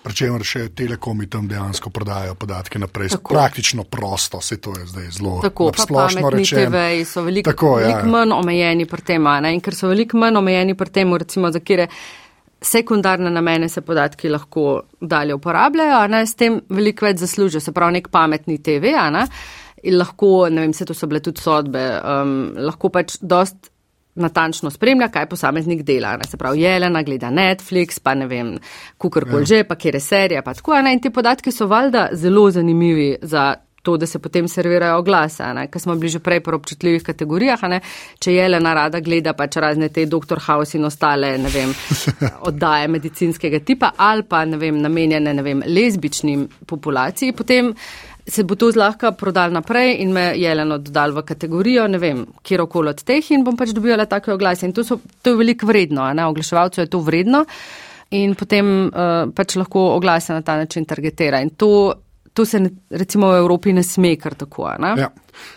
Pričemer 0.00 0.40
še 0.46 0.62
telekomi 0.72 1.26
tam 1.28 1.44
dejansko 1.50 1.90
prodajajo 1.92 2.38
podatke 2.40 2.80
naprej, 2.80 3.10
tako. 3.18 3.34
praktično 3.34 3.84
prosto, 3.84 4.40
se 4.40 4.56
to 4.56 4.72
je 4.78 4.86
zdaj 4.94 5.10
zelo 5.18 5.34
tako, 5.44 5.68
splošno 5.76 6.30
rečeno. 6.32 6.70
TV 6.70 7.04
so 7.04 7.26
veliko 7.26 7.74
velik 7.74 7.98
ja. 7.98 8.06
manj 8.08 8.32
omejeni 8.38 8.86
pri 8.88 9.04
tem, 9.12 9.28
ne? 9.42 9.52
in 9.52 9.60
ker 9.60 9.76
so 9.76 9.92
veliko 9.92 10.16
manj 10.16 10.40
omejeni 10.40 10.78
pri 10.78 10.94
tem, 10.94 11.12
recimo 11.20 11.52
za 11.52 11.60
kire 11.60 11.90
sekundarne 12.62 13.30
namene 13.30 13.68
se 13.68 13.80
podatki 13.80 14.28
lahko 14.28 14.82
dalje 15.00 15.34
uporabljajo, 15.34 16.02
ne? 16.10 16.26
s 16.26 16.34
tem 16.34 16.60
veliko 16.68 17.06
več 17.06 17.22
zaslužijo, 17.22 17.62
se 17.62 17.72
pravi 17.72 17.98
nek 17.98 18.10
pametni 18.10 18.58
TV, 18.62 18.94
ne? 19.14 19.24
in 19.86 19.98
lahko, 19.98 20.48
ne 20.50 20.64
vem, 20.66 20.72
se 20.74 20.84
to 20.84 20.94
so 20.94 21.06
bile 21.06 21.20
tudi 21.22 21.42
sodbe, 21.42 21.82
um, 22.02 22.38
lahko 22.66 22.90
pač 22.90 23.18
dost 23.22 23.70
natančno 24.18 24.70
spremlja, 24.74 25.08
kaj 25.14 25.28
posameznik 25.30 25.84
dela. 25.86 26.16
Ne? 26.18 26.26
Se 26.26 26.36
pravi, 26.36 26.64
Jelena 26.64 27.02
gleda 27.06 27.30
Netflix, 27.30 28.00
pa 28.02 28.16
ne 28.18 28.26
vem, 28.26 28.56
kukorkoli 28.98 29.46
ja. 29.46 29.50
že, 29.52 29.64
pa 29.68 29.76
kjer 29.78 29.94
je 29.94 30.02
serija, 30.02 30.42
pa 30.42 30.56
tako. 30.58 30.74
Ne? 30.82 30.96
In 30.96 31.02
ti 31.04 31.12
podatki 31.14 31.54
so 31.54 31.70
valjda 31.70 32.08
zelo 32.12 32.48
zanimivi 32.50 33.16
za. 33.22 33.52
To, 33.88 33.94
da 33.96 34.04
se 34.06 34.18
potem 34.20 34.44
servirajo 34.52 34.98
oglase, 35.00 35.46
ker 35.72 35.80
smo 35.80 35.94
bili 35.96 36.10
že 36.12 36.20
prej 36.20 36.42
po 36.44 36.52
občutljivih 36.58 37.06
kategorijah. 37.06 37.62
Ne? 37.72 37.78
Če 38.20 38.34
je 38.34 38.48
le 38.48 38.60
narada 38.60 39.00
gleda 39.00 39.32
pač 39.32 39.56
razne 39.56 39.88
te 39.88 40.04
Dr. 40.04 40.42
House 40.44 40.76
in 40.76 40.84
ostale 40.84 41.30
vem, 41.48 41.72
oddaje 42.50 42.90
medicinskega 42.92 43.62
tipa 43.64 43.94
ali 43.96 44.26
pa 44.28 44.44
vem, 44.44 44.82
namenjene 44.84 45.32
vem, 45.42 45.64
lezbičnim 45.64 46.44
populaciji, 46.68 47.32
potem 47.32 47.72
se 48.28 48.44
bo 48.44 48.54
to 48.60 48.68
zlahka 48.72 49.14
prodal 49.16 49.52
naprej 49.56 49.96
in 50.02 50.12
me 50.12 50.32
jeleno 50.36 50.76
dodal 50.78 51.16
v 51.16 51.24
kategorijo, 51.24 51.86
ne 51.88 51.98
vem, 51.98 52.24
kjer 52.44 52.66
okoli 52.66 52.92
od 52.92 53.02
teh 53.08 53.30
in 53.32 53.44
bom 53.44 53.56
pač 53.56 53.72
dobila 53.72 54.04
take 54.06 54.32
oglase. 54.34 54.68
In 54.68 54.76
to, 54.76 54.84
so, 54.84 55.00
to 55.22 55.32
je 55.32 55.40
veliko 55.40 55.66
vredno, 55.66 56.04
ne, 56.12 56.26
oglaševalcu 56.28 56.84
je 56.84 56.90
to 56.92 57.00
vredno 57.00 57.46
in 58.10 58.34
potem 58.36 58.68
uh, 58.88 59.28
pač 59.36 59.56
lahko 59.60 59.94
oglase 59.96 60.32
na 60.32 60.42
ta 60.42 60.56
način 60.56 60.84
targetira. 60.88 61.40
In 61.44 61.50
to, 61.56 61.92
to 62.38 62.46
se 62.46 62.60
ne, 62.60 62.70
recimo 62.90 63.32
v 63.34 63.40
Evropi 63.42 63.72
ne 63.74 63.82
sme 63.82 64.12
kar 64.14 64.36
tako. 64.38 64.70
Ne? 64.78 64.94
Ja. 65.02 65.08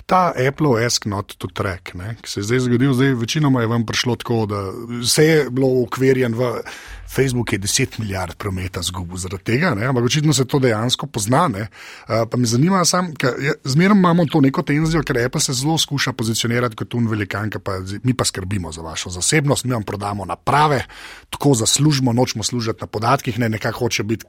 Ta 0.06 0.34
Apple 0.48 0.86
ask 0.86 1.06
not 1.06 1.36
to 1.38 1.48
track, 1.48 1.94
ne, 1.94 2.16
ki 2.22 2.30
se 2.30 2.40
je 2.40 2.44
zdaj 2.44 2.66
zgodil, 2.68 2.94
zdaj 2.94 3.14
večinoma 3.14 3.62
je 3.62 3.68
vam 3.68 3.86
prišlo 3.86 4.16
tako, 4.16 4.46
da 4.46 4.64
vse 5.02 5.26
je 5.26 5.50
bilo 5.50 5.68
ukverjen 5.68 6.36
v 6.36 6.54
Facebook 7.16 7.54
je 7.54 7.60
10 7.60 8.00
milijard 8.00 8.36
prometa 8.36 8.82
zgubil 8.82 9.18
zaradi 9.18 9.44
tega, 9.44 9.74
ne? 9.76 9.86
ampak 9.86 10.04
očitno 10.04 10.34
se 10.34 10.46
to 10.46 10.60
dejansko 10.60 11.08
pozna. 11.08 11.42
Uh, 11.42 11.66
pa 12.32 12.38
me 12.38 12.46
zanima, 12.46 12.84
zmeraj 13.64 13.96
imamo 13.98 14.26
to 14.26 14.42
neko 14.42 14.62
tenzijo, 14.62 15.04
ker 15.04 15.18
Apple 15.26 15.42
se 15.42 15.54
zelo 15.54 15.78
skuša 15.78 16.14
pozicionirati 16.14 16.76
kot 16.76 16.94
un 16.94 17.08
velikan, 17.08 17.50
pa 17.64 17.80
mi 18.04 18.14
pa 18.14 18.26
skrbimo 18.26 18.72
za 18.72 18.82
vašo 18.82 19.10
zasebnost, 19.10 19.66
mi 19.66 19.74
vam 19.74 19.84
prodamo 19.84 20.26
naprave, 20.26 20.84
tako 21.30 21.54
zaslužimo, 21.54 22.14
nočemo 22.14 22.44
služiti 22.44 22.82
na 22.82 22.88
podatkih, 22.88 23.40
ne 23.40 23.50
nekako 23.50 23.80
hoče 23.80 24.04
biti. 24.04 24.26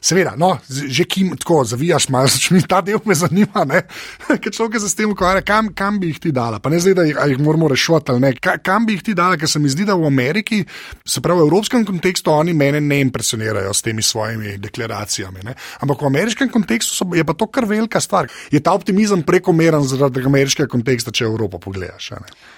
Seveda, 0.00 0.34
no, 0.36 0.58
že 0.68 1.04
kim 1.04 1.36
tako 1.36 1.64
zavijaš, 1.64 2.08
malo 2.08 2.28
mi 2.50 2.62
ta 2.62 2.80
del 2.80 2.98
me 3.04 3.14
zanima, 3.14 3.66
ker 4.42 4.52
človek 4.52 4.80
se 4.80 4.87
s 4.88 4.96
tem 4.98 5.10
ukvarja, 5.12 5.42
kam, 5.46 5.70
kam 5.76 5.98
bi 6.00 6.12
jih 6.12 6.20
ti 6.20 6.32
dala, 6.34 6.58
pa 6.62 6.70
ne 6.72 6.80
zdaj, 6.80 6.94
da 6.96 7.04
jih, 7.06 7.18
jih 7.32 7.40
moramo 7.44 7.68
rešiti 7.68 8.12
ali 8.12 8.20
ne, 8.20 8.32
Ka, 8.38 8.56
kam 8.62 8.86
bi 8.86 8.96
jih 8.96 9.02
ti 9.06 9.14
dala, 9.14 9.36
ker 9.36 9.50
se 9.50 9.58
mi 9.58 9.68
zdi, 9.68 9.86
da 9.88 9.96
v 9.98 10.06
Ameriki, 10.06 10.62
se 11.04 11.20
pravi 11.24 11.42
v 11.42 11.48
evropskem 11.48 11.84
kontekstu, 11.86 12.32
oni 12.32 12.54
mene 12.56 12.80
ne 12.80 13.00
impresionirajo 13.04 13.74
s 13.74 13.82
temi 13.82 14.02
svojimi 14.02 14.56
deklaracijami. 14.58 15.44
Ne? 15.44 15.54
Ampak 15.80 16.02
v 16.02 16.10
ameriškem 16.10 16.50
kontekstu 16.52 16.94
so, 16.94 17.08
je 17.14 17.24
pa 17.24 17.34
to 17.34 17.46
kar 17.46 17.66
velika 17.68 18.00
stvar. 18.00 18.28
Je 18.50 18.60
ta 18.60 18.72
optimizem 18.72 19.22
prekomeren 19.22 19.84
zaradi 19.88 20.24
ameriškega 20.26 20.68
konteksta, 20.70 21.12
če 21.14 21.24
Evropo 21.24 21.58
pogledaš? 21.62 22.12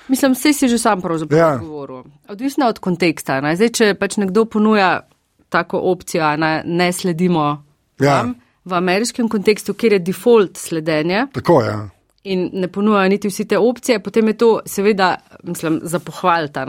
Mislim, 0.09 0.35
vse 0.35 0.53
si 0.53 0.69
že 0.69 0.79
sam 0.79 1.03
pravzaprav 1.03 1.39
ja. 1.39 1.57
govoril. 1.59 2.05
Odvisno 2.29 2.69
od 2.69 2.79
konteksta. 2.79 3.41
Zdaj, 3.41 3.73
če 3.75 3.95
pač 3.99 4.19
nekdo 4.21 4.45
ponuja 4.45 5.01
tako 5.51 5.81
opcijo, 5.91 6.37
ne, 6.37 6.63
ne 6.65 6.93
sledimo 6.93 7.65
ja. 8.01 8.21
tam, 8.21 8.35
v 8.65 8.77
ameriškem 8.79 9.29
kontekstu, 9.29 9.75
kjer 9.75 9.99
je 9.99 10.05
default 10.11 10.57
sledenje. 10.57 11.27
Tako 11.33 11.63
je. 11.63 11.71
Ja. 11.71 11.89
In 12.25 12.51
ne 12.53 12.69
ponujajo 12.69 13.09
niti 13.09 13.29
vsi 13.29 13.47
te 13.49 13.59
opcije, 13.59 14.03
potem 14.03 14.29
je 14.29 14.37
to 14.37 14.61
seveda, 14.67 15.17
mislim, 15.43 15.81
za 15.83 15.99
pohvalta 15.99 16.65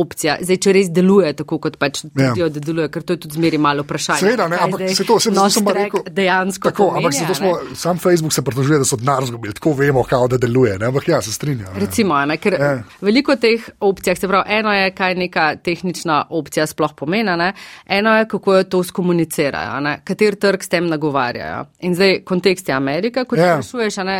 opcija. 0.00 0.36
Zdaj, 0.42 0.58
če 0.66 0.74
res 0.76 0.90
deluje 0.94 1.32
tako, 1.38 1.58
kot 1.62 1.76
pač 1.80 2.02
vidijo, 2.04 2.48
ja. 2.48 2.52
da 2.52 2.62
deluje, 2.62 2.88
ker 2.92 3.04
to 3.06 3.16
je 3.16 3.22
tudi 3.24 3.38
zmeri 3.38 3.58
malo 3.62 3.84
vprašanje. 3.86 4.22
Seveda, 4.24 4.48
ne, 4.50 4.58
ampak 4.66 4.84
se 4.90 5.06
to, 5.06 5.18
se 5.20 5.32
to, 5.34 5.46
sem 5.50 5.70
rekel, 5.76 6.04
dejansko. 6.10 6.70
Tako, 6.70 6.88
pomeni, 6.90 7.04
ampak 7.04 7.16
se 7.18 7.28
to 7.28 7.36
smo, 7.38 7.52
sam 7.78 8.00
Facebook 8.02 8.34
se 8.36 8.44
pritožuje, 8.46 8.80
da 8.82 8.88
so 8.88 8.98
denar 9.00 9.26
zgubili, 9.28 9.54
tako 9.54 9.74
vemo, 9.78 10.04
kao 10.08 10.28
da 10.28 10.38
deluje, 10.40 10.76
ne, 10.78 10.90
ampak 10.90 11.08
ja, 11.08 11.22
se 11.22 11.32
strinjam. 11.32 11.72
Recimo, 11.80 12.18
ne, 12.26 12.38
ker 12.42 12.58
ja. 12.60 12.70
veliko 13.04 13.36
teh 13.40 13.68
opcij, 13.80 14.16
se 14.20 14.30
pravi, 14.30 14.58
eno 14.58 14.74
je, 14.74 14.90
kaj 14.96 15.18
neka 15.20 15.48
tehnična 15.64 16.20
opcija 16.30 16.66
sploh 16.70 16.94
pomena, 16.96 17.36
ne, 17.40 17.52
eno 17.86 18.16
je, 18.18 18.28
kako 18.28 18.58
jo 18.58 18.68
to 18.76 18.82
skomunicirajo, 18.84 19.80
ne, 19.84 19.98
kater 20.04 20.38
trg 20.40 20.62
s 20.64 20.72
tem 20.72 20.88
nagovarjajo. 20.90 21.64
In 21.86 21.94
zdaj, 21.94 22.20
kontekst 22.28 22.68
je 22.68 22.74
Amerika, 22.74 23.24
kot 23.24 23.38
ja. 23.38 23.56
sprašuješ, 23.58 24.00
ne, 24.04 24.18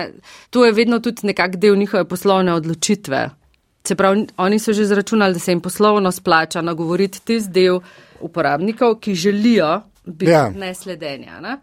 to 0.51 0.65
je 0.65 0.73
vedno 0.73 1.01
tudi 1.05 1.27
nekak 1.31 1.57
del 1.57 1.77
njihove 1.79 2.09
poslovne 2.09 2.55
odločitve. 2.55 3.31
Se 3.88 3.94
pravi, 3.94 4.27
oni 4.37 4.59
so 4.59 4.73
že 4.73 4.85
zračunali, 4.85 5.35
da 5.35 5.38
se 5.38 5.53
jim 5.53 5.61
poslovno 5.61 6.12
splača 6.12 6.62
nagovoriti 6.62 7.20
tisti 7.20 7.51
del 7.53 7.81
uporabnikov, 8.20 8.94
ki 9.01 9.14
želijo 9.14 9.83
biti 10.05 10.33
ja. 10.33 10.51
nesledenja. 10.51 11.40
Ne? 11.40 11.59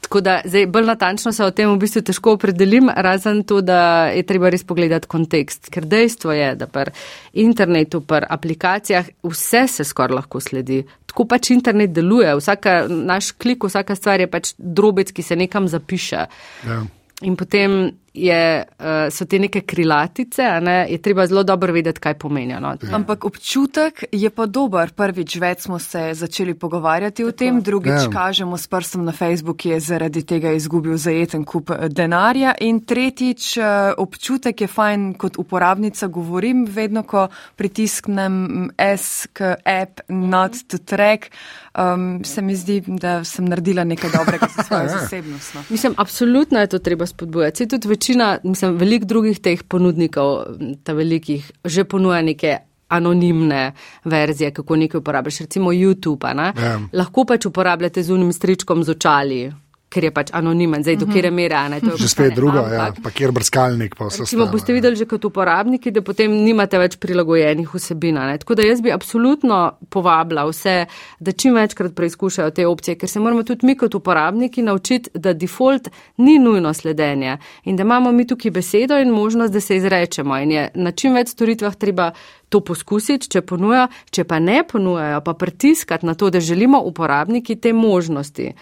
Tako 0.00 0.20
da 0.20 0.40
zdaj 0.44 0.66
bolj 0.66 0.84
natančno 0.84 1.32
se 1.32 1.44
o 1.44 1.50
tem 1.50 1.70
v 1.70 1.76
bistvu 1.80 2.02
težko 2.02 2.32
opredelim, 2.36 2.90
razen 2.96 3.42
to, 3.42 3.60
da 3.60 4.06
je 4.06 4.22
treba 4.22 4.48
res 4.52 4.64
pogledati 4.64 5.08
kontekst. 5.08 5.68
Ker 5.72 5.84
dejstvo 5.84 6.32
je, 6.32 6.54
da 6.60 6.66
pri 6.66 6.92
internetu, 7.32 8.00
pri 8.00 8.28
aplikacijah 8.28 9.08
vse 9.22 9.66
se 9.68 9.84
skoraj 9.84 10.16
lahko 10.20 10.40
sledi. 10.40 10.82
Tako 11.06 11.24
pač 11.28 11.50
internet 11.50 11.92
deluje. 11.92 12.36
Vsaka, 12.36 12.84
naš 12.88 13.32
klik, 13.32 13.64
vsaka 13.64 13.96
stvar 13.96 14.20
je 14.20 14.30
pač 14.30 14.52
drobec, 14.58 15.12
ki 15.12 15.22
se 15.22 15.36
nekam 15.36 15.68
zapiše. 15.68 16.24
Ja. 16.68 16.80
In 17.22 17.36
potem 17.36 17.92
je, 18.14 18.64
uh, 18.78 18.86
so 19.10 19.24
te 19.26 19.38
neke 19.38 19.60
krilatice, 19.60 20.42
ne, 20.62 20.86
je 20.90 20.98
treba 21.02 21.26
zelo 21.26 21.42
dobro 21.42 21.72
vedeti, 21.72 22.00
kaj 22.00 22.14
pomenijo. 22.14 22.60
No. 22.60 22.68
Ja. 22.68 22.94
Ampak 22.94 23.24
občutek 23.24 24.04
je 24.12 24.30
pa 24.30 24.46
dober. 24.46 24.92
Prvič, 24.94 25.36
več 25.42 25.64
smo 25.66 25.78
se 25.78 26.10
začeli 26.14 26.54
pogovarjati 26.54 27.22
Tako. 27.22 27.28
o 27.28 27.32
tem, 27.32 27.60
drugič, 27.62 28.06
ja. 28.06 28.10
kažemo 28.12 28.58
s 28.58 28.70
prstom 28.70 29.04
na 29.04 29.12
Facebook, 29.12 29.58
ki 29.64 29.74
je 29.74 29.80
zaradi 29.80 30.22
tega 30.22 30.52
izgubil 30.54 30.96
zajeten 30.96 31.44
kup 31.44 31.70
eh, 31.74 31.88
denarja. 31.88 32.54
In 32.60 32.80
tretjič, 32.86 33.56
uh, 33.58 33.66
občutek 33.98 34.60
je 34.60 34.70
fajn, 34.70 35.14
kot 35.18 35.38
uporabnica 35.38 36.06
govorim, 36.06 36.64
vedno, 36.70 37.02
ko 37.02 37.26
pritisknem 37.56 38.70
S 38.78 39.26
k 39.32 39.56
app, 39.64 40.06
not 40.08 40.62
to 40.68 40.78
track. 40.78 41.32
Um, 41.74 42.22
se 42.24 42.42
mi 42.42 42.54
zdi, 42.54 42.78
da 42.86 43.24
sem 43.26 43.48
naredila 43.50 43.82
nekaj 43.84 44.10
dobrega 44.14 44.46
za 44.56 44.62
svojo 44.66 44.82
ja. 44.82 44.88
zasebnost. 44.88 45.54
No. 45.54 45.64
Mislim, 45.68 45.94
absolutno 45.98 46.60
je 46.60 46.66
to 46.66 46.78
treba 46.78 47.06
spodbujati 47.06 47.64
večina, 48.04 48.38
mislim, 48.44 48.76
velik 48.76 49.04
drugih 49.04 49.40
teh 49.40 49.62
ponudnikov, 49.62 50.44
ta 50.84 50.92
velikih, 50.92 51.50
že 51.64 51.84
ponuja 51.84 52.22
neke 52.22 52.58
anonimne 52.88 53.72
verzije, 54.04 54.50
kako 54.52 54.76
nekaj 54.76 54.98
uporabiš, 54.98 55.38
recimo 55.40 55.72
YouTube. 55.72 56.28
Ja. 56.36 56.80
Lahko 56.92 57.24
pač 57.24 57.46
uporabljate 57.46 58.02
z 58.02 58.12
unim 58.12 58.32
stričkom 58.32 58.84
z 58.84 58.90
očali, 58.90 59.52
ker 59.94 60.08
je 60.08 60.10
pač 60.14 60.32
anonimen, 60.34 60.82
zdaj 60.82 60.98
do 61.00 61.06
kere 61.10 61.30
mere. 61.30 61.60
Ne, 61.70 61.78
že 62.00 62.08
spet 62.10 62.34
druga, 62.34 62.64
ja, 62.72 62.88
pa 63.02 63.12
kjer 63.14 63.32
brskalnik. 63.34 63.94
Pa 63.98 64.10
recimo, 64.10 64.48
boste 64.50 64.74
videli 64.74 64.98
že 64.98 65.06
kot 65.10 65.24
uporabniki, 65.28 65.92
da 65.94 66.02
potem 66.02 66.34
nimate 66.44 66.80
več 66.82 66.98
prilagojenih 67.02 67.70
vsebin. 67.70 68.18
Tako 68.42 68.58
da 68.58 68.66
jaz 68.66 68.82
bi 68.82 68.92
absolutno 68.94 69.60
povabila 69.94 70.46
vse, 70.48 70.76
da 71.20 71.32
čim 71.32 71.58
večkrat 71.58 71.94
preizkušajo 71.94 72.54
te 72.54 72.66
opcije, 72.66 72.98
ker 72.98 73.10
se 73.10 73.22
moramo 73.22 73.44
tudi 73.46 73.66
mi 73.66 73.76
kot 73.78 73.94
uporabniki 73.94 74.64
naučiti, 74.66 75.14
da 75.14 75.34
default 75.34 75.90
ni 76.18 76.38
nujno 76.42 76.74
sledenje 76.74 77.38
in 77.64 77.76
da 77.76 77.86
imamo 77.86 78.12
mi 78.12 78.26
tukaj 78.26 78.50
besedo 78.50 78.98
in 78.98 79.14
možnost, 79.14 79.52
da 79.52 79.60
se 79.60 79.76
izrečemo. 79.76 80.38
In 80.42 80.52
je 80.52 80.68
na 80.74 80.90
čim 80.90 81.14
več 81.14 81.34
storitvah 81.34 81.76
treba 81.76 82.10
to 82.48 82.60
poskusiti, 82.60 83.28
če 83.34 83.42
ponujajo, 83.42 83.88
če 84.14 84.24
pa 84.30 84.38
ne 84.38 84.62
ponujajo, 84.68 85.20
pa 85.26 85.34
pritiskati 85.34 86.06
na 86.06 86.14
to, 86.14 86.30
da 86.30 86.40
želimo 86.40 86.80
uporabniki 86.86 87.56
te 87.56 87.72
možnosti. 87.72 88.52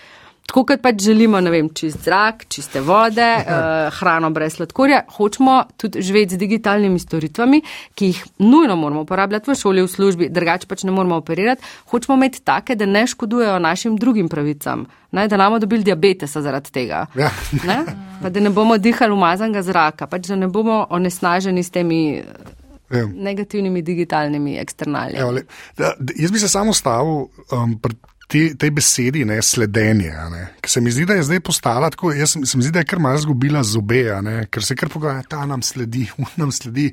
Tako 0.53 0.67
kot 0.69 0.83
pač 0.85 0.99
želimo, 1.01 1.41
ne 1.41 1.49
vem, 1.49 1.69
čist 1.73 2.03
zrak, 2.05 2.43
čiste 2.53 2.83
vode, 2.85 3.25
uh, 3.25 3.87
hrano 3.97 4.29
brez 4.37 4.59
sladkorja, 4.59 4.99
hočemo 5.17 5.55
tudi 5.81 6.03
živeti 6.05 6.37
z 6.37 6.41
digitalnimi 6.43 7.01
storitvami, 7.01 7.63
ki 7.97 8.11
jih 8.11 8.21
nujno 8.45 8.77
moramo 8.77 9.07
uporabljati 9.07 9.49
v 9.49 9.57
šoli, 9.57 9.85
v 9.87 9.89
službi, 9.89 10.29
drugače 10.29 10.69
pač 10.69 10.85
ne 10.85 10.93
moramo 10.93 11.17
operirati. 11.23 11.65
Hočemo 11.89 12.19
imeti 12.21 12.43
take, 12.45 12.77
da 12.77 12.85
ne 12.85 13.07
škodujejo 13.09 13.57
našim 13.65 13.97
drugim 13.97 14.29
pravicam, 14.29 14.85
ne, 15.17 15.25
da 15.25 15.41
namo 15.41 15.57
dobili 15.59 15.89
diabetesa 15.89 16.45
zaradi 16.45 16.69
tega. 16.77 17.07
Ja. 17.17 17.33
Ne? 17.65 17.81
Pa 18.21 18.29
da 18.29 18.45
ne 18.45 18.53
bomo 18.53 18.77
dihali 18.77 19.17
umazanega 19.17 19.65
zraka, 19.65 20.07
pač 20.07 20.29
da 20.29 20.37
ne 20.37 20.53
bomo 20.53 20.83
onesnaženi 20.91 21.65
s 21.65 21.73
temi. 21.73 22.05
Ja. 22.93 23.07
Negativnimi 23.09 23.81
digitalnimi 23.81 24.59
eksternalnimi. 24.61 25.47
Jaz 26.21 26.33
bi 26.33 26.39
se 26.39 26.49
samo 26.49 26.77
stavil 26.77 27.31
um, 27.49 27.79
pred 27.81 27.97
te, 28.33 28.55
tej 28.57 28.71
besedi, 28.73 29.25
ne, 29.29 29.37
sledenje. 29.43 30.13
Ne, 30.33 30.47
se 30.67 30.81
mi 30.81 30.91
zdi, 30.91 31.05
da 31.07 31.15
je 31.19 31.27
zdaj 31.29 31.41
postala 31.45 31.91
tako, 31.91 32.13
jaz 32.17 32.37
se 32.45 32.57
mi 32.57 32.65
zdi, 32.65 32.73
da 32.73 32.81
je 32.81 32.89
kar 32.89 33.01
malo 33.03 33.19
zgubila 33.21 33.63
zobe, 33.63 34.05
ne, 34.25 34.47
ker 34.51 34.65
se 34.65 34.77
kar 34.77 34.89
pogaja, 34.89 35.23
ta 35.29 35.45
nam 35.47 35.63
sledi, 35.63 36.07
nam 36.41 36.53
sledi. 36.53 36.89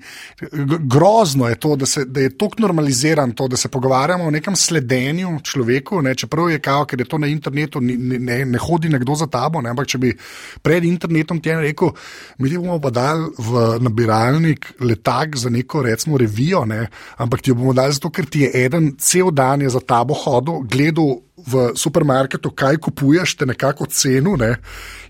Grozno 0.80 1.48
je 1.48 1.56
to, 1.56 1.76
da, 1.80 1.88
se, 1.88 2.06
da 2.06 2.26
je 2.26 2.34
tako 2.38 2.60
normaliziran 2.66 3.32
to, 3.32 3.48
da 3.48 3.58
se 3.58 3.72
pogovarjamo 3.72 4.28
o 4.28 4.32
nekem 4.36 4.56
sledenju 4.56 5.38
človeku, 5.44 6.02
ne, 6.02 6.16
čeprav 6.16 6.50
je 6.52 6.60
kao, 6.60 6.86
ker 6.86 7.00
je 7.00 7.08
to 7.08 7.18
na 7.18 7.32
internetu, 7.32 7.82
ne, 7.82 7.96
ne, 8.20 8.42
ne 8.46 8.60
hodi 8.60 8.90
nekdo 8.90 9.16
za 9.16 9.28
tabo, 9.32 9.62
ne, 9.62 9.72
ampak 9.72 9.88
če 9.88 10.02
bi 10.02 10.14
pred 10.62 10.84
internetom 10.84 11.40
ti 11.40 11.56
rekel, 11.56 11.94
mi 12.40 12.52
bomo 12.58 12.80
pa 12.84 12.92
dali 12.92 13.30
v 13.38 13.64
nabiralnik 13.86 14.74
letak 14.84 15.38
za 15.40 15.50
neko, 15.50 15.86
recimo, 15.88 16.18
revijo, 16.18 16.66
ne, 16.68 16.88
ampak 17.18 17.42
ti 17.42 17.54
jo 17.54 17.60
bomo 17.62 17.74
dali 17.74 17.96
zato, 17.96 18.12
ker 18.12 18.28
ti 18.28 18.44
je 18.44 18.52
eden 18.66 18.92
cel 19.00 19.32
dan 19.32 19.62
je 19.64 19.72
za 19.72 19.80
tabo 19.80 20.18
hodil, 20.18 20.66
gledal 20.68 21.29
v 21.48 21.70
supermarketu, 21.80 22.52
kaj 22.52 22.78
kupuješ, 22.78 23.36
te 23.40 23.46
nekako 23.50 23.86
cenu, 23.86 24.36
ne? 24.38 24.56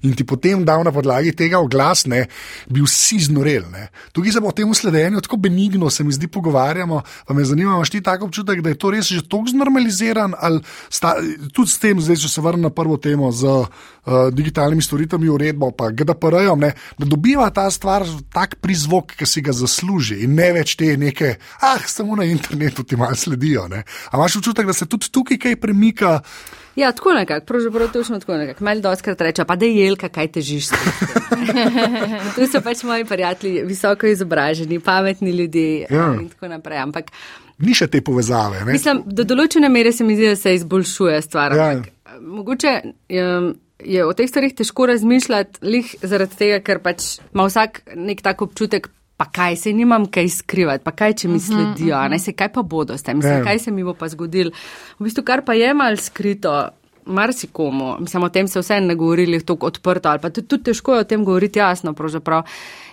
In 0.02 0.16
ti 0.16 0.24
potem 0.24 0.64
dal 0.66 0.84
na 0.84 0.92
podlagi 0.92 1.34
tega 1.36 1.60
oglas, 1.60 2.06
ne, 2.06 2.26
bi 2.70 2.82
vsi 2.86 3.20
znoreli. 3.28 3.88
Tukaj 4.16 4.32
se 4.32 4.42
o 4.44 4.52
tem 4.56 4.74
sledenju 4.74 5.22
tako 5.22 5.38
benigno, 5.38 5.90
se 5.90 6.04
mi 6.04 6.14
zdi, 6.14 6.28
pogovarjamo. 6.28 7.02
Pa 7.28 7.34
me 7.34 7.46
zanima, 7.46 7.76
imaš 7.76 7.90
ti 7.90 8.02
tako 8.02 8.30
občutek, 8.30 8.62
da 8.62 8.70
je 8.70 8.78
to 8.80 8.92
res 8.92 9.12
že 9.12 9.22
tako 9.28 9.52
znormaliziran, 9.52 10.34
ali 10.40 10.62
sta, 10.90 11.16
tudi 11.54 11.70
s 11.70 11.80
tem, 11.80 12.02
zdaj, 12.02 12.22
če 12.24 12.30
se 12.30 12.42
vrnem 12.42 12.68
na 12.68 12.70
prvo 12.70 12.98
temo 12.98 13.32
z 13.32 13.46
uh, 13.50 13.68
digitalnimi 14.32 14.82
storitvami, 14.82 15.30
uredbo, 15.30 15.72
pa 15.72 15.92
GDPR-jem, 15.92 16.70
da 16.98 17.06
dobiva 17.06 17.50
ta 17.50 17.68
stvar 17.72 18.06
tak 18.34 18.60
prizvok, 18.64 19.16
ki 19.20 19.28
si 19.28 19.44
ga 19.46 19.56
zasluži 19.56 20.22
in 20.26 20.36
ne 20.38 20.52
več 20.56 20.76
te 20.80 20.96
neke, 20.98 21.36
ah, 21.62 21.82
samo 21.88 22.16
na 22.16 22.28
internetu 22.30 22.84
ti 22.84 22.96
malo 23.00 23.16
sledijo. 23.16 23.66
Ampak 23.66 24.30
imaš 24.30 24.36
občutek, 24.36 24.66
da 24.66 24.74
se 24.74 24.86
tudi 24.86 25.10
tukaj 25.12 25.38
kaj 25.38 25.60
premika. 25.60 26.20
Ja, 26.76 26.92
tako 26.96 27.14
nekako, 27.14 27.46
pravzaprav 27.46 27.92
točno 27.92 28.20
tako 28.20 28.38
nekako. 28.38 28.64
Mel 28.64 28.82
doskrat 28.82 29.22
reče, 29.22 29.46
pa 29.46 29.56
da 29.56 29.66
je 29.66 29.76
jelka, 29.76 30.10
kaj 30.10 30.28
težiš. 30.38 30.70
tu 32.36 32.48
so 32.52 32.62
pač 32.64 32.84
moji 32.84 33.06
prijatelji, 33.06 33.64
visoko 33.68 34.08
izobraženi, 34.08 34.80
pametni 34.80 35.32
ljudje 35.32 35.88
ja. 35.90 36.14
in 36.22 36.30
tako 36.30 36.48
naprej. 36.48 36.78
Ampak, 36.78 37.12
Ni 37.60 37.74
še 37.76 37.90
te 37.92 38.00
povezave. 38.06 38.62
Ne? 38.64 38.72
Mislim, 38.72 39.02
do 39.06 39.26
določene 39.28 39.68
mere 39.72 39.92
se 39.92 40.06
mi 40.08 40.16
zdi, 40.16 40.30
da 40.32 40.38
se 40.40 40.54
izboljšuje 40.56 41.18
stvar. 41.26 41.56
Ja. 41.60 41.74
Mogoče 42.24 42.72
je, 43.12 43.26
je 43.84 44.06
o 44.06 44.14
teh 44.16 44.30
stvarih 44.32 44.56
težko 44.56 44.88
razmišljati, 44.94 45.60
lih 45.68 45.92
zaradi 46.00 46.40
tega, 46.40 46.62
ker 46.64 46.80
pač 46.84 47.18
ima 47.34 47.50
vsak 47.50 47.82
nek 48.00 48.24
tak 48.24 48.46
občutek, 48.48 48.88
pa 49.20 49.26
kaj 49.26 49.56
se 49.56 49.74
nimam 49.76 50.06
kaj 50.08 50.30
skrivati, 50.32 50.84
pa 50.84 50.92
kaj 50.96 51.14
če 51.22 51.28
mi 51.28 51.36
mhm, 51.36 51.44
sledijo, 51.44 51.96
uh 51.96 52.04
-huh. 52.04 52.10
ne 52.10 52.20
se 52.20 52.34
kaj 52.34 52.54
pa 52.56 52.62
bodo 52.64 52.98
s 52.98 53.04
tem, 53.04 53.18
mislim, 53.18 53.38
ja. 53.38 53.44
kaj 53.44 53.60
se 53.60 53.72
mi 53.72 53.84
bo 53.84 53.94
pa 53.94 54.08
zgodil. 54.08 54.52
V 55.00 55.04
bistvu, 55.04 55.24
kar 55.24 55.44
pa 55.46 55.54
je 55.54 55.74
mal 55.74 55.98
skrito. 55.98 56.70
Marsikomu, 57.06 57.96
mislim, 58.00 58.24
o 58.24 58.30
tem 58.30 58.48
se 58.48 58.60
vse 58.60 58.82
ne 58.82 58.96
govorili 58.96 59.42
tako 59.46 59.66
odprto, 59.68 60.10
ali 60.10 60.20
pa 60.20 60.30
tudi, 60.30 60.48
tudi 60.48 60.64
težko 60.64 60.94
je 60.94 61.00
o 61.00 61.04
tem 61.04 61.26
govoriti 61.26 61.60
jasno, 61.60 61.94
pravzaprav. 61.94 62.44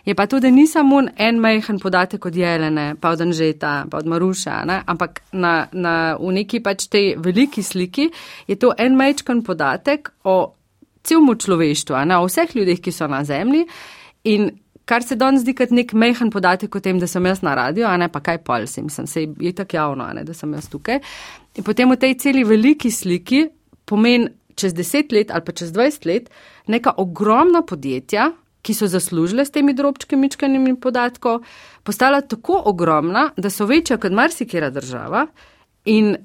Je 0.05 0.15
pa 0.15 0.27
tudi, 0.27 0.41
da 0.41 0.51
ni 0.51 0.67
samo 0.67 1.03
en 1.17 1.39
majhen 1.39 1.79
podatek 1.79 2.27
od 2.27 2.37
Jelene, 2.37 2.95
pa 3.01 3.11
od 3.11 3.21
Anžeta, 3.21 3.85
pa 3.91 3.99
od 3.99 4.07
Maruša, 4.07 4.65
ne? 4.65 4.83
ampak 4.87 5.21
na, 5.33 5.67
na, 5.73 6.17
v 6.21 6.33
neki 6.33 6.61
pač 6.61 6.87
tej 6.89 7.15
veliki 7.19 7.63
sliki 7.63 8.11
je 8.47 8.57
to 8.57 8.73
en 8.79 8.97
majhen 8.97 9.43
podatek 9.43 10.11
o 10.25 10.55
celmu 11.03 11.35
človeštvu, 11.35 11.97
ne? 12.07 12.17
o 12.17 12.27
vseh 12.27 12.57
ljudeh, 12.57 12.81
ki 12.81 12.93
so 12.93 13.07
na 13.07 13.25
zemlji. 13.25 13.67
In 14.25 14.51
kar 14.87 15.03
se 15.03 15.19
danes 15.19 15.43
zdi 15.43 15.55
kot 15.59 15.75
nek 15.75 15.93
mehen 15.99 16.31
podatek 16.31 16.79
o 16.79 16.81
tem, 16.81 17.01
da 17.03 17.09
sem 17.11 17.25
jaz 17.27 17.43
na 17.43 17.57
radio, 17.59 17.89
a 17.91 17.97
ne 17.99 18.09
pa 18.13 18.23
kaj 18.25 18.41
pol, 18.47 18.67
sem, 18.71 18.89
sem 18.93 19.07
se 19.11 19.27
je 19.27 19.53
tako 19.53 19.77
javno, 19.77 20.07
ne, 20.15 20.25
da 20.25 20.35
sem 20.35 20.53
jaz 20.55 20.71
tukaj. 20.71 21.03
In 21.59 21.67
potem 21.67 21.91
v 21.91 21.99
tej 22.01 22.17
celi 22.23 22.45
veliki 22.47 22.93
sliki 22.95 23.47
pomeni 23.87 24.31
čez 24.57 24.73
deset 24.73 25.13
let 25.13 25.31
ali 25.35 25.45
pa 25.45 25.53
čez 25.53 25.73
dvajset 25.75 26.07
let 26.09 26.31
neka 26.73 26.95
ogromna 27.03 27.61
podjetja, 27.63 28.31
ki 28.67 28.75
so 28.75 28.89
zaslužile 28.91 29.45
s 29.47 29.53
temi 29.55 29.75
drobčki 29.77 30.17
mičkanimi 30.19 30.73
podatkov, 30.81 31.45
postala 31.87 32.21
tako 32.21 32.63
ogromna, 32.67 33.29
da 33.37 33.51
so 33.51 33.67
večja 33.67 33.99
kot 34.03 34.15
marsikera 34.17 34.71
država 34.75 35.27
in 35.85 36.17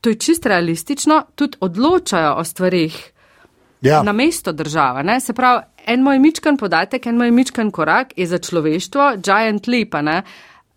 to 0.00 0.10
je 0.10 0.18
čist 0.18 0.46
realistično, 0.46 1.20
tudi 1.34 1.58
odločajo 1.60 2.32
o 2.40 2.44
stvarih 2.44 2.96
ja. 3.82 4.02
na 4.02 4.12
mesto 4.12 4.52
država. 4.52 5.02
Ne? 5.02 5.20
Se 5.20 5.32
pravi, 5.32 5.62
en 5.86 6.02
moj 6.02 6.18
mičkan 6.18 6.56
podatek, 6.56 7.06
en 7.06 7.18
moj 7.18 7.30
mičkan 7.30 7.70
korak 7.70 8.12
je 8.16 8.26
za 8.26 8.38
človeštvo, 8.38 9.16
giant 9.24 9.66
leap. 9.66 9.94
Ne? 10.02 10.22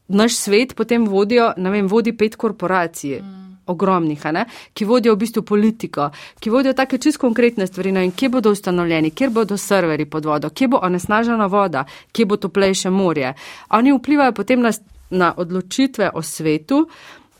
Naš 0.07 0.37
svet 0.37 0.75
potem 0.75 1.07
vodijo, 1.07 1.53
ne 1.57 1.71
vem, 1.71 1.87
vodi 1.87 2.13
pet 2.17 2.35
korporacij. 2.35 3.19
Mm. 3.21 3.41
Ogromnih, 3.65 4.21
ne, 4.29 4.43
ki 4.77 4.85
vodijo 4.85 5.15
v 5.15 5.17
bistvu 5.23 5.41
politiko, 5.41 6.11
ki 6.39 6.51
vodijo 6.53 6.75
take 6.77 6.99
čisto 7.01 7.23
konkretne 7.23 7.65
stvari, 7.65 7.89
no, 7.95 8.03
in 8.05 8.11
kje 8.13 8.29
bodo 8.29 8.51
ustanovljeni, 8.53 9.09
kje 9.09 9.29
bodo 9.33 9.57
serveri 9.57 10.05
pod 10.05 10.25
vodo, 10.29 10.51
kje 10.53 10.67
bo 10.67 10.83
onesnažena 10.85 11.47
voda, 11.49 11.81
kje 12.13 12.27
bo 12.29 12.37
toplejše 12.37 12.91
morje. 12.93 13.33
Oni 13.73 13.95
vplivajo 13.97 14.35
potem 14.37 14.61
na, 14.61 14.69
na 15.09 15.33
odločitve 15.37 16.11
o 16.13 16.21
svetu, 16.21 16.83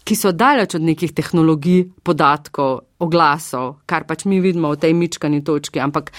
ki 0.05 0.16
so 0.18 0.32
daleč 0.32 0.76
od 0.78 0.86
nekih 0.86 1.13
tehnologij, 1.18 1.86
podatkov, 2.05 2.80
oglasov, 3.01 3.82
kar 3.89 4.05
pač 4.05 4.26
mi 4.30 4.38
vidimo 4.41 4.70
v 4.74 4.82
tej 4.82 4.93
mičkani 4.93 5.43
točki, 5.45 5.82
ampak 5.82 6.11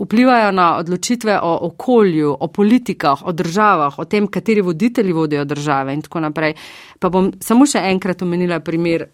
vplivajo 0.00 0.52
na 0.52 0.76
odločitve 0.76 1.38
o 1.42 1.58
okolju, 1.62 2.36
o 2.40 2.48
politikah, 2.48 3.26
o 3.26 3.32
državah, 3.32 3.98
o 3.98 4.04
tem, 4.04 4.26
kateri 4.26 4.60
voditelji 4.60 5.12
vodijo 5.12 5.44
države 5.44 5.94
in 5.94 6.02
tako 6.02 6.20
naprej. 6.20 6.54
Pa 6.98 7.08
bom 7.08 7.32
samo 7.40 7.66
še 7.66 7.82
enkrat 7.90 8.22
omenila 8.22 8.60
primer 8.60 9.06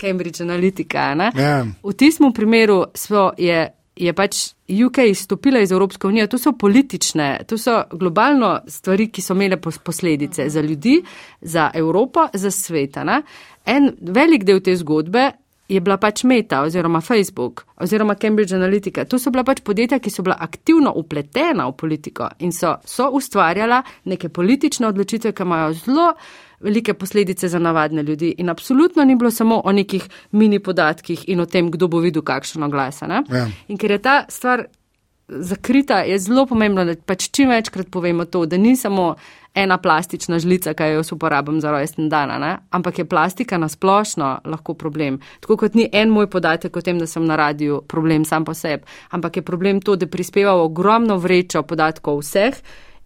Cambridge 0.00 0.42
Analytica. 0.42 1.10
Yeah. 1.12 1.36
Ja. 1.36 1.66
V 1.84 1.94
tistem 1.96 2.32
primeru 2.32 2.84
so, 2.94 3.30
je, 3.38 3.68
je 3.96 4.12
pač 4.16 4.40
UK 4.70 5.04
izstopila 5.10 5.60
iz 5.60 5.72
Evropske 5.72 6.06
unije. 6.06 6.26
To 6.26 6.38
so 6.38 6.52
politične, 6.52 7.44
to 7.48 7.58
so 7.58 7.82
globalno 7.92 8.60
stvari, 8.68 9.10
ki 9.12 9.22
so 9.22 9.36
imele 9.36 9.60
posledice 9.60 10.48
za 10.48 10.60
ljudi, 10.60 11.02
za 11.40 11.70
Evropo, 11.74 12.28
za 12.32 12.50
sveta. 12.50 13.04
Ne? 13.04 13.22
En 13.66 13.92
velik 14.00 14.44
del 14.44 14.60
te 14.64 14.76
zgodbe 14.76 15.30
je 15.70 15.80
bila 15.80 15.96
pač 16.02 16.24
Meta 16.24 16.62
oziroma 16.66 17.00
Facebook 17.00 17.64
oziroma 17.80 18.14
Cambridge 18.14 18.54
Analytica. 18.54 19.04
To 19.04 19.18
so 19.18 19.30
bila 19.30 19.44
pač 19.46 19.62
podjetja, 19.64 20.00
ki 20.02 20.10
so 20.10 20.24
bila 20.26 20.36
aktivno 20.40 20.92
upletena 20.96 21.68
v 21.70 21.76
politiko 21.78 22.28
in 22.44 22.52
so, 22.52 22.74
so 22.84 23.08
ustvarjala 23.14 23.82
neke 24.10 24.28
politične 24.28 24.90
odločitve, 24.90 25.32
ki 25.32 25.46
imajo 25.46 25.72
zelo 25.84 26.08
velike 26.60 26.94
posledice 26.94 27.48
za 27.48 27.58
navadne 27.58 28.02
ljudi. 28.02 28.34
In 28.38 28.50
absolutno 28.50 29.04
ni 29.04 29.16
bilo 29.16 29.30
samo 29.30 29.62
o 29.64 29.72
nekih 29.72 30.08
mini 30.32 30.58
podatkih 30.58 31.24
in 31.28 31.40
o 31.40 31.46
tem, 31.46 31.70
kdo 31.70 31.88
bo 31.88 32.02
videl 32.02 32.22
kakšno 32.22 32.68
glasa. 32.68 33.06
Ja. 33.30 33.46
In 33.68 33.78
ker 33.78 33.90
je 33.90 34.02
ta 34.02 34.24
stvar 34.28 34.66
zakrita, 35.30 35.98
je 35.98 36.18
zelo 36.18 36.46
pomembno, 36.46 36.84
da 36.84 36.94
pač 37.06 37.28
čim 37.30 37.50
večkrat 37.50 37.90
povemo 37.90 38.24
to, 38.24 38.46
da 38.46 38.56
ni 38.56 38.76
samo 38.76 39.14
ena 39.54 39.78
plastična 39.78 40.38
žlica, 40.38 40.74
ki 40.74 40.82
jo 40.82 41.00
jaz 41.00 41.12
uporabljam 41.12 41.60
za 41.60 41.70
rojsten 41.70 42.08
dan, 42.08 42.40
ne? 42.40 42.56
ampak 42.70 42.98
je 42.98 43.04
plastika 43.04 43.58
na 43.58 43.68
splošno 43.68 44.40
lahko 44.44 44.74
problem. 44.74 45.20
Tako 45.40 45.56
kot 45.56 45.74
ni 45.74 45.88
en 45.92 46.10
moj 46.10 46.30
podatek 46.30 46.76
o 46.76 46.80
tem, 46.80 46.98
da 46.98 47.06
sem 47.06 47.24
na 47.26 47.36
radiju 47.36 47.82
problem 47.88 48.24
sam 48.24 48.44
po 48.44 48.54
sebi, 48.54 48.84
ampak 49.10 49.36
je 49.36 49.42
problem 49.42 49.80
to, 49.80 49.96
da 49.96 50.06
prispeva 50.06 50.54
ogromno 50.54 51.16
vrečo 51.16 51.62
podatkov 51.62 52.22
vseh. 52.22 52.54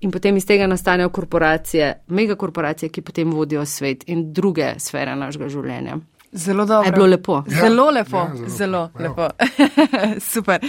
In 0.00 0.10
potem 0.10 0.36
iz 0.36 0.44
tega 0.44 0.66
nastanejo 0.66 1.08
korporacije, 1.08 2.04
megakorporacije, 2.08 2.90
ki 2.92 3.02
potem 3.02 3.30
vodijo 3.32 3.64
svet 3.64 4.04
in 4.06 4.32
druge 4.32 4.74
sfere 4.78 5.16
našega 5.16 5.48
življenja. 5.48 5.96
Zelo 6.36 6.64
dobro. 6.64 6.88
Je 6.88 6.92
bilo 6.92 7.06
lepo. 7.06 7.42
Ja. 7.48 7.60
Zelo 7.60 7.90
lepo. 7.90 8.16
Ja, 8.16 8.30
zelo, 8.34 8.48
zelo 8.48 8.90
lepo. 8.98 9.28
Super. 10.32 10.60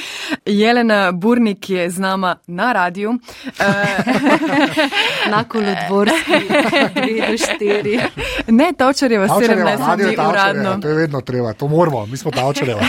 Jelena 0.46 1.12
Burnik 1.12 1.70
je 1.70 1.90
z 1.90 2.00
nama 2.00 2.36
na 2.48 2.74
radiju. 2.74 3.14
na 5.32 5.44
kolodvorski, 5.44 6.32
dve 6.94 7.28
do 7.32 7.38
štiri. 7.38 8.00
Ne, 8.48 8.74
točarjeva, 8.78 9.28
17 9.28 9.96
dni 9.96 10.18
uradno. 10.30 10.78
To 10.82 10.88
je 10.88 10.96
vedno 10.96 11.22
treba, 11.22 11.54
to 11.54 11.68
moramo, 11.68 12.06
mi 12.06 12.18
smo 12.18 12.32
točarjeva. 12.32 12.82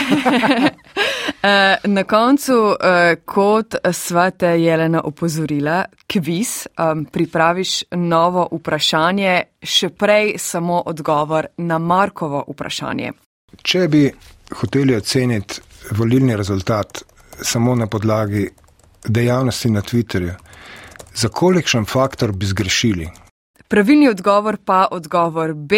Eh, 1.27 1.75
na 1.83 2.03
koncu, 2.03 2.53
eh, 2.53 3.15
kot 3.25 3.75
sva 3.93 4.29
te 4.31 4.47
Jelena 4.47 5.01
opozorila, 5.03 5.85
kviz, 6.07 6.67
pripraviš 7.11 7.83
novo 7.91 8.47
vprašanje, 8.51 9.43
še 9.63 9.89
prej 9.89 10.37
samo 10.39 10.81
odgovor 10.85 11.47
na 11.57 11.77
Markovo 11.77 12.43
vprašanje. 12.47 13.11
Če 13.61 13.87
bi 13.87 14.03
hoteli 14.61 14.95
oceniti 14.95 15.61
volilni 15.91 16.35
rezultat 16.35 17.03
samo 17.41 17.75
na 17.75 17.87
podlagi 17.87 18.47
dejavnosti 19.07 19.69
na 19.69 19.81
Twitterju, 19.81 20.33
za 21.15 21.29
kolikšen 21.29 21.85
faktor 21.85 22.31
bi 22.31 22.45
zgrešili. 22.45 23.26
Pravilni 23.67 24.07
odgovor 24.09 24.57
pa 24.65 24.85
odgovor 24.91 25.51
B, 25.53 25.77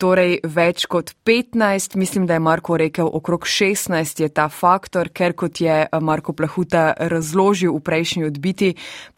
torej 0.00 0.38
več 0.48 0.86
kot 0.88 1.10
15, 1.24 1.96
mislim, 2.00 2.24
da 2.26 2.32
je 2.32 2.40
Marko 2.40 2.76
rekel 2.80 3.10
okrog 3.12 3.44
16 3.44 4.22
je 4.22 4.28
ta 4.32 4.46
faktor, 4.48 5.10
ker 5.12 5.34
kot 5.36 5.60
je 5.60 5.74
Marko 6.00 6.32
Plahuta 6.32 6.94
razložil 6.96 7.74
v 7.74 7.82
prejšnji 7.84 8.24
odbiti, 8.24 8.70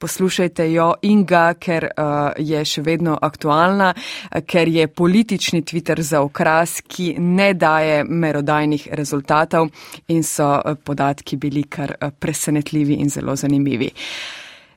poslušajte 0.03 0.67
jo 0.73 0.89
in 1.07 1.23
ga, 1.31 1.53
ker 1.55 1.87
uh, 1.87 2.35
je 2.43 2.65
še 2.67 2.83
vedno 2.83 3.15
aktualna, 3.23 3.93
ker 4.51 4.67
je 4.67 4.89
politični 4.91 5.63
Twitter 5.63 6.03
za 6.03 6.19
okras, 6.27 6.81
ki 6.83 7.15
ne 7.23 7.53
daje 7.55 8.01
merodajnih 8.03 8.89
rezultatov 8.99 9.71
in 10.11 10.27
so 10.27 10.57
podatki 10.83 11.39
bili 11.39 11.63
kar 11.71 11.95
presenetljivi 12.19 12.99
in 12.99 13.15
zelo 13.15 13.39
zanimivi. 13.39 13.93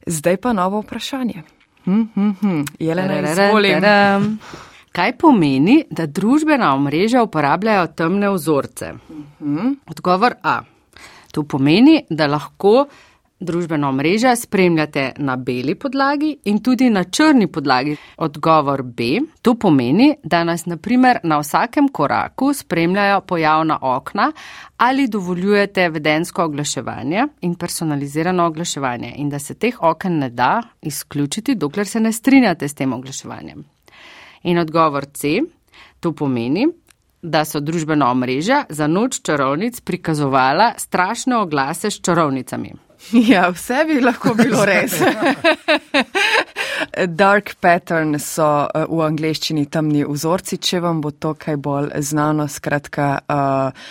Zdaj 0.05 0.37
pa 0.37 0.53
novo 0.53 0.83
vprašanje. 0.85 1.60
Hm, 1.85 2.01
hm, 2.15 2.29
hm. 2.41 2.65
Jelena, 2.79 3.19
izvolim. 3.31 3.85
Kaj 4.91 5.13
pomeni, 5.17 5.77
da 5.89 6.05
družbena 6.05 6.73
omrežja 6.75 7.23
uporabljajo 7.23 7.87
temne 7.95 8.29
vzorce? 8.29 8.91
Odgovor 9.87 10.35
A. 10.43 10.59
To 11.31 11.43
pomeni, 11.43 12.01
da 12.09 12.27
lahko 12.27 12.85
družbeno 13.41 13.91
mrežo 13.91 14.35
spremljate 14.35 15.11
na 15.17 15.35
beli 15.35 15.75
podlagi 15.75 16.35
in 16.45 16.59
tudi 16.63 16.89
na 16.89 17.03
črni 17.03 17.47
podlagi. 17.47 17.95
Odgovor 18.17 18.83
B. 18.83 19.03
To 19.41 19.55
pomeni, 19.55 20.15
da 20.23 20.43
nas 20.43 20.65
naprimer 20.65 21.19
na 21.23 21.39
vsakem 21.39 21.87
koraku 21.87 22.53
spremljajo 22.53 23.21
pojavna 23.21 23.79
okna 23.81 24.31
ali 24.77 25.07
dovoljujete 25.07 25.89
vedensko 25.89 26.43
oglaševanje 26.43 27.27
in 27.41 27.55
personalizirano 27.55 28.45
oglaševanje 28.45 29.13
in 29.17 29.29
da 29.29 29.39
se 29.39 29.53
teh 29.53 29.83
oken 29.83 30.17
ne 30.17 30.29
da 30.29 30.61
izključiti, 30.81 31.55
dokler 31.55 31.87
se 31.87 31.99
ne 31.99 32.11
strinjate 32.11 32.67
s 32.67 32.73
tem 32.73 32.93
oglaševanjem. 32.93 33.63
In 34.43 34.59
odgovor 34.59 35.05
C. 35.05 35.41
To 35.99 36.11
pomeni, 36.11 36.67
da 37.21 37.45
so 37.45 37.59
družbena 37.59 38.09
omrežja 38.11 38.65
za 38.69 38.87
noč 38.87 39.21
čarovnic 39.21 39.81
prikazovala 39.81 40.73
strašne 40.77 41.37
oglase 41.37 41.91
s 41.91 42.01
čarovnicami. 42.01 42.73
Ja, 43.11 43.49
vse 43.49 43.83
bi 43.87 43.99
lahko 44.01 44.33
bilo 44.37 44.65
res. 44.65 44.93
Dark 47.21 47.55
pattern 47.59 48.19
so 48.19 48.47
uh, 48.65 48.85
v 48.89 49.01
angleščini 49.05 49.65
temni 49.71 50.03
vzorci, 50.07 50.59
če 50.61 50.81
vam 50.85 51.01
bo 51.03 51.11
to 51.11 51.33
kaj 51.39 51.57
bolj 51.61 51.91
znano, 52.05 52.47
skratka, 52.47 53.09
uh, 53.25 53.89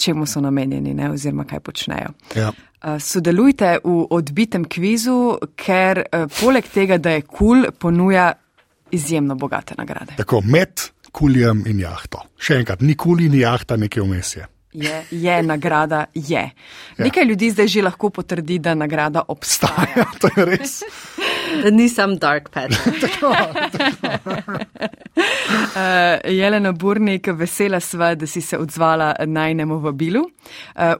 čemu 0.00 0.26
so 0.28 0.42
namenjeni 0.44 0.94
ne, 0.96 1.10
oziroma 1.14 1.46
kaj 1.48 1.64
počnejo. 1.66 2.12
Ja. 2.36 2.52
Uh, 2.52 3.00
sodelujte 3.02 3.78
v 3.84 3.96
odbitem 4.16 4.68
kvizu, 4.70 5.18
ker 5.56 6.04
poleg 6.38 6.70
tega, 6.72 7.00
da 7.00 7.16
je 7.16 7.26
kul, 7.26 7.36
cool, 7.66 7.68
ponuja 7.72 8.30
izjemno 8.90 9.34
bogate 9.34 9.74
nagrade. 9.78 10.16
Tako 10.20 10.40
med 10.44 10.90
kuljem 11.12 11.64
in 11.66 11.82
jahto. 11.82 12.22
Še 12.40 12.60
enkrat, 12.62 12.82
ni 12.86 12.96
kul 12.98 13.22
in 13.24 13.34
jahta 13.40 13.76
nekaj 13.80 14.04
vmesje. 14.04 14.46
Je, 14.46 14.59
je, 14.72 15.42
nagrada 15.42 16.04
je. 16.14 16.32
Ja. 16.32 16.50
Nekaj 16.98 17.24
ljudi 17.24 17.50
zdaj 17.50 17.66
že 17.66 17.82
lahko 17.82 18.10
potrdi, 18.10 18.58
da 18.58 18.74
nagrada 18.74 19.22
obstaja. 19.28 20.04
to 20.20 20.28
je 20.36 20.44
res. 20.44 20.82
Da 21.62 21.70
nisem 21.70 22.16
dark 22.18 22.48
pet. 22.50 22.70
uh, 22.70 22.76
Jelena 26.38 26.72
Burnik, 26.72 27.26
vesela 27.26 27.80
sva, 27.80 28.14
da 28.14 28.26
si 28.26 28.40
se 28.40 28.58
odzvala 28.58 29.14
najnemu 29.26 29.78
vabilu. 29.78 30.20
Uh, 30.20 30.30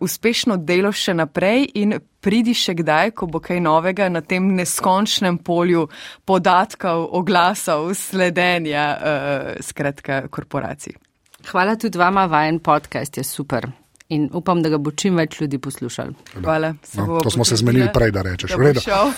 uspešno 0.00 0.56
delo 0.56 0.92
še 0.92 1.14
naprej 1.14 1.68
in 1.74 1.94
pridi 2.20 2.54
še 2.54 2.74
kdaj, 2.80 3.10
ko 3.14 3.26
bo 3.30 3.40
kaj 3.40 3.60
novega 3.62 4.08
na 4.10 4.20
tem 4.20 4.50
neskončnem 4.56 5.38
polju 5.38 5.86
podatkov, 6.26 7.06
oglasov, 7.12 7.94
sledenja 7.94 8.88
uh, 8.90 9.54
skratka 9.62 10.26
korporacij. 10.28 11.09
Hvala 11.48 11.76
tudi 11.76 11.98
vama, 11.98 12.26
vajen 12.26 12.58
podcast 12.58 13.16
je 13.16 13.24
super. 13.24 13.66
In 14.10 14.30
upam, 14.34 14.62
da 14.62 14.68
ga 14.68 14.78
bo 14.78 14.90
čim 14.90 15.16
več 15.16 15.36
ljudi 15.40 15.58
poslušali. 15.62 16.14
Hvala. 16.42 16.72
No, 16.98 17.20
to 17.22 17.30
smo 17.30 17.44
se 17.44 17.56
zmenili 17.56 17.88
prej, 17.94 18.10
da 18.10 18.22
rečeš. 18.26 18.50
Da 18.50 18.56
bo, 18.58 18.80
šel, 18.80 19.12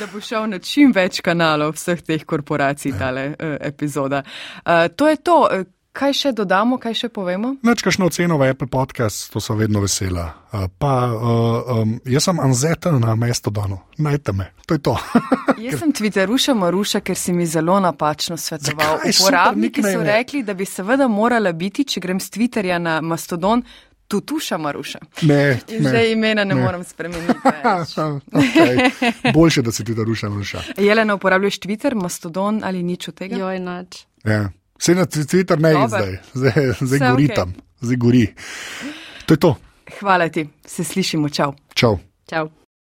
da 0.00 0.08
bo 0.12 0.20
šel 0.20 0.50
na 0.52 0.58
čim 0.58 0.92
več 0.92 1.22
kanalov 1.24 1.72
vseh 1.78 2.02
teh 2.04 2.26
korporacij 2.28 2.92
tale 2.98 3.30
uh, 3.32 3.56
epizoda. 3.60 4.20
Uh, 4.66 4.90
to 4.96 5.08
je 5.08 5.16
to. 5.16 5.38
Kaj 5.92 6.14
še 6.16 6.30
dodamo, 6.32 6.78
kaj 6.80 6.94
še 6.96 7.08
povemo? 7.12 7.50
Neč 7.68 7.82
kakšno 7.84 8.06
oceno 8.08 8.38
v 8.40 8.46
Apple 8.54 8.68
podcast, 8.72 9.26
to 9.28 9.42
so 9.44 9.52
vedno 9.58 9.82
vesela. 9.82 10.24
Uh, 10.48 10.64
pa, 10.80 10.92
uh, 11.12 11.82
um, 11.82 11.90
jaz 12.08 12.30
sem 12.30 12.38
Anzeta 12.40 12.94
na 12.96 13.12
mesto 13.12 13.52
Dano, 13.52 13.82
najte 14.00 14.32
me, 14.32 14.46
to 14.64 14.78
je 14.78 14.80
to. 14.88 14.94
jaz 15.66 15.82
sem 15.82 15.92
Twitteruša 15.92 16.54
Maruša, 16.56 17.02
ker 17.04 17.12
si 17.12 17.34
mi 17.36 17.44
zelo 17.44 17.76
napačno 17.84 18.38
svetoval. 18.40 19.04
Uporabniki 19.04 19.84
so 19.84 20.00
rekli, 20.00 20.40
da 20.48 20.56
bi 20.56 20.64
seveda 20.64 21.10
morala 21.12 21.52
biti, 21.52 21.84
če 21.84 22.00
grem 22.00 22.24
z 22.24 22.32
Twitterja 22.38 22.80
na 22.80 23.02
Mastodon. 23.04 23.60
Tutuša 24.08 24.58
Maruša. 24.60 24.98
Ne, 25.28 25.60
In 25.72 25.86
zdaj 25.86 26.10
imena 26.12 26.44
ne, 26.44 26.54
ne. 26.54 26.60
moram 26.60 26.82
spremeniti. 26.84 27.32
okay. 28.40 29.32
Boljše, 29.32 29.62
da 29.64 29.72
si 29.72 29.84
ti 29.88 29.96
da 29.96 30.04
ruša 30.04 30.28
Maruša. 30.28 30.64
Jelena, 30.76 31.16
uporabljaš 31.20 31.60
Twitter, 31.60 31.96
Mastodon 31.96 32.60
ali 32.64 32.82
nič 32.84 33.08
od 33.08 33.20
tega? 33.20 33.40
Joj, 33.40 33.60
nič. 33.60 34.04
Ja. 34.24 34.50
Vse 34.82 34.94
na 34.94 35.06
Twitter 35.06 35.60
ne 35.60 35.70
je 35.70 35.88
zdaj, 35.88 36.18
zdaj, 36.34 36.72
zdaj 36.80 36.98
gori 37.10 37.26
okay. 37.26 37.34
tam, 37.34 37.54
zdaj 37.80 37.96
gori. 37.96 38.34
To 39.26 39.34
je 39.34 39.38
to. 39.38 39.54
Hvala 40.00 40.28
ti, 40.28 40.48
se 40.66 40.84
slišimo, 40.84 41.28
čau. 41.28 41.54
Čau. 41.74 41.98
čau. 42.30 42.48